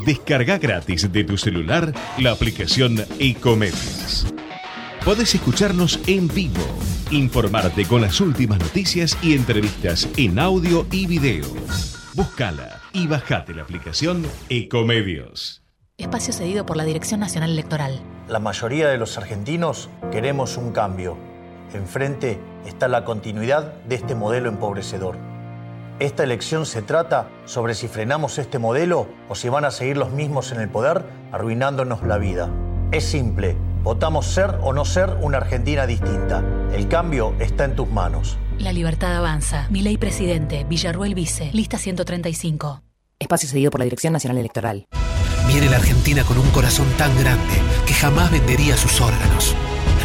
Descarga 0.04 0.58
gratis 0.58 1.12
de 1.12 1.24
tu 1.24 1.36
celular 1.36 1.92
la 2.18 2.32
aplicación 2.32 2.96
Ecomedios. 3.20 4.26
Podés 5.04 5.34
escucharnos 5.34 6.00
en 6.06 6.28
vivo, 6.28 6.62
informarte 7.10 7.84
con 7.84 8.00
las 8.00 8.22
últimas 8.22 8.58
noticias 8.58 9.18
y 9.20 9.34
entrevistas 9.34 10.08
en 10.16 10.38
audio 10.38 10.86
y 10.90 11.06
video. 11.06 11.44
Búscala 12.14 12.80
y 12.94 13.06
bajate 13.06 13.52
la 13.52 13.64
aplicación 13.64 14.24
Ecomedios. 14.48 15.62
Espacio 15.98 16.32
cedido 16.32 16.64
por 16.64 16.78
la 16.78 16.84
Dirección 16.84 17.20
Nacional 17.20 17.50
Electoral. 17.50 18.00
La 18.28 18.38
mayoría 18.38 18.88
de 18.88 18.96
los 18.96 19.18
argentinos 19.18 19.90
queremos 20.10 20.56
un 20.56 20.72
cambio. 20.72 21.18
Enfrente 21.74 22.40
está 22.64 22.88
la 22.88 23.04
continuidad 23.04 23.74
de 23.82 23.96
este 23.96 24.14
modelo 24.14 24.48
empobrecedor. 24.48 25.18
Esta 25.98 26.24
elección 26.24 26.64
se 26.64 26.80
trata 26.80 27.28
sobre 27.44 27.74
si 27.74 27.88
frenamos 27.88 28.38
este 28.38 28.58
modelo 28.58 29.06
o 29.28 29.34
si 29.34 29.50
van 29.50 29.66
a 29.66 29.70
seguir 29.70 29.98
los 29.98 30.12
mismos 30.12 30.50
en 30.50 30.62
el 30.62 30.70
poder 30.70 31.04
arruinándonos 31.30 32.02
la 32.04 32.16
vida. 32.16 32.48
Es 32.90 33.04
simple 33.04 33.54
Votamos 33.84 34.24
ser 34.24 34.60
o 34.62 34.72
no 34.72 34.86
ser 34.86 35.10
una 35.20 35.36
Argentina 35.36 35.86
distinta. 35.86 36.42
El 36.72 36.88
cambio 36.88 37.34
está 37.38 37.66
en 37.66 37.76
tus 37.76 37.86
manos. 37.86 38.38
La 38.58 38.72
libertad 38.72 39.14
avanza. 39.14 39.66
Mi 39.68 39.82
ley 39.82 39.98
presidente, 39.98 40.64
Villarruel 40.64 41.14
Vice, 41.14 41.50
lista 41.52 41.76
135. 41.76 42.82
Espacio 43.18 43.46
cedido 43.46 43.70
por 43.70 43.80
la 43.80 43.84
Dirección 43.84 44.14
Nacional 44.14 44.38
Electoral. 44.38 44.86
Viene 45.46 45.68
la 45.68 45.76
Argentina 45.76 46.24
con 46.24 46.38
un 46.38 46.48
corazón 46.48 46.86
tan 46.96 47.14
grande 47.20 47.56
que 47.86 47.92
jamás 47.92 48.30
vendería 48.30 48.78
sus 48.78 49.02
órganos. 49.02 49.54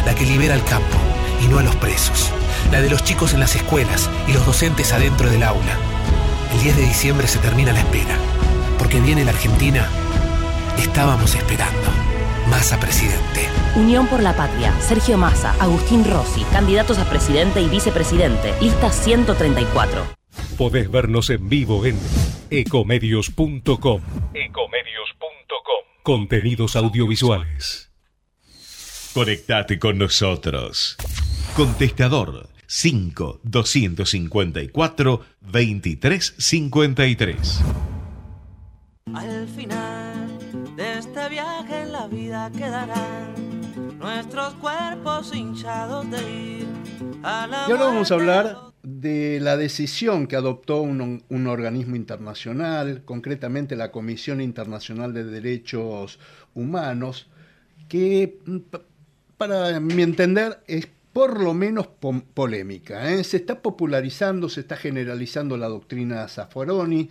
La 0.04 0.14
que 0.14 0.26
libera 0.26 0.52
al 0.52 0.64
campo 0.64 0.98
y 1.42 1.48
no 1.48 1.58
a 1.58 1.62
los 1.62 1.74
presos. 1.76 2.30
La 2.70 2.82
de 2.82 2.90
los 2.90 3.02
chicos 3.02 3.32
en 3.32 3.40
las 3.40 3.56
escuelas 3.56 4.10
y 4.28 4.34
los 4.34 4.44
docentes 4.44 4.92
adentro 4.92 5.30
del 5.30 5.42
aula. 5.42 5.78
El 6.52 6.60
10 6.60 6.76
de 6.76 6.82
diciembre 6.82 7.26
se 7.26 7.38
termina 7.38 7.72
la 7.72 7.80
espera. 7.80 8.14
Porque 8.78 9.00
viene 9.00 9.24
la 9.24 9.30
Argentina. 9.30 9.88
Estábamos 10.76 11.34
esperando. 11.34 12.09
Massa 12.50 12.78
presidente. 12.80 13.48
Unión 13.76 14.08
por 14.08 14.20
la 14.22 14.34
Patria, 14.34 14.72
Sergio 14.80 15.16
Massa, 15.16 15.54
Agustín 15.60 16.04
Rossi, 16.04 16.42
candidatos 16.52 16.98
a 16.98 17.08
presidente 17.08 17.60
y 17.60 17.68
vicepresidente, 17.68 18.52
lista 18.60 18.90
134. 18.90 20.04
Podés 20.58 20.90
vernos 20.90 21.30
en 21.30 21.48
vivo 21.48 21.86
en 21.86 21.96
ecomedios.com. 22.50 24.02
Ecomedios.com. 24.34 25.84
Contenidos 26.02 26.74
audiovisuales. 26.74 27.92
Conectate 29.14 29.78
con 29.78 29.98
nosotros. 29.98 30.96
Contestador 31.54 32.48
5 32.66 33.42
254 33.44 35.20
2353. 35.40 37.60
Al 39.14 39.48
final 39.48 40.09
viaje 41.30 41.82
en 41.82 41.92
la 41.92 42.08
vida 42.08 42.50
quedarán 42.50 43.34
nuestros 43.98 44.52
cuerpos 44.54 45.32
hinchados 45.32 46.10
de 46.10 46.18
ir 46.18 46.66
Y 47.22 47.70
ahora 47.70 47.84
vamos 47.84 48.10
a 48.10 48.14
hablar 48.14 48.58
de 48.82 49.38
la 49.40 49.56
decisión 49.56 50.26
que 50.26 50.34
adoptó 50.34 50.80
un, 50.82 51.22
un, 51.28 51.46
organismo 51.46 51.94
internacional, 51.94 53.02
concretamente 53.04 53.76
la 53.76 53.92
Comisión 53.92 54.40
Internacional 54.40 55.14
de 55.14 55.24
Derechos 55.24 56.18
Humanos, 56.54 57.28
que 57.88 58.38
mm, 58.46 58.58
para 59.36 59.78
mi 59.78 60.02
entender 60.02 60.60
es 60.66 60.88
por 61.12 61.40
lo 61.40 61.54
menos 61.54 61.88
polémica. 62.34 63.12
¿eh? 63.12 63.22
Se 63.22 63.36
está 63.36 63.62
popularizando, 63.62 64.48
se 64.48 64.60
está 64.60 64.76
generalizando 64.76 65.56
la 65.56 65.68
doctrina 65.68 66.26
Zaffaroni. 66.26 67.08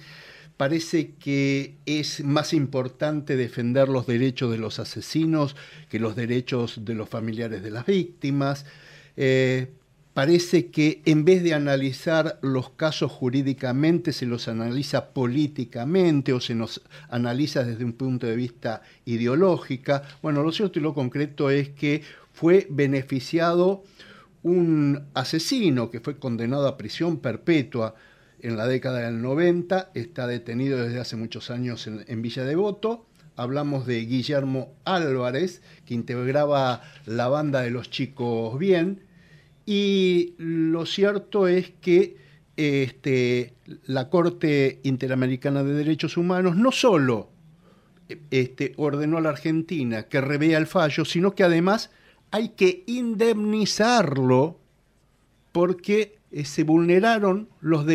Parece 0.60 1.14
que 1.14 1.78
es 1.86 2.22
más 2.26 2.52
importante 2.52 3.38
defender 3.38 3.88
los 3.88 4.08
derechos 4.08 4.52
de 4.52 4.58
los 4.58 4.78
asesinos 4.80 5.56
que 5.88 6.00
los 6.00 6.18
derechos 6.18 6.84
de 6.84 6.96
los 6.96 7.08
familiares 7.08 7.64
de 7.64 7.72
las 7.72 7.86
víctimas. 7.86 8.66
Eh, 9.16 9.68
parece 10.14 10.70
que 10.70 11.02
en 11.06 11.24
vez 11.24 11.44
de 11.44 11.54
analizar 11.54 12.40
los 12.42 12.72
casos 12.72 13.10
jurídicamente, 13.10 14.12
se 14.12 14.26
los 14.26 14.50
analiza 14.50 15.12
políticamente 15.14 16.34
o 16.34 16.42
se 16.42 16.56
nos 16.56 16.82
analiza 17.08 17.64
desde 17.64 17.86
un 17.86 17.94
punto 17.94 18.28
de 18.28 18.36
vista 18.36 18.82
ideológico. 19.06 20.02
Bueno, 20.22 20.44
lo 20.44 20.52
cierto 20.52 20.78
y 20.78 20.82
lo 20.82 20.94
concreto 20.94 21.50
es 21.50 21.70
que 21.70 22.04
fue 22.34 22.68
beneficiado 22.70 23.86
un 24.44 25.06
asesino 25.14 25.90
que 25.90 26.02
fue 26.02 26.20
condenado 26.20 26.68
a 26.68 26.76
prisión 26.76 27.20
perpetua 27.20 27.96
en 28.42 28.58
la 28.58 28.68
década 28.68 29.00
del 29.00 29.22
90, 29.22 29.92
está 29.94 30.28
detenido 30.28 30.78
desde 30.84 31.00
hace 31.00 31.16
muchos 31.16 31.50
años 31.50 31.88
en, 31.88 32.22
Villa 32.22 32.44
Devoto. 32.44 33.06
Hablamos 33.36 33.86
de 33.86 34.02
Guillermo 34.06 34.74
Álvarez, 34.86 35.62
que 35.86 35.94
integraba 35.94 36.82
la 37.06 37.28
banda 37.28 37.62
de 37.62 37.72
los 37.72 37.90
chicos 37.90 38.58
bien. 38.60 39.02
Y 39.66 40.34
lo 40.38 40.86
cierto 40.86 41.48
es 41.48 41.72
que 41.82 42.18
este, 42.58 43.54
la 43.86 44.10
Corte 44.10 44.80
Interamericana 44.84 45.64
de 45.64 45.74
Derechos 45.74 46.18
Humanos 46.18 46.56
no 46.58 46.72
solo 46.72 47.30
este, 48.32 48.74
ordenó 48.78 49.18
a 49.18 49.22
la 49.22 49.30
Argentina 49.30 50.04
que 50.04 50.20
revea 50.20 50.58
el 50.58 50.68
fallo, 50.68 51.06
sino 51.06 51.36
que 51.36 51.44
además 51.44 51.92
hay 52.32 52.50
que 52.50 52.84
indemnizarlo 52.88 54.58
porque 55.52 56.19
eh, 56.32 56.46
se 56.46 56.64
vulneraron 56.64 57.50
los, 57.62 57.86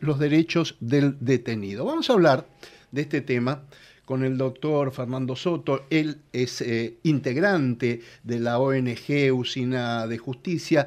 los 0.00 0.18
derechos 0.18 0.76
del 0.80 1.16
detenido. 1.20 1.84
Vamos 1.84 2.10
a 2.10 2.14
hablar 2.14 2.46
de 2.92 3.02
este 3.02 3.20
tema 3.20 3.62
con 4.04 4.24
el 4.24 4.36
doctor 4.36 4.92
Fernando 4.92 5.36
Soto. 5.36 5.86
Él 5.90 6.18
es 6.32 6.60
eh, 6.60 6.94
integrante 7.02 8.00
de 8.22 8.40
la 8.40 8.58
ONG 8.58 9.32
Usina 9.32 10.06
de 10.06 10.18
Justicia 10.18 10.86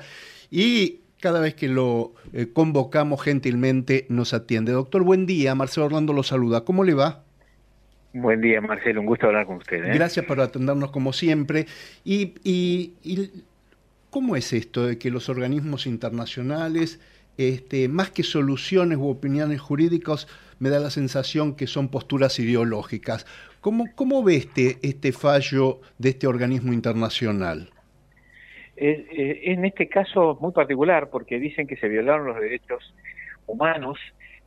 y 0.52 1.00
cada 1.20 1.40
vez 1.40 1.56
que 1.56 1.68
lo 1.68 2.14
eh, 2.34 2.48
convocamos 2.52 3.22
gentilmente 3.24 4.06
nos 4.10 4.34
atiende. 4.34 4.72
Doctor, 4.72 5.04
buen 5.04 5.26
día. 5.26 5.56
Marcelo 5.56 5.88
Orlando 5.88 6.14
lo 6.14 6.24
saluda. 6.24 6.62
¿Cómo 6.62 6.84
le 6.84 6.94
va? 6.94 7.24
Buen 8.14 8.42
día, 8.42 8.62
Marcelo, 8.62 9.02
un 9.02 9.08
gusto 9.08 9.28
hablar 9.28 9.46
con 9.46 9.58
usted. 9.58 9.84
¿eh? 9.84 9.94
Gracias 9.94 10.26
por 10.26 10.40
atendernos 10.40 10.92
como 10.92 11.14
siempre. 11.14 11.68
Y, 12.04 12.34
y, 12.44 12.94
¿cómo 14.10 14.36
es 14.36 14.54
esto 14.54 14.86
de 14.86 14.98
que 14.98 15.12
los 15.12 15.30
organismos 15.30 15.88
internacionales, 15.88 17.00
este, 17.38 17.88
más 17.88 18.12
que 18.12 18.24
soluciones 18.24 18.98
u 18.98 19.10
opiniones 19.10 19.62
jurídicas, 19.62 20.28
me 20.60 20.70
da 20.70 20.80
la 20.80 20.90
sensación 20.90 21.56
que 21.56 21.68
son 21.68 21.90
posturas 21.90 22.40
ideológicas? 22.40 23.26
¿Cómo, 23.62 23.86
cómo 23.96 24.28
este, 24.30 24.78
este 24.82 25.12
fallo 25.12 25.82
de 25.98 26.10
este 26.10 26.28
organismo 26.28 26.74
internacional? 26.74 27.70
Eh, 28.76 29.42
en 29.46 29.66
este 29.66 29.90
caso 29.90 30.38
muy 30.40 30.52
particular, 30.52 31.10
porque 31.10 31.40
dicen 31.40 31.66
que 31.66 31.78
se 31.78 31.88
violaron 31.88 32.28
los 32.28 32.40
derechos 32.40 32.94
humanos 33.48 33.98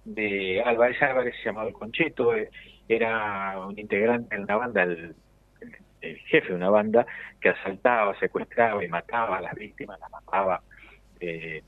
de 0.04 0.62
Álvarez 0.64 1.02
Álvarez, 1.02 1.34
llamado 1.44 1.72
Concheto, 1.72 2.34
eh, 2.34 2.48
era 2.88 3.58
un 3.66 3.78
integrante 3.78 4.36
de 4.36 4.42
una 4.42 4.56
banda, 4.56 4.82
el, 4.84 5.14
jefe 6.00 6.48
de 6.48 6.54
una 6.54 6.70
banda 6.70 7.06
que 7.40 7.50
asaltaba, 7.50 8.18
secuestraba 8.18 8.84
y 8.84 8.88
mataba 8.88 9.38
a 9.38 9.40
las 9.40 9.54
víctimas, 9.54 9.98
las 10.00 10.10
mataba 10.10 10.62
eh, 11.20 11.62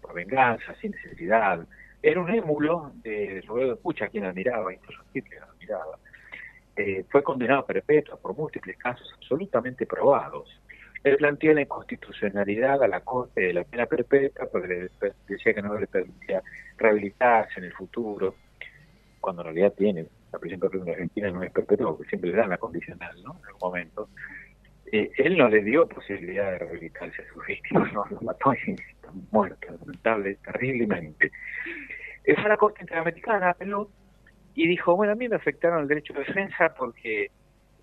por 0.00 0.14
venganza, 0.14 0.74
sin 0.80 0.92
necesidad. 0.92 1.66
Era 2.02 2.20
un 2.20 2.30
émulo 2.30 2.92
de 3.02 3.42
Roberto 3.46 3.80
Pucha, 3.80 4.08
quien 4.08 4.24
admiraba, 4.24 4.72
incluso 4.72 5.02
Hitler 5.12 5.42
admiraba. 5.42 5.98
Eh, 6.76 7.04
fue 7.08 7.22
condenado 7.22 7.60
a 7.60 7.66
perpetua 7.66 8.16
por 8.16 8.36
múltiples 8.36 8.76
casos 8.76 9.10
absolutamente 9.16 9.86
probados. 9.86 10.60
Él 11.02 11.16
planteó 11.16 11.52
la 11.52 11.62
inconstitucionalidad 11.62 12.82
a 12.82 12.88
la 12.88 13.00
Corte 13.00 13.42
de 13.42 13.52
la 13.52 13.64
pena 13.64 13.86
perpetua 13.86 14.46
porque 14.50 14.88
decía 15.28 15.54
que 15.54 15.62
no 15.62 15.78
le 15.78 15.86
permitía 15.86 16.42
rehabilitarse 16.76 17.60
en 17.60 17.64
el 17.64 17.72
futuro 17.72 18.34
cuando 19.20 19.42
en 19.42 19.46
realidad 19.46 19.72
tiene, 19.76 20.06
la 20.34 20.38
prisión 20.40 20.60
perpetua 20.60 20.86
en 20.86 20.92
Argentina 20.92 21.30
no 21.30 21.42
es 21.42 21.52
perpetua, 21.52 21.96
porque 21.96 22.08
siempre 22.08 22.30
le 22.30 22.36
dan 22.36 22.50
la 22.50 22.58
condicional, 22.58 23.22
¿no? 23.22 23.36
En 23.38 23.46
algún 23.46 23.60
momento. 23.60 24.08
Eh, 24.92 25.10
él 25.16 25.38
no 25.38 25.48
le 25.48 25.62
dio 25.62 25.88
posibilidad 25.88 26.52
de 26.52 26.58
rehabilitarse 26.58 27.22
a 27.22 27.32
sus 27.32 27.46
víctimas, 27.46 27.92
no, 27.92 28.04
los 28.10 28.22
mató 28.22 28.52
y 28.66 28.72
están 28.72 29.14
muertos, 29.30 29.80
lamentable, 29.80 30.36
terriblemente. 30.44 31.30
Fue 32.24 32.44
a 32.44 32.48
la 32.48 32.56
Corte 32.56 32.82
Interamericana, 32.82 33.50
apeló 33.50 33.88
y 34.54 34.68
dijo, 34.68 34.96
bueno, 34.96 35.12
a 35.12 35.16
mí 35.16 35.28
me 35.28 35.36
afectaron 35.36 35.82
el 35.82 35.88
derecho 35.88 36.12
de 36.14 36.20
defensa 36.20 36.74
porque 36.76 37.30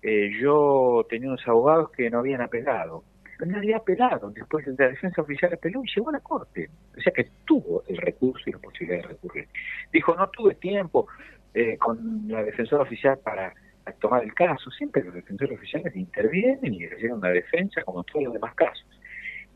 eh, 0.02 0.30
yo 0.40 1.06
tenía 1.08 1.28
unos 1.28 1.46
abogados 1.46 1.90
que 1.90 2.10
no 2.10 2.20
habían 2.20 2.40
apelado. 2.40 3.04
Pero 3.38 3.50
nadie 3.50 3.74
ha 3.74 3.78
apelado. 3.78 4.30
Después 4.30 4.64
de 4.66 4.74
la 4.78 4.90
defensa 4.90 5.22
oficial 5.22 5.52
apeló 5.52 5.82
y 5.84 5.90
llegó 5.94 6.10
a 6.10 6.12
la 6.12 6.20
Corte. 6.20 6.70
O 6.96 7.00
sea 7.00 7.12
que 7.12 7.28
tuvo 7.44 7.82
el 7.88 7.96
recurso 7.98 8.44
y 8.46 8.52
la 8.52 8.58
posibilidad 8.58 9.02
de 9.02 9.08
recurrir. 9.08 9.48
Dijo, 9.92 10.14
no 10.14 10.28
tuve 10.30 10.54
tiempo, 10.54 11.06
eh, 11.54 11.76
con 11.78 12.24
la 12.28 12.42
defensora 12.42 12.82
oficial 12.82 13.18
para 13.18 13.54
tomar 14.00 14.22
el 14.22 14.34
caso. 14.34 14.70
Siempre 14.70 15.02
los 15.02 15.14
defensores 15.14 15.58
oficiales 15.58 15.94
intervienen 15.96 16.74
y 16.74 16.84
hicieron 16.84 17.18
una 17.18 17.30
defensa 17.30 17.82
como 17.82 18.00
en 18.00 18.04
todos 18.06 18.24
los 18.24 18.34
demás 18.34 18.54
casos. 18.54 18.86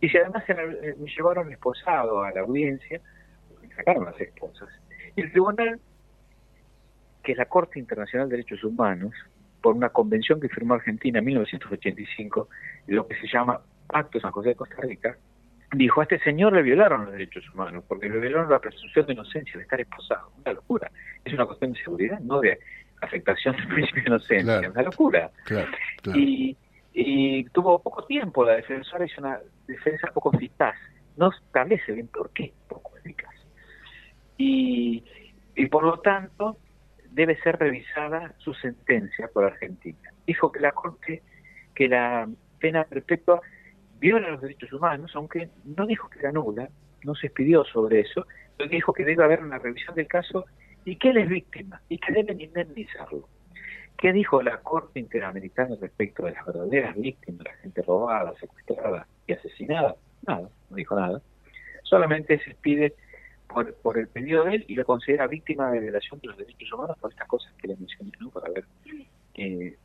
Y 0.00 0.08
si 0.08 0.18
además 0.18 0.44
eh, 0.48 0.94
me 0.98 1.10
llevaron 1.10 1.50
esposado 1.50 2.22
a 2.22 2.30
la 2.32 2.40
audiencia, 2.40 3.00
me 3.62 3.74
sacaron 3.74 4.04
las 4.04 4.20
esposas. 4.20 4.68
Y 5.14 5.22
el 5.22 5.30
tribunal, 5.30 5.80
que 7.22 7.32
es 7.32 7.38
la 7.38 7.46
Corte 7.46 7.78
Internacional 7.78 8.28
de 8.28 8.36
Derechos 8.36 8.62
Humanos, 8.62 9.14
por 9.62 9.74
una 9.74 9.88
convención 9.88 10.40
que 10.40 10.48
firmó 10.48 10.74
Argentina 10.74 11.18
en 11.18 11.24
1985, 11.24 12.48
lo 12.88 13.08
que 13.08 13.16
se 13.16 13.26
llama 13.26 13.60
Pacto 13.86 14.20
San 14.20 14.32
José 14.32 14.50
de 14.50 14.54
Costa 14.54 14.76
Rica, 14.82 15.16
dijo, 15.72 16.00
a 16.00 16.04
este 16.04 16.18
señor 16.20 16.52
le 16.52 16.62
violaron 16.62 17.04
los 17.04 17.12
derechos 17.12 17.44
humanos, 17.52 17.84
porque 17.86 18.08
le 18.08 18.18
violaron 18.18 18.50
la 18.50 18.58
presunción 18.58 19.06
de 19.06 19.12
inocencia, 19.14 19.56
de 19.56 19.62
estar 19.62 19.80
esposado. 19.80 20.32
Una 20.38 20.52
locura. 20.52 20.90
Es 21.24 21.32
una 21.32 21.46
cuestión 21.46 21.72
de 21.72 21.80
seguridad, 21.80 22.20
no 22.20 22.40
de 22.40 22.58
afectación 23.00 23.56
del 23.56 23.68
principio 23.74 24.02
de 24.02 24.08
inocencia. 24.08 24.70
Una 24.70 24.82
locura. 24.82 25.30
Y, 26.14 26.56
y, 26.92 27.44
tuvo 27.50 27.82
poco 27.82 28.04
tiempo, 28.04 28.44
la 28.44 28.54
defensora 28.54 29.04
hizo 29.04 29.20
una 29.20 29.40
defensa 29.66 30.08
poco 30.12 30.34
eficaz. 30.34 30.76
No 31.16 31.30
establece 31.30 31.92
bien 31.92 32.08
por 32.08 32.30
qué 32.30 32.52
poco 32.68 32.96
eficaz. 32.98 33.34
Y, 34.38 35.02
y 35.54 35.66
por 35.66 35.82
lo 35.82 35.98
tanto, 36.00 36.58
debe 37.10 37.40
ser 37.40 37.58
revisada 37.58 38.34
su 38.38 38.52
sentencia 38.54 39.28
por 39.32 39.44
Argentina. 39.44 40.12
Dijo 40.26 40.52
que 40.52 40.60
la 40.60 40.72
Corte, 40.72 41.22
que 41.74 41.88
la 41.88 42.28
pena 42.58 42.84
perpetua 42.84 43.40
viola 43.98 44.30
los 44.30 44.40
derechos 44.40 44.72
humanos, 44.72 45.12
aunque 45.14 45.50
no 45.64 45.86
dijo 45.86 46.08
que 46.08 46.18
era 46.20 46.32
nula, 46.32 46.68
no 47.04 47.14
se 47.14 47.28
expidió 47.28 47.64
sobre 47.64 48.00
eso, 48.00 48.26
pero 48.56 48.68
dijo 48.70 48.92
que 48.92 49.04
debe 49.04 49.24
haber 49.24 49.42
una 49.42 49.58
revisión 49.58 49.94
del 49.94 50.08
caso 50.08 50.46
y 50.84 50.96
que 50.96 51.10
él 51.10 51.18
es 51.18 51.28
víctima 51.28 51.80
y 51.88 51.98
que 51.98 52.12
deben 52.12 52.40
indemnizarlo. 52.40 53.28
¿Qué 53.98 54.12
dijo 54.12 54.42
la 54.42 54.58
Corte 54.58 55.00
Interamericana 55.00 55.74
respecto 55.80 56.24
de 56.24 56.32
las 56.32 56.44
verdaderas 56.44 56.96
víctimas, 56.96 57.44
la 57.44 57.54
gente 57.54 57.82
robada, 57.82 58.34
secuestrada 58.38 59.06
y 59.26 59.32
asesinada? 59.32 59.96
Nada, 60.26 60.48
no 60.70 60.76
dijo 60.76 60.94
nada. 60.98 61.22
Solamente 61.82 62.38
se 62.40 62.50
expide 62.50 62.94
por, 63.48 63.74
por 63.76 63.96
el 63.96 64.08
pedido 64.08 64.44
de 64.44 64.56
él 64.56 64.64
y 64.68 64.74
lo 64.74 64.84
considera 64.84 65.26
víctima 65.26 65.70
de 65.70 65.80
violación 65.80 66.20
de 66.20 66.28
los 66.28 66.36
derechos 66.36 66.70
humanos 66.72 66.98
por 67.00 67.10
estas 67.10 67.28
cosas 67.28 67.52
que 67.54 67.68
le 67.68 67.76
mencioné, 67.76 68.12
¿no? 68.20 68.28
Por 68.30 68.46
haber 68.46 68.64
eh, 69.34 69.76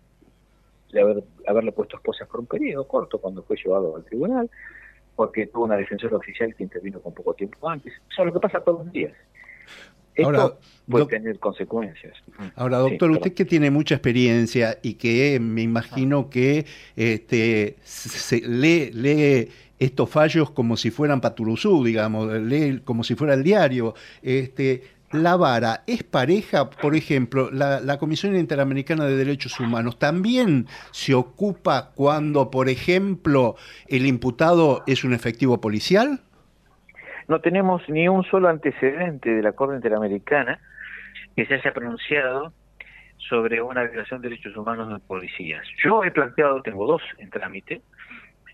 de 0.91 1.01
haber, 1.01 1.23
haberle 1.47 1.71
puesto 1.71 1.97
esposas 1.97 2.27
por 2.27 2.39
un 2.39 2.45
periodo 2.45 2.87
corto 2.87 3.19
cuando 3.19 3.43
fue 3.43 3.57
llevado 3.57 3.95
al 3.95 4.03
tribunal, 4.05 4.49
porque 5.15 5.47
tuvo 5.47 5.65
una 5.65 5.77
defensora 5.77 6.17
oficial 6.17 6.55
que 6.55 6.63
intervino 6.63 6.99
con 6.99 7.13
poco 7.13 7.33
tiempo 7.33 7.69
antes. 7.69 7.93
Eso 8.09 8.21
es 8.21 8.25
lo 8.25 8.33
que 8.33 8.39
pasa 8.39 8.61
todos 8.61 8.85
los 8.85 8.93
días. 8.93 9.13
Esto 10.13 10.41
ahora, 10.41 10.55
puede 10.89 11.05
tener 11.05 11.39
consecuencias. 11.39 12.17
Ahora, 12.55 12.79
doctor, 12.79 13.11
usted 13.11 13.33
que 13.33 13.45
tiene 13.45 13.71
mucha 13.71 13.95
experiencia 13.95 14.77
y 14.81 14.95
que 14.95 15.39
me 15.39 15.61
imagino 15.61 16.29
que 16.29 16.65
este, 16.95 17.77
se 17.83 18.41
lee, 18.41 18.91
lee 18.91 19.49
estos 19.79 20.09
fallos 20.09 20.51
como 20.51 20.75
si 20.75 20.91
fueran 20.91 21.21
Paturuzú, 21.21 21.83
digamos, 21.83 22.31
lee 22.33 22.81
como 22.83 23.03
si 23.03 23.15
fuera 23.15 23.33
el 23.33 23.43
diario. 23.43 23.95
Este, 24.21 24.83
la 25.13 25.35
vara 25.35 25.83
es 25.87 26.03
pareja, 26.03 26.69
por 26.69 26.95
ejemplo, 26.95 27.49
la, 27.51 27.97
Comisión 27.97 28.35
Interamericana 28.35 29.05
de 29.05 29.15
Derechos 29.15 29.59
Humanos 29.59 29.99
también 29.99 30.67
se 30.91 31.13
ocupa 31.13 31.91
cuando, 31.95 32.49
por 32.49 32.69
ejemplo, 32.69 33.55
el 33.87 34.05
imputado 34.05 34.83
es 34.87 35.03
un 35.03 35.13
efectivo 35.13 35.61
policial? 35.61 36.21
no 37.31 37.39
tenemos 37.39 37.87
ni 37.87 38.09
un 38.09 38.25
solo 38.25 38.49
antecedente 38.49 39.29
de 39.29 39.41
la 39.41 39.53
Corte 39.53 39.75
Interamericana 39.75 40.59
que 41.33 41.45
se 41.45 41.53
haya 41.53 41.71
pronunciado 41.71 42.51
sobre 43.17 43.61
una 43.61 43.83
violación 43.83 44.21
de 44.21 44.27
derechos 44.27 44.57
humanos 44.57 44.89
de 44.91 44.99
policías. 44.99 45.65
Yo 45.81 46.03
he 46.03 46.11
planteado, 46.11 46.61
tengo 46.61 46.85
dos 46.85 47.01
en 47.19 47.29
trámite, 47.29 47.81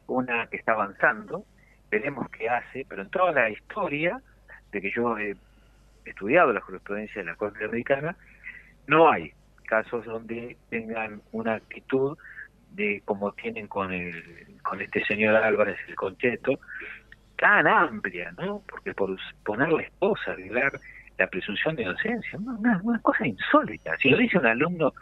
una 0.05 0.45
que 0.45 0.57
está 0.57 0.73
avanzando, 0.73 1.43
veremos 1.89 2.29
qué 2.29 2.49
hace, 2.49 2.85
pero 2.87 3.01
en 3.01 3.09
toda 3.09 3.31
la 3.31 3.49
historia 3.49 4.21
de 4.71 4.79
que 4.79 4.91
yo 4.91 5.17
he 5.17 5.35
estudiado 6.09 6.53
la 6.53 6.61
jurisprudencia 6.61 7.21
de 7.21 7.27
la 7.27 7.35
Corte 7.35 7.57
Interamericana, 7.57 8.15
no 8.87 9.11
hay 9.11 9.33
casos 9.65 10.05
donde 10.05 10.57
tengan 10.69 11.21
una 11.31 11.55
actitud 11.55 12.17
de 12.71 13.01
como 13.05 13.31
tienen 13.33 13.67
con 13.67 13.91
el 13.91 14.57
con 14.63 14.81
este 14.81 15.03
señor 15.05 15.35
Álvarez 15.35 15.77
el 15.87 15.95
Concheto 15.95 16.59
tan 17.37 17.67
amplia, 17.67 18.33
¿no? 18.37 18.63
Porque 18.67 18.93
por 18.93 19.15
poner 19.43 19.71
la 19.71 19.83
esposa, 19.83 20.33
violar 20.35 20.79
la 21.17 21.27
presunción 21.27 21.75
de 21.75 21.83
inocencia, 21.83 22.37
una, 22.39 22.79
una 22.83 22.99
cosa 23.01 23.25
insólita. 23.25 23.97
Si 23.97 24.09
lo 24.09 24.17
dice 24.17 24.37
un 24.37 24.45
alumno 24.45 24.93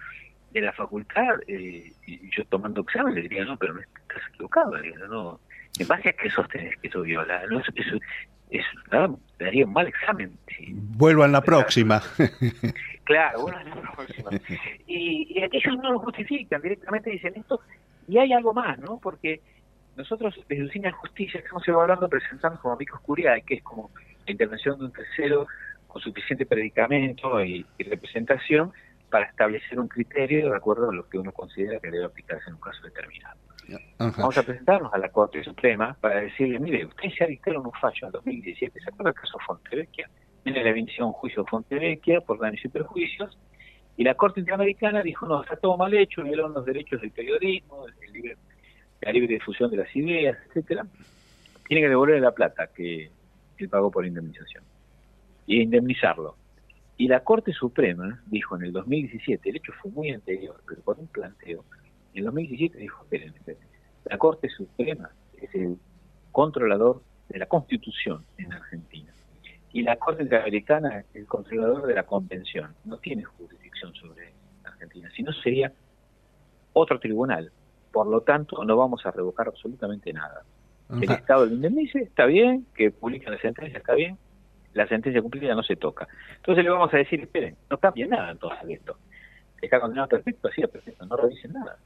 de 0.51 0.62
la 0.62 0.72
facultad, 0.72 1.36
eh, 1.47 1.91
y 2.06 2.30
yo 2.30 2.45
tomando 2.45 2.82
examen 2.82 3.16
le 3.16 3.24
diría, 3.24 3.43
no, 3.43 3.58
pero 3.58 3.74
no 3.74 3.82
estás 3.82 4.22
equivocado, 4.30 4.74
no, 5.10 5.39
en 5.78 5.88
base 5.88 6.10
a 6.10 6.14
qué 6.14 6.30
sostenes 6.30 6.78
que 6.78 6.88
eso 6.88 7.01
viola, 7.01 7.43
no, 7.49 7.60
eso, 7.60 7.97
eso, 8.49 9.19
daría 9.39 9.65
un 9.65 9.73
mal 9.73 9.87
examen. 9.87 10.37
Vuelvo 10.69 11.25
en 11.25 11.31
la 11.31 11.41
próxima. 11.41 12.01
Claro, 13.05 13.41
vuelvo 13.43 13.59
en 13.59 13.69
la 13.69 13.91
próxima. 13.91 14.31
Y, 14.87 15.27
y 15.37 15.43
aquellos 15.43 15.77
no 15.77 15.91
lo 15.91 15.99
justifican, 15.99 16.59
directamente 16.59 17.11
dicen 17.11 17.33
esto, 17.35 17.61
y 18.07 18.17
hay 18.17 18.33
algo 18.33 18.51
más, 18.51 18.79
¿no? 18.79 18.97
Porque 18.97 19.41
nosotros 19.95 20.35
desde 20.47 20.63
Usina 20.63 20.91
Justicia 20.91 21.39
estamos 21.39 21.67
evaluando, 21.67 22.09
presentando 22.09 22.59
como 22.59 22.73
amigos 22.73 22.99
curiae, 23.01 23.41
que 23.43 23.55
es 23.55 23.63
como 23.63 23.91
la 24.25 24.31
intervención 24.31 24.77
de 24.79 24.85
un 24.85 24.91
tercero 24.91 25.47
con 25.87 26.01
suficiente 26.01 26.45
predicamento 26.45 27.43
y, 27.43 27.65
representación 27.79 28.73
para 29.09 29.27
establecer 29.27 29.79
un 29.79 29.87
criterio 29.87 30.49
de 30.49 30.57
acuerdo 30.57 30.89
a 30.89 30.93
lo 30.93 31.07
que 31.07 31.17
uno 31.17 31.31
considera 31.31 31.79
que 31.79 31.89
debe 31.89 32.05
aplicarse 32.05 32.49
en 32.49 32.55
un 32.55 32.59
caso 32.59 32.81
determinado. 32.83 33.37
Vamos 33.97 34.38
a 34.38 34.43
presentarnos 34.43 34.93
a 34.93 34.97
la 34.97 35.09
Corte 35.09 35.43
Suprema 35.43 35.95
para 35.99 36.22
decirle, 36.22 36.59
mire, 36.59 36.86
usted 36.86 37.09
se 37.18 37.26
dictaron 37.26 37.66
un 37.66 37.72
fallo 37.74 38.07
en 38.07 38.11
2017, 38.11 38.80
¿se 38.80 38.89
acuerda 38.89 39.11
del 39.11 39.22
caso 39.22 39.38
Fontevecchia? 39.45 40.09
Viene 40.43 40.63
la 40.63 40.70
emisión 40.70 41.11
juicio 41.11 41.45
Fontevecchia 41.45 42.22
por 42.22 42.39
daños 42.39 42.63
y 42.63 42.68
perjuicios, 42.70 43.38
y 43.97 44.03
la 44.03 44.16
Corte 44.16 44.41
Interamericana 44.41 45.01
dijo, 45.01 45.26
no, 45.26 45.41
está 45.41 45.55
todo 45.55 45.78
mal 45.78 45.93
hecho, 45.93 46.24
violaron 46.24 46.53
los 46.53 46.66
derechos 46.66 47.01
del 47.01 47.11
periodismo, 47.11 47.86
la 49.01 49.11
libre 49.11 49.36
difusión 49.36 49.72
de 49.72 49.78
las 49.78 49.95
ideas, 49.95 50.38
etcétera, 50.47 50.86
tiene 51.68 51.82
que 51.82 51.89
devolver 51.89 52.22
la 52.22 52.32
plata 52.32 52.68
que 52.68 53.09
él 53.57 53.70
pagó 53.70 53.89
por 53.89 54.05
indemnización 54.05 54.63
y 55.47 55.61
indemnizarlo. 55.61 56.36
Y 56.97 57.07
la 57.07 57.22
Corte 57.22 57.51
Suprema 57.53 58.22
dijo 58.28 58.55
en 58.55 58.63
el 58.63 58.72
2017, 58.72 59.49
el 59.49 59.57
hecho 59.57 59.74
fue 59.82 59.91
muy 59.91 60.11
anterior, 60.11 60.55
pero 60.68 60.82
por 60.82 60.99
un 60.99 61.07
planteo, 61.07 61.66
en 62.16 62.20
el 62.20 62.26
2017 62.26 62.78
dijo, 62.78 63.03
esperen, 63.03 63.34
la 64.05 64.18
Corte 64.18 64.49
Suprema 64.49 65.09
es 65.41 65.53
el 65.53 65.78
controlador 66.32 67.03
de 67.28 67.39
la 67.39 67.45
Constitución 67.45 68.24
en 68.38 68.53
Argentina. 68.53 69.11
Y 69.74 69.84
la 69.84 69.97
Corte 69.97 70.24
Interamericana 70.24 70.99
es 70.99 71.05
el 71.13 71.26
controlador 71.26 71.86
de 71.86 71.93
la 71.93 72.03
Convención. 72.03 72.74
No 72.86 72.97
tiene 72.97 73.26
jurisdicción 73.26 73.93
sobre 73.95 74.32
Argentina, 74.63 75.09
sino 75.13 75.34
sería 75.34 75.74
otro 76.72 76.99
tribunal. 76.99 77.51
Por 77.91 78.07
lo 78.07 78.22
tanto, 78.22 78.63
no 78.63 78.78
vamos 78.78 79.05
a 79.05 79.11
revocar 79.11 79.49
absolutamente 79.49 80.13
nada. 80.13 80.43
El 80.89 81.11
Estado 81.11 81.45
lo 81.45 81.53
indemnice, 81.53 81.99
está 81.99 82.26
bien, 82.26 82.66
que 82.76 82.91
publiquen 82.91 83.34
la 83.34 83.39
sentencia, 83.39 83.80
está 83.80 83.93
bien, 83.95 84.18
la 84.74 84.88
sentencia 84.88 85.22
cumplida 85.22 85.53
no 85.55 85.63
se 85.63 85.76
toca. 85.76 86.07
Entonces 86.38 86.63
le 86.63 86.70
vamos 86.70 86.93
a 86.93 86.97
decir, 86.97 87.20
esperen, 87.20 87.57
no 87.70 87.78
cambien 87.78 88.11
nada 88.11 88.32
entonces 88.32 88.66
de 88.66 88.74
esto. 88.76 88.97
Está 89.66 89.80
condenado 89.80 90.07
perfecto, 90.07 90.47
así 90.47 90.61
perfecto, 90.61 91.05
no 91.05 91.18
revisen 91.18 91.53
nada. 91.53 91.78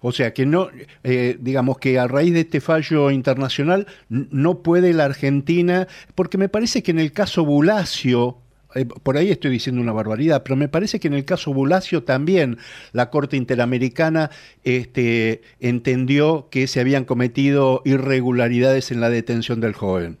O 0.00 0.12
sea 0.12 0.32
que 0.32 0.46
no, 0.46 0.68
eh, 1.02 1.36
digamos 1.40 1.78
que 1.78 1.98
a 1.98 2.06
raíz 2.06 2.32
de 2.34 2.40
este 2.40 2.60
fallo 2.60 3.10
internacional 3.10 3.86
no 4.08 4.62
puede 4.62 4.92
la 4.92 5.06
Argentina, 5.06 5.88
porque 6.14 6.38
me 6.38 6.48
parece 6.48 6.82
que 6.82 6.92
en 6.92 7.00
el 7.00 7.12
caso 7.12 7.44
Bulacio, 7.44 8.38
eh, 8.76 8.84
por 8.84 9.16
ahí 9.16 9.30
estoy 9.30 9.50
diciendo 9.50 9.82
una 9.82 9.92
barbaridad, 9.92 10.42
pero 10.44 10.54
me 10.54 10.68
parece 10.68 11.00
que 11.00 11.08
en 11.08 11.14
el 11.14 11.24
caso 11.24 11.52
Bulacio 11.52 12.04
también 12.04 12.58
la 12.92 13.10
Corte 13.10 13.36
Interamericana 13.36 14.30
este, 14.62 15.42
entendió 15.58 16.48
que 16.48 16.68
se 16.68 16.80
habían 16.80 17.04
cometido 17.04 17.82
irregularidades 17.84 18.92
en 18.92 19.00
la 19.00 19.10
detención 19.10 19.60
del 19.60 19.72
joven. 19.72 20.18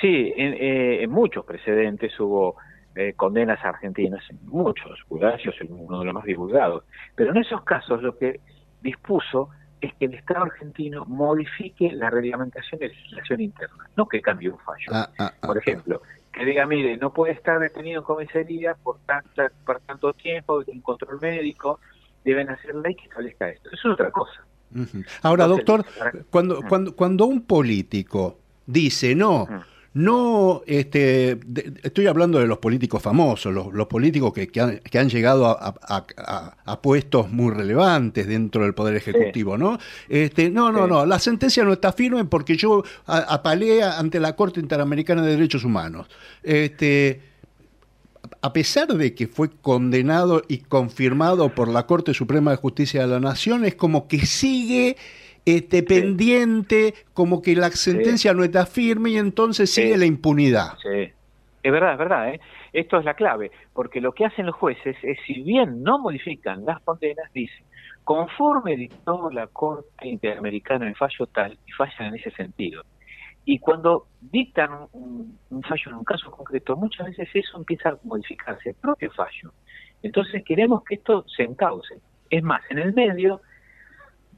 Sí, 0.00 0.32
en, 0.36 0.54
eh, 0.54 1.02
en 1.02 1.10
muchos 1.10 1.44
precedentes 1.44 2.18
hubo 2.20 2.56
eh, 2.98 3.12
condenas 3.14 3.64
argentinas, 3.64 4.24
en 4.28 4.40
muchos, 4.42 4.98
Bulacio 5.08 5.52
es 5.52 5.70
uno 5.70 6.00
de 6.00 6.06
los 6.06 6.14
más 6.14 6.24
divulgados, 6.24 6.82
pero 7.14 7.30
en 7.30 7.36
esos 7.36 7.62
casos 7.62 8.02
lo 8.02 8.18
que 8.18 8.40
dispuso 8.82 9.50
es 9.80 9.94
que 9.94 10.06
el 10.06 10.14
Estado 10.14 10.42
argentino 10.42 11.04
modifique 11.04 11.92
la 11.92 12.10
reglamentación 12.10 12.80
de 12.80 12.88
legislación 12.88 13.40
interna, 13.40 13.88
no 13.96 14.08
que 14.08 14.20
cambie 14.20 14.50
un 14.50 14.58
fallo. 14.58 14.90
Ah, 14.90 15.08
ah, 15.16 15.32
ah, 15.40 15.46
por 15.46 15.58
ejemplo, 15.58 16.02
que 16.32 16.44
diga, 16.44 16.66
mire, 16.66 16.96
no 16.96 17.12
puede 17.12 17.34
estar 17.34 17.60
detenido 17.60 18.00
en 18.00 18.04
comisaría 18.04 18.74
por, 18.74 18.98
tanta, 19.06 19.52
por 19.64 19.78
tanto 19.78 20.12
tiempo, 20.14 20.64
un 20.66 20.80
control 20.80 21.20
médico, 21.20 21.78
deben 22.24 22.50
hacer 22.50 22.74
ley 22.74 22.96
que 22.96 23.04
establezca 23.04 23.48
esto. 23.48 23.70
Eso 23.70 23.90
es 23.90 23.94
otra 23.94 24.10
cosa. 24.10 24.44
Ahora, 25.22 25.46
doctor, 25.46 25.84
cuando, 26.30 26.62
cuando, 26.68 26.96
cuando 26.96 27.26
un 27.26 27.42
político 27.42 28.38
dice, 28.66 29.14
no, 29.14 29.46
no, 29.94 30.62
este, 30.66 31.38
estoy 31.82 32.06
hablando 32.06 32.38
de 32.38 32.46
los 32.46 32.58
políticos 32.58 33.02
famosos, 33.02 33.52
los, 33.52 33.86
políticos 33.86 34.32
que, 34.32 34.48
que, 34.48 34.98
han, 34.98 35.08
llegado 35.08 35.46
a, 35.46 36.82
puestos 36.82 37.30
muy 37.30 37.52
relevantes 37.52 38.26
dentro 38.26 38.62
del 38.62 38.74
Poder 38.74 38.96
Ejecutivo, 38.96 39.56
¿no? 39.56 39.78
Este, 40.08 40.50
no, 40.50 40.70
no, 40.70 40.86
no, 40.86 41.06
la 41.06 41.18
sentencia 41.18 41.64
no 41.64 41.72
está 41.72 41.92
firme 41.92 42.24
porque 42.26 42.56
yo 42.56 42.84
apalé 43.06 43.82
ante 43.82 44.20
la 44.20 44.36
Corte 44.36 44.60
Interamericana 44.60 45.22
de 45.22 45.32
Derechos 45.32 45.64
Humanos. 45.64 46.06
Este, 46.42 47.22
a 48.42 48.52
pesar 48.52 48.88
de 48.88 49.14
que 49.14 49.26
fue 49.26 49.50
condenado 49.50 50.42
y 50.48 50.58
confirmado 50.58 51.54
por 51.54 51.68
la 51.68 51.86
Corte 51.86 52.14
Suprema 52.14 52.50
de 52.50 52.58
Justicia 52.58 53.00
de 53.00 53.08
la 53.08 53.20
Nación, 53.20 53.64
es 53.64 53.74
como 53.74 54.06
que 54.06 54.24
sigue 54.26 54.96
este, 55.44 55.82
pendiente, 55.82 56.94
como 57.14 57.42
que 57.42 57.54
la 57.54 57.70
sentencia 57.70 58.34
no 58.34 58.44
está 58.44 58.66
firme 58.66 59.10
y 59.10 59.16
entonces 59.18 59.72
sigue 59.72 59.96
la 59.96 60.06
impunidad. 60.06 60.72
Sí, 60.82 61.12
es 61.62 61.72
verdad, 61.72 61.92
es 61.92 61.98
verdad. 61.98 62.34
¿eh? 62.34 62.40
Esto 62.72 62.98
es 62.98 63.04
la 63.04 63.14
clave, 63.14 63.50
porque 63.72 64.00
lo 64.00 64.12
que 64.12 64.24
hacen 64.24 64.46
los 64.46 64.54
jueces 64.54 64.96
es, 65.02 65.18
si 65.26 65.42
bien 65.42 65.82
no 65.82 65.98
modifican 65.98 66.64
las 66.64 66.80
condenas, 66.82 67.32
dicen, 67.32 67.64
conforme 68.04 68.76
dictó 68.76 69.30
la 69.30 69.46
Corte 69.46 70.08
Interamericana 70.08 70.86
en 70.86 70.94
fallo 70.94 71.26
tal, 71.26 71.58
y 71.66 71.72
fallan 71.72 72.08
en 72.08 72.14
ese 72.14 72.30
sentido. 72.32 72.82
Y 73.44 73.58
cuando 73.58 74.06
dictan 74.20 74.70
un, 74.92 75.38
un, 75.48 75.62
fallo 75.62 75.82
en 75.86 75.94
un 75.94 76.04
caso 76.04 76.30
concreto, 76.30 76.76
muchas 76.76 77.06
veces 77.06 77.28
eso 77.32 77.56
empieza 77.56 77.90
a 77.90 77.98
modificarse, 78.04 78.70
el 78.70 78.74
propio 78.74 79.10
fallo. 79.12 79.52
Entonces 80.02 80.44
queremos 80.44 80.84
que 80.84 80.96
esto 80.96 81.24
se 81.34 81.44
encauce. 81.44 81.98
Es 82.30 82.42
más, 82.42 82.60
en 82.70 82.78
el 82.78 82.92
medio 82.92 83.40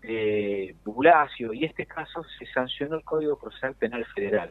de 0.02 0.74
Bulacio 0.84 1.52
y 1.52 1.64
este 1.64 1.86
caso 1.86 2.24
se 2.38 2.46
sancionó 2.46 2.96
el 2.96 3.04
Código 3.04 3.38
Procesal 3.38 3.74
Penal 3.74 4.04
Federal, 4.14 4.50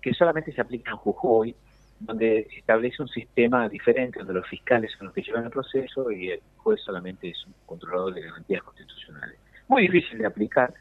que 0.00 0.14
solamente 0.14 0.52
se 0.52 0.60
aplica 0.60 0.90
en 0.90 0.96
Jujuy, 0.96 1.54
donde 1.98 2.46
establece 2.56 3.02
un 3.02 3.08
sistema 3.08 3.68
diferente, 3.68 4.18
donde 4.18 4.34
los 4.34 4.48
fiscales 4.48 4.92
son 4.96 5.06
los 5.06 5.14
que 5.14 5.22
llevan 5.22 5.44
el 5.44 5.50
proceso 5.50 6.10
y 6.10 6.30
el 6.30 6.40
juez 6.56 6.80
solamente 6.82 7.30
es 7.30 7.46
un 7.46 7.54
controlador 7.64 8.14
de 8.14 8.22
garantías 8.22 8.62
constitucionales. 8.62 9.38
Muy 9.68 9.82
difícil 9.82 10.18
de 10.18 10.26
aplicar, 10.26 10.72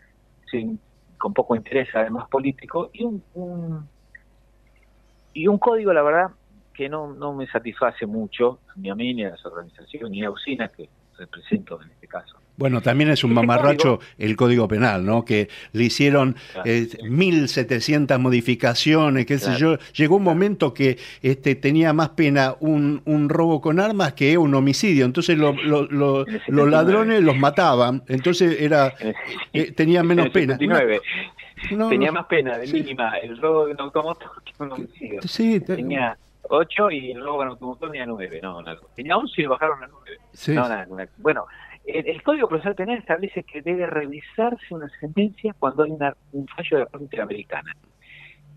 sin, 0.51 0.79
con 1.17 1.33
poco 1.33 1.55
interés 1.55 1.89
además 1.93 2.27
político, 2.29 2.89
y 2.93 3.03
un, 3.03 3.87
código, 5.59 5.93
la 5.93 6.03
verdad, 6.03 6.31
que 6.73 6.89
no, 6.89 7.13
no 7.13 7.33
me 7.33 7.47
satisface 7.47 8.05
mucho, 8.05 8.59
ni 8.75 8.89
a 8.89 8.95
mí, 8.95 9.13
ni 9.13 9.23
a 9.23 9.31
las 9.31 9.45
organizaciones, 9.45 10.11
ni 10.11 10.23
a 10.23 10.29
Usina, 10.29 10.67
que 10.67 10.89
represento 11.17 11.81
en 11.81 11.91
este 11.91 12.07
caso. 12.07 12.37
Bueno, 12.57 12.81
también 12.81 13.09
es 13.09 13.23
un 13.23 13.33
mamarracho 13.33 13.99
el 14.17 14.35
Código 14.35 14.67
Penal, 14.67 15.05
¿no? 15.05 15.25
Que 15.25 15.49
le 15.73 15.83
hicieron 15.83 16.35
eh, 16.63 16.87
1.700 17.03 18.17
modificaciones, 18.19 19.25
qué 19.25 19.37
sé 19.37 19.55
yo. 19.57 19.77
Llegó 19.93 20.15
un 20.15 20.23
momento 20.23 20.73
que 20.73 20.97
este, 21.21 21.55
tenía 21.55 21.91
más 21.93 22.09
pena 22.09 22.55
un, 22.59 23.01
un 23.05 23.29
robo 23.29 23.61
con 23.61 23.79
armas 23.79 24.13
que 24.13 24.37
un 24.37 24.53
homicidio. 24.53 25.05
Entonces 25.05 25.37
los 25.37 26.69
ladrones 26.69 27.21
los 27.21 27.37
mataban. 27.37 28.03
Entonces 28.07 28.61
era 28.61 28.93
eh, 29.53 29.71
tenía 29.71 30.03
menos 30.03 30.29
pena. 30.29 30.57
tenía 30.57 32.11
más 32.11 32.25
pena 32.25 32.57
de 32.57 32.67
mínima 32.67 33.17
el 33.17 33.37
robo 33.37 33.65
de 33.65 33.73
un 33.73 33.81
automóvil 33.81 34.27
que 34.43 34.63
un 34.63 34.71
homicidio. 34.71 35.21
Sí, 35.23 35.59
tenía 35.59 36.17
8 36.43 36.91
y 36.91 37.11
el 37.11 37.23
robo 37.23 37.39
de 37.39 37.45
un 37.45 37.51
automóvil 37.51 37.91
tenía 37.91 38.05
9. 38.05 38.39
No, 38.41 38.61
no, 38.61 38.75
tenía 38.95 39.17
11 39.17 39.33
y 39.37 39.41
le 39.41 39.47
bajaron 39.47 39.83
a 39.83 39.87
9. 39.87 40.19
Sí. 40.33 40.53
No, 40.53 40.67
bueno, 41.17 41.45
el, 41.87 42.23
Código 42.23 42.47
Procesal 42.47 42.75
Penal 42.75 42.97
establece 42.97 43.43
que 43.43 43.61
debe 43.61 43.85
revisarse 43.87 44.73
una 44.73 44.89
sentencia 44.99 45.55
cuando 45.57 45.83
hay 45.83 45.91
un 46.31 46.47
fallo 46.47 46.77
de 46.77 46.79
la 46.79 46.85
Corte 46.85 47.03
Interamericana. 47.03 47.75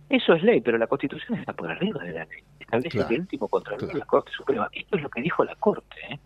Eso 0.08 0.32
es 0.32 0.42
ley, 0.42 0.60
pero 0.60 0.78
la 0.78 0.86
Constitución 0.86 1.38
está 1.38 1.52
por 1.52 1.70
arriba 1.70 2.02
de 2.02 2.12
la 2.12 2.24
ley. 2.24 2.42
Establece 2.58 3.06
que 3.06 3.14
el 3.14 3.20
último 3.20 3.48
contralor 3.48 3.84
es 3.84 3.94
la 3.94 4.06
Corte 4.06 4.32
Suprema. 4.32 4.68
Esto 4.72 4.96
es 4.96 5.02
lo 5.02 5.10
que 5.10 5.20
dijo 5.20 5.44
la 5.44 5.54
Corte. 5.56 5.96
¿eh? 6.10 6.18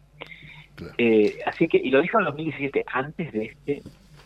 Eh, 0.98 1.38
así 1.46 1.66
que, 1.66 1.78
y 1.78 1.90
lo 1.90 2.00
dijo 2.00 2.18
en 2.18 2.26
2017, 2.26 2.84
antes 2.92 3.32
de 3.32 3.44
este 3.46 3.82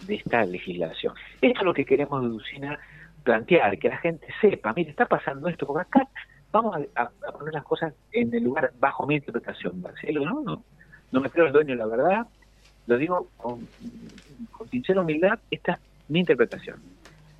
de 0.07 0.17
esta 0.17 0.45
legislación. 0.45 1.15
Esto 1.41 1.61
es 1.61 1.65
lo 1.65 1.75
que 1.75 1.85
queremos 1.85 2.25
Lucina 2.25 2.79
plantear, 3.25 3.79
que 3.79 3.89
la 3.89 3.99
gente 3.99 4.27
sepa, 4.41 4.73
mire, 4.75 4.91
está 4.91 5.07
pasando 5.07 5.49
esto, 5.49 5.67
porque 5.67 5.83
acá 5.83 6.09
vamos 6.53 6.77
a, 6.95 7.11
poner 7.33 7.55
las 7.55 7.65
cosas 7.65 7.93
en 8.13 8.33
el 8.33 8.45
lugar 8.45 8.73
bajo 8.79 9.07
mi 9.07 9.17
interpretación, 9.17 9.81
Marcelo, 9.81 10.25
¿no? 10.25 10.43
No, 10.43 10.65
no 11.11 11.21
me 11.21 11.31
creo 11.31 11.47
el 11.47 11.53
dueño 11.53 11.71
de 11.71 11.77
la 11.77 11.87
verdad, 11.87 12.27
lo 12.87 12.99
digo 12.99 13.29
con, 13.37 13.67
con 14.53 14.69
sincera 14.69 15.01
humildad, 15.01 15.39
esta 15.51 15.73
es 15.73 15.79
mi 16.09 16.21
interpretación. 16.21 16.81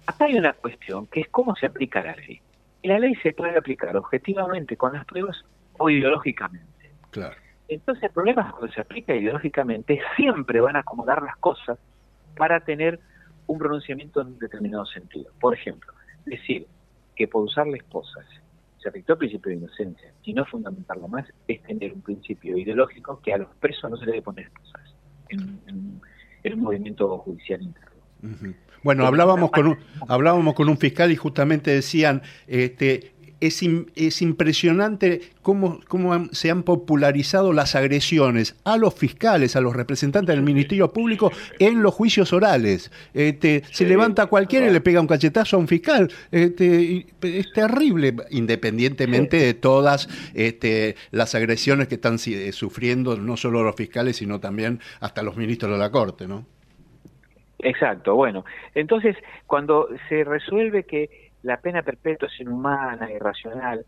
Acá 0.07 0.27
hay 0.27 0.37
una 0.37 0.53
cuestión 0.53 1.07
que 1.07 1.21
es 1.21 1.29
cómo 1.29 1.55
se 1.57 1.67
aplica 1.67 2.03
la 2.03 2.15
ley. 2.15 2.41
Y 2.83 2.89
la 2.89 2.99
ley 2.99 3.15
se 3.17 3.33
puede 3.33 3.57
aplicar 3.57 3.97
objetivamente 3.97 4.77
con 4.77 4.93
las 4.93 5.05
pruebas 5.05 5.37
o 5.79 5.91
ideológicamente. 5.91 6.91
Claro. 7.11 7.35
Entonces 7.69 8.05
el 8.05 8.11
problema 8.11 8.43
es 8.43 8.53
cuando 8.53 8.73
se 8.73 8.81
aplica 8.81 9.15
ideológicamente, 9.15 10.01
siempre 10.17 10.61
van 10.61 10.77
a 10.77 10.81
acomodar 10.81 11.23
las 11.23 11.37
cosas 11.37 11.79
para 12.37 12.61
tener 12.61 13.01
un 13.47 13.59
pronunciamiento 13.59 14.21
en 14.21 14.29
un 14.29 14.39
determinado 14.39 14.87
sentido. 14.87 15.33
Por 15.41 15.55
ejemplo, 15.55 15.93
decir 16.25 16.67
que 17.17 17.27
por 17.27 17.43
usarle 17.43 17.79
esposas 17.79 18.27
se 18.79 18.89
afectó 18.89 19.15
el 19.15 19.19
principio 19.19 19.51
de 19.51 19.57
inocencia 19.57 20.13
y 20.23 20.33
no 20.35 20.45
fundamentarlo 20.45 21.09
más 21.09 21.27
es 21.49 21.63
tener 21.63 21.93
un 21.93 22.03
principio 22.03 22.57
ideológico 22.57 23.21
que 23.21 23.33
a 23.33 23.39
los 23.39 23.49
presos 23.57 23.91
no 23.91 23.97
se 23.97 24.05
les 24.05 24.13
debe 24.13 24.23
poner 24.23 24.47
esposas 24.47 24.96
en, 25.29 25.61
en 26.47 26.55
un 26.55 26.61
movimiento 26.61 27.19
judicial 27.19 27.63
interno. 27.63 28.55
Bueno, 28.83 29.05
hablábamos 29.05 29.51
con 29.51 29.67
un, 29.67 29.79
hablábamos 30.07 30.55
con 30.55 30.69
un 30.69 30.79
fiscal 30.79 31.11
y 31.11 31.17
justamente 31.17 31.73
decían, 31.73 32.23
este, 32.47 33.15
es, 33.41 33.63
es 33.97 34.23
impresionante 34.23 35.21
cómo, 35.43 35.81
cómo 35.89 36.27
se 36.33 36.51
han 36.51 36.63
popularizado 36.63 37.53
las 37.53 37.75
agresiones 37.75 38.57
a 38.65 38.77
los 38.77 38.95
fiscales, 38.95 39.57
a 39.57 39.61
los 39.61 39.75
representantes 39.75 40.35
del 40.35 40.45
Ministerio 40.45 40.93
Público 40.93 41.31
en 41.59 41.83
los 41.83 41.95
juicios 41.95 42.33
orales. 42.33 42.91
Este, 43.15 43.63
se 43.71 43.87
levanta 43.87 44.27
cualquiera 44.27 44.67
y 44.67 44.73
le 44.73 44.81
pega 44.81 45.01
un 45.01 45.07
cachetazo 45.07 45.57
a 45.57 45.61
un 45.61 45.69
fiscal. 45.69 46.11
Este, 46.31 47.07
es 47.23 47.53
terrible, 47.53 48.15
independientemente 48.31 49.37
de 49.39 49.55
todas 49.55 50.09
este, 50.35 50.97
las 51.11 51.35
agresiones 51.35 51.89
que 51.89 51.97
están 51.97 52.17
eh, 52.27 52.53
sufriendo 52.53 53.17
no 53.17 53.37
solo 53.37 53.63
los 53.63 53.77
fiscales, 53.77 54.17
sino 54.17 54.41
también 54.41 54.81
hasta 55.01 55.23
los 55.23 55.37
ministros 55.37 55.73
de 55.73 55.79
la 55.79 55.91
Corte, 55.91 56.27
¿no? 56.27 56.47
Exacto, 57.61 58.15
bueno, 58.15 58.45
entonces 58.75 59.17
cuando 59.47 59.89
se 60.11 60.25
resuelve 60.25 60.85
que 60.85 61.26
la 61.47 61.59
pena 61.59 61.83
perpetua 61.83 62.29
es 62.29 62.41
inhumana, 62.41 63.11
irracional, 63.11 63.87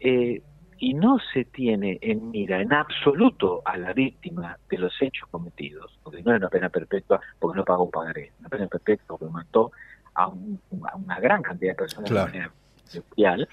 eh, 0.00 0.40
y 0.78 0.94
no 0.94 1.18
se 1.32 1.44
tiene 1.44 1.98
en 2.00 2.30
mira 2.30 2.60
en 2.60 2.72
absoluto 2.72 3.62
a 3.64 3.76
la 3.76 3.92
víctima 3.92 4.58
de 4.70 4.78
los 4.78 4.92
hechos 5.00 5.28
cometidos, 5.30 5.98
porque 6.02 6.22
no 6.22 6.32
es 6.32 6.38
una 6.38 6.48
pena 6.48 6.70
perpetua 6.70 7.20
porque 7.38 7.58
no 7.58 7.64
pagó 7.64 7.84
un 7.84 7.90
pagaré, 7.90 8.32
una 8.40 8.48
pena 8.48 8.66
perpetua 8.66 9.18
porque 9.18 9.32
mató 9.32 9.70
a, 10.14 10.28
una 10.28 11.20
gran 11.20 11.42
cantidad 11.42 11.72
de 11.72 11.76
personas 11.76 12.10
de 12.10 12.16
manera 12.16 12.50
social, 12.84 13.48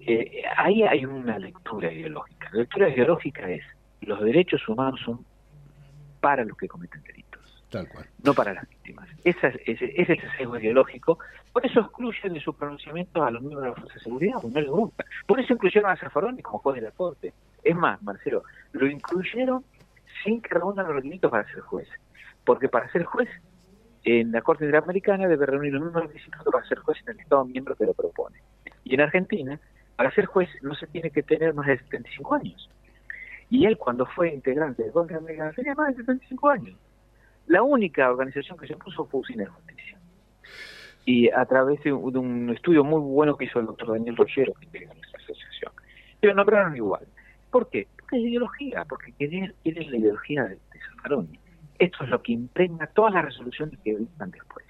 eh, 0.00 0.42
ahí 0.56 0.82
hay 0.82 1.04
una 1.06 1.38
lectura 1.38 1.90
ideológica. 1.92 2.50
La 2.52 2.60
lectura 2.60 2.88
ideológica 2.88 3.48
es 3.48 3.62
los 4.00 4.20
derechos 4.20 4.68
humanos 4.68 5.00
son 5.04 5.24
para 6.20 6.44
los 6.44 6.56
que 6.56 6.66
cometen 6.66 7.02
delitos 7.04 7.31
no 8.24 8.34
para 8.34 8.54
las 8.54 8.68
víctimas. 8.68 9.08
Ese 9.24 9.48
es, 9.66 9.80
ese, 9.80 10.18
sesgo 10.36 10.58
ideológico. 10.58 11.18
Por 11.52 11.64
eso 11.64 11.80
excluyen 11.80 12.34
de 12.34 12.40
su 12.40 12.54
pronunciamiento 12.54 13.22
a 13.22 13.30
los 13.30 13.42
miembros 13.42 13.62
de 13.62 13.68
la 13.70 13.74
Fuerza 13.74 13.94
de 13.94 14.00
Seguridad, 14.00 14.42
no 14.42 14.60
les 14.60 14.70
gusta. 14.70 15.04
Por 15.26 15.40
eso 15.40 15.52
incluyeron 15.54 15.90
a 15.90 15.96
Zafaroni 15.96 16.42
como 16.42 16.58
juez 16.58 16.76
de 16.76 16.82
la 16.82 16.90
Corte. 16.90 17.32
Es 17.62 17.76
más, 17.76 18.02
Marcelo, 18.02 18.42
lo 18.72 18.86
incluyeron 18.86 19.64
sin 20.22 20.40
que 20.40 20.54
reúnan 20.54 20.86
los 20.86 20.96
requisitos 20.96 21.30
para 21.30 21.48
ser 21.48 21.60
juez. 21.60 21.88
Porque 22.44 22.68
para 22.68 22.90
ser 22.90 23.04
juez 23.04 23.28
en 24.04 24.32
la 24.32 24.42
Corte 24.42 24.64
Interamericana 24.64 25.28
debe 25.28 25.46
reunir 25.46 25.72
los 25.72 25.82
mismos 25.84 26.02
requisitos 26.02 26.42
para 26.50 26.66
ser 26.66 26.78
juez 26.78 26.98
en 27.06 27.14
el 27.14 27.20
Estado 27.20 27.44
miembro 27.44 27.76
que 27.76 27.86
lo 27.86 27.94
propone. 27.94 28.38
Y 28.84 28.94
en 28.94 29.00
Argentina, 29.00 29.60
para 29.96 30.10
ser 30.12 30.26
juez 30.26 30.48
no 30.62 30.74
se 30.74 30.86
tiene 30.88 31.10
que 31.10 31.22
tener 31.22 31.54
más 31.54 31.66
de 31.66 31.78
75 31.78 32.34
años. 32.34 32.68
Y 33.48 33.66
él 33.66 33.76
cuando 33.76 34.06
fue 34.06 34.32
integrante 34.32 34.82
de 34.82 34.88
la 34.88 34.92
Corte 34.92 35.12
Interamericana 35.12 35.52
tenía 35.52 35.74
más 35.74 35.88
de 35.96 36.02
75 36.02 36.48
años. 36.50 36.76
La 37.52 37.62
única 37.62 38.10
organización 38.10 38.56
que 38.56 38.66
se 38.66 38.76
puso 38.76 39.04
fue 39.04 39.20
Usina 39.20 39.44
de 39.44 39.50
Justicia. 39.50 39.98
Y 41.04 41.28
a 41.28 41.44
través 41.44 41.82
de 41.82 41.92
un, 41.92 42.48
estudio 42.48 42.82
muy 42.82 42.98
bueno 42.98 43.36
que 43.36 43.44
hizo 43.44 43.60
el 43.60 43.66
doctor 43.66 43.92
Daniel 43.92 44.16
Rollero, 44.16 44.54
que 44.54 44.64
integra 44.64 44.94
nuestra 44.94 45.20
asociación, 45.22 45.70
pero 46.18 46.32
nombraron 46.32 46.74
igual. 46.74 47.06
¿Por 47.50 47.68
qué? 47.68 47.88
Porque 47.98 48.16
es 48.16 48.22
ideología, 48.22 48.86
porque 48.88 49.12
quiere, 49.12 49.54
es 49.64 49.90
la 49.90 49.98
ideología 49.98 50.44
de, 50.44 50.54
de 50.54 51.38
Esto 51.78 52.04
es 52.04 52.08
lo 52.08 52.22
que 52.22 52.32
impregna 52.32 52.86
todas 52.86 53.12
las 53.12 53.26
resoluciones 53.26 53.78
que 53.84 53.98
dictan 53.98 54.30
después. 54.30 54.64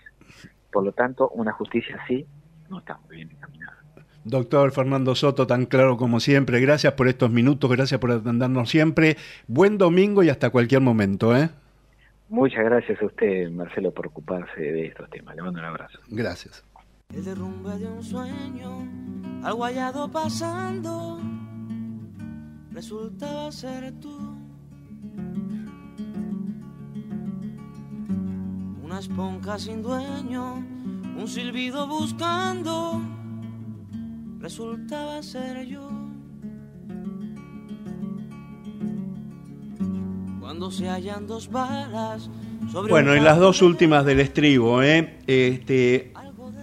Por 0.72 0.82
lo 0.82 0.90
tanto, 0.90 1.28
una 1.28 1.52
justicia 1.52 2.00
así 2.02 2.26
no 2.68 2.80
está 2.80 2.98
muy 3.06 3.14
bien 3.14 3.30
encaminada. 3.30 3.78
Doctor 4.24 4.72
Fernando 4.72 5.14
Soto, 5.14 5.46
tan 5.46 5.66
claro 5.66 5.96
como 5.96 6.18
siempre, 6.18 6.58
gracias 6.58 6.94
por 6.94 7.06
estos 7.06 7.30
minutos, 7.30 7.70
gracias 7.70 8.00
por 8.00 8.10
atendernos 8.10 8.68
siempre. 8.68 9.16
Buen 9.46 9.78
domingo 9.78 10.24
y 10.24 10.30
hasta 10.30 10.50
cualquier 10.50 10.80
momento, 10.80 11.36
¿eh? 11.36 11.50
Muchas 12.32 12.64
gracias 12.64 12.98
a 13.02 13.04
usted, 13.04 13.50
Marcelo, 13.50 13.92
por 13.92 14.06
ocuparse 14.06 14.58
de 14.58 14.86
estos 14.86 15.10
temas. 15.10 15.36
Le 15.36 15.42
mando 15.42 15.60
un 15.60 15.66
abrazo. 15.66 15.98
Gracias. 16.08 16.64
El 17.14 17.26
derrumbe 17.26 17.76
de 17.76 17.86
un 17.86 18.02
sueño, 18.02 18.88
algo 19.44 19.64
hallado 19.64 20.10
pasando, 20.10 21.20
resultaba 22.70 23.52
ser 23.52 23.92
tú. 24.00 24.16
Una 28.82 28.98
esponja 28.98 29.58
sin 29.58 29.82
dueño, 29.82 30.54
un 30.54 31.28
silbido 31.28 31.86
buscando, 31.86 32.98
resultaba 34.40 35.22
ser 35.22 35.66
yo. 35.66 36.01
Se 40.70 40.88
hallan 40.88 41.26
dos 41.26 41.50
balas. 41.50 42.28
bueno, 42.88 43.14
en 43.14 43.24
las 43.24 43.38
dos 43.38 43.62
últimas 43.62 44.04
del 44.04 44.20
estribo, 44.20 44.82
¿eh? 44.82 45.18
este, 45.26 46.12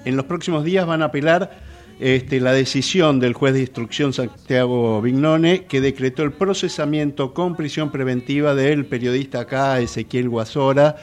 en 0.06 0.16
los 0.16 0.26
próximos 0.26 0.64
días 0.64 0.86
van 0.86 1.02
a 1.02 1.06
apelar 1.06 1.60
este, 2.00 2.40
la 2.40 2.54
decisión 2.54 3.20
del 3.20 3.34
juez 3.34 3.54
de 3.54 3.62
instrucción 3.62 4.14
Santiago 4.14 5.02
Vignone 5.02 5.66
que 5.66 5.82
decretó 5.82 6.24
el 6.24 6.32
procesamiento 6.32 7.34
con 7.34 7.56
prisión 7.56 7.92
preventiva 7.92 8.56
del 8.56 8.86
periodista 8.86 9.42
acá 9.42 9.80
Ezequiel 9.80 10.30
Guasora 10.30 10.96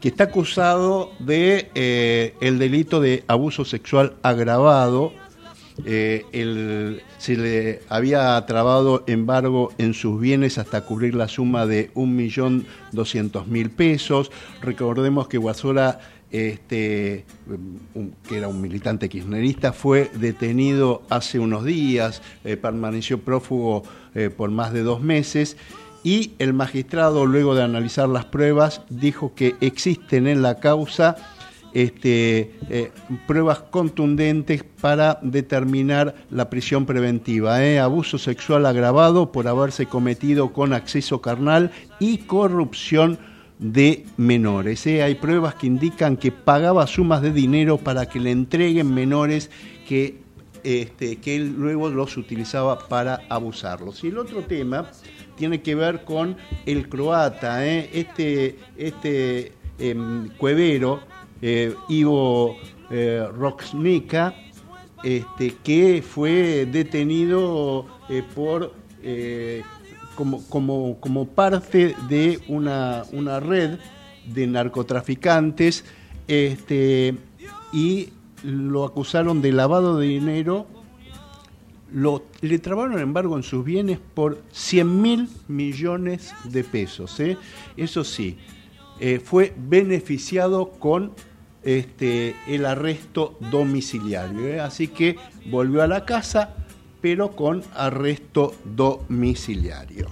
que 0.00 0.08
está 0.08 0.24
acusado 0.24 1.12
de 1.18 1.70
eh, 1.74 2.34
el 2.40 2.58
delito 2.58 3.00
de 3.00 3.22
abuso 3.26 3.66
sexual 3.66 4.14
agravado 4.22 5.12
eh, 5.84 7.00
se 7.18 7.36
le 7.36 7.80
había 7.88 8.44
trabado 8.46 9.04
embargo 9.06 9.72
en 9.78 9.94
sus 9.94 10.20
bienes 10.20 10.58
hasta 10.58 10.82
cubrir 10.82 11.14
la 11.14 11.28
suma 11.28 11.66
de 11.66 11.92
1.200.000 11.94 13.70
pesos. 13.70 14.30
Recordemos 14.62 15.28
que 15.28 15.38
Guasora, 15.38 16.00
este, 16.30 17.24
que 18.28 18.36
era 18.36 18.48
un 18.48 18.60
militante 18.60 19.08
kirchnerista, 19.08 19.72
fue 19.72 20.10
detenido 20.14 21.02
hace 21.10 21.38
unos 21.38 21.64
días, 21.64 22.22
eh, 22.44 22.56
permaneció 22.56 23.20
prófugo 23.20 23.82
eh, 24.14 24.30
por 24.30 24.50
más 24.50 24.72
de 24.72 24.82
dos 24.82 25.00
meses 25.00 25.56
y 26.02 26.32
el 26.38 26.54
magistrado, 26.54 27.26
luego 27.26 27.54
de 27.54 27.62
analizar 27.62 28.08
las 28.08 28.24
pruebas, 28.24 28.82
dijo 28.88 29.34
que 29.34 29.56
existen 29.60 30.26
en 30.26 30.42
la 30.42 30.58
causa 30.58 31.16
este, 31.72 32.52
eh, 32.68 32.90
pruebas 33.26 33.60
contundentes 33.60 34.64
para 34.80 35.18
determinar 35.22 36.14
la 36.30 36.50
prisión 36.50 36.86
preventiva. 36.86 37.64
¿eh? 37.64 37.78
Abuso 37.78 38.18
sexual 38.18 38.66
agravado 38.66 39.32
por 39.32 39.48
haberse 39.48 39.86
cometido 39.86 40.52
con 40.52 40.72
acceso 40.72 41.20
carnal 41.20 41.70
y 41.98 42.18
corrupción 42.18 43.18
de 43.58 44.06
menores. 44.16 44.86
¿eh? 44.86 45.02
Hay 45.02 45.14
pruebas 45.16 45.54
que 45.54 45.66
indican 45.66 46.16
que 46.16 46.32
pagaba 46.32 46.86
sumas 46.86 47.22
de 47.22 47.32
dinero 47.32 47.78
para 47.78 48.08
que 48.08 48.18
le 48.18 48.30
entreguen 48.30 48.92
menores 48.92 49.50
que, 49.86 50.18
este, 50.64 51.16
que 51.16 51.36
él 51.36 51.54
luego 51.56 51.90
los 51.90 52.16
utilizaba 52.16 52.88
para 52.88 53.20
abusarlos. 53.28 54.02
Y 54.02 54.08
el 54.08 54.18
otro 54.18 54.42
tema 54.42 54.90
tiene 55.36 55.62
que 55.62 55.74
ver 55.74 56.04
con 56.04 56.36
el 56.66 56.88
croata, 56.88 57.66
este, 57.66 58.58
este 58.76 59.52
em, 59.78 60.28
cuevero 60.36 61.00
eh, 61.42 61.74
Ivo 61.88 62.56
eh, 62.90 63.26
este, 65.02 65.56
que 65.64 66.02
fue 66.02 66.66
detenido 66.66 67.86
eh, 68.10 68.22
por 68.34 68.74
como, 70.14 70.44
como, 70.48 71.00
como, 71.00 71.28
parte 71.28 71.94
de 72.08 72.40
una, 72.48 73.04
una, 73.12 73.40
red 73.40 73.78
de 74.26 74.46
narcotraficantes 74.46 75.86
este, 76.28 77.16
y 77.72 78.10
lo 78.42 78.84
acusaron 78.84 79.40
de 79.40 79.52
lavado 79.52 79.96
de 79.96 80.06
dinero, 80.06 80.66
lo, 81.90 82.24
le 82.42 82.58
trabaron 82.58 83.00
embargo 83.00 83.38
en 83.38 83.42
sus 83.42 83.64
bienes 83.64 83.98
por 84.12 84.42
100 84.52 85.00
mil 85.00 85.28
millones 85.48 86.34
de 86.44 86.64
pesos. 86.64 87.18
Eso 87.78 88.04
sí, 88.04 88.36
fue 89.24 89.54
beneficiado 89.56 90.72
con 90.72 91.12
este, 91.62 92.34
el 92.48 92.64
arresto 92.64 93.38
domiciliario. 93.50 94.48
¿eh? 94.48 94.60
Así 94.60 94.88
que 94.88 95.16
volvió 95.46 95.82
a 95.82 95.86
la 95.86 96.04
casa, 96.04 96.54
pero 97.00 97.34
con 97.36 97.62
arresto 97.74 98.54
domiciliario. 98.64 100.08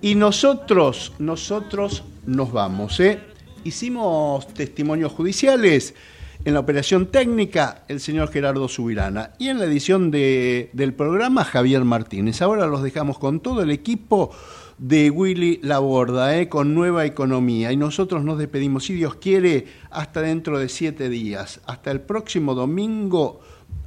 Y 0.00 0.14
nosotros, 0.14 1.12
nosotros 1.18 2.02
nos 2.26 2.52
vamos. 2.52 2.98
¿eh? 3.00 3.20
Hicimos 3.64 4.48
testimonios 4.48 5.12
judiciales 5.12 5.94
en 6.44 6.54
la 6.54 6.60
operación 6.60 7.06
técnica 7.06 7.84
el 7.86 8.00
señor 8.00 8.32
Gerardo 8.32 8.66
Subirana 8.68 9.30
y 9.38 9.48
en 9.48 9.60
la 9.60 9.66
edición 9.66 10.10
del 10.10 10.94
programa 10.96 11.44
Javier 11.44 11.84
Martínez. 11.84 12.42
Ahora 12.42 12.66
los 12.66 12.82
dejamos 12.82 13.18
con 13.18 13.40
todo 13.40 13.62
el 13.62 13.70
equipo 13.70 14.32
de 14.82 15.10
Willy 15.10 15.60
Laborda, 15.62 16.36
¿eh? 16.36 16.48
con 16.48 16.74
Nueva 16.74 17.06
Economía. 17.06 17.70
Y 17.70 17.76
nosotros 17.76 18.24
nos 18.24 18.36
despedimos, 18.36 18.84
si 18.84 18.94
Dios 18.94 19.14
quiere, 19.14 19.66
hasta 19.90 20.22
dentro 20.22 20.58
de 20.58 20.68
siete 20.68 21.08
días. 21.08 21.60
Hasta 21.66 21.92
el 21.92 22.00
próximo 22.00 22.54
domingo 22.54 23.40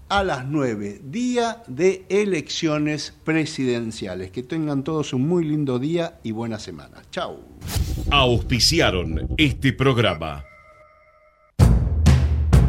a 0.07 0.23
las 0.23 0.45
nueve, 0.45 1.01
día 1.03 1.63
de 1.67 2.05
elecciones 2.07 3.13
presidenciales. 3.25 4.31
Que 4.31 4.43
tengan 4.43 4.85
todos 4.85 5.11
un 5.11 5.27
muy 5.27 5.43
lindo 5.43 5.79
día 5.79 6.19
y 6.23 6.31
buena 6.31 6.59
semana. 6.59 7.01
Chao. 7.11 7.41
Auspiciaron 8.09 9.27
este 9.37 9.73
programa. 9.73 10.45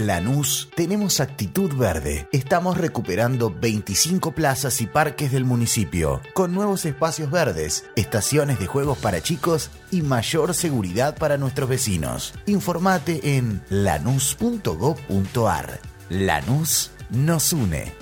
En 0.00 0.06
Lanús 0.06 0.70
tenemos 0.74 1.20
actitud 1.20 1.74
verde. 1.74 2.26
Estamos 2.32 2.78
recuperando 2.78 3.54
25 3.54 4.32
plazas 4.32 4.80
y 4.80 4.86
parques 4.86 5.30
del 5.30 5.44
municipio, 5.44 6.22
con 6.32 6.54
nuevos 6.54 6.86
espacios 6.86 7.30
verdes, 7.30 7.84
estaciones 7.96 8.58
de 8.58 8.66
juegos 8.66 8.96
para 8.96 9.22
chicos 9.22 9.70
y 9.90 10.00
mayor 10.00 10.54
seguridad 10.54 11.18
para 11.18 11.36
nuestros 11.36 11.68
vecinos. 11.68 12.32
Informate 12.46 13.36
en 13.36 13.60
lanús.gov.ar. 13.68 15.80
Lanús 16.08 16.92
nos 17.10 17.52
une. 17.52 17.92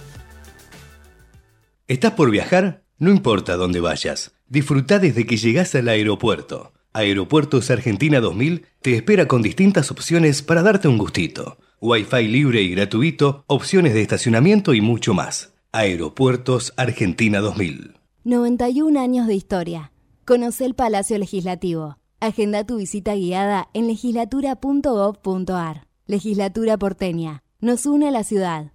¿Estás 1.89 2.13
por 2.13 2.31
viajar? 2.31 2.85
No 2.99 3.11
importa 3.11 3.57
dónde 3.57 3.81
vayas. 3.81 4.31
Disfruta 4.47 5.01
desde 5.01 5.27
que 5.27 5.37
llegas 5.37 5.75
al 5.75 5.89
aeropuerto. 5.89 6.73
Aeropuertos 6.93 7.73
Argentina 7.73 8.21
2000 8.21 8.67
te 8.83 8.95
espera 8.95 9.27
con 9.27 9.43
distintas 9.43 9.91
opciones 9.91 10.43
para 10.43 10.63
darte 10.63 10.87
un 10.87 10.97
gustito. 10.97 11.59
Wi-Fi 11.81 12.27
libre 12.27 12.61
y 12.61 12.71
gratuito, 12.71 13.45
opciones 13.47 13.95
de 13.95 14.03
estacionamiento 14.03 14.75
y 14.75 14.81
mucho 14.81 15.15
más. 15.15 15.55
Aeropuertos 15.71 16.73
Argentina 16.77 17.39
2000. 17.39 17.95
91 18.25 18.99
años 18.99 19.29
de 19.29 19.35
historia. 19.35 19.93
Conoce 20.25 20.65
el 20.65 20.75
Palacio 20.75 21.17
Legislativo. 21.19 21.99
Agenda 22.19 22.65
tu 22.65 22.79
visita 22.79 23.15
guiada 23.15 23.69
en 23.75 23.87
legislatura.gov.ar. 23.87 25.87
Legislatura 26.07 26.79
porteña. 26.79 27.45
Nos 27.61 27.87
une 27.87 28.09
a 28.09 28.11
la 28.11 28.25
ciudad. 28.25 28.73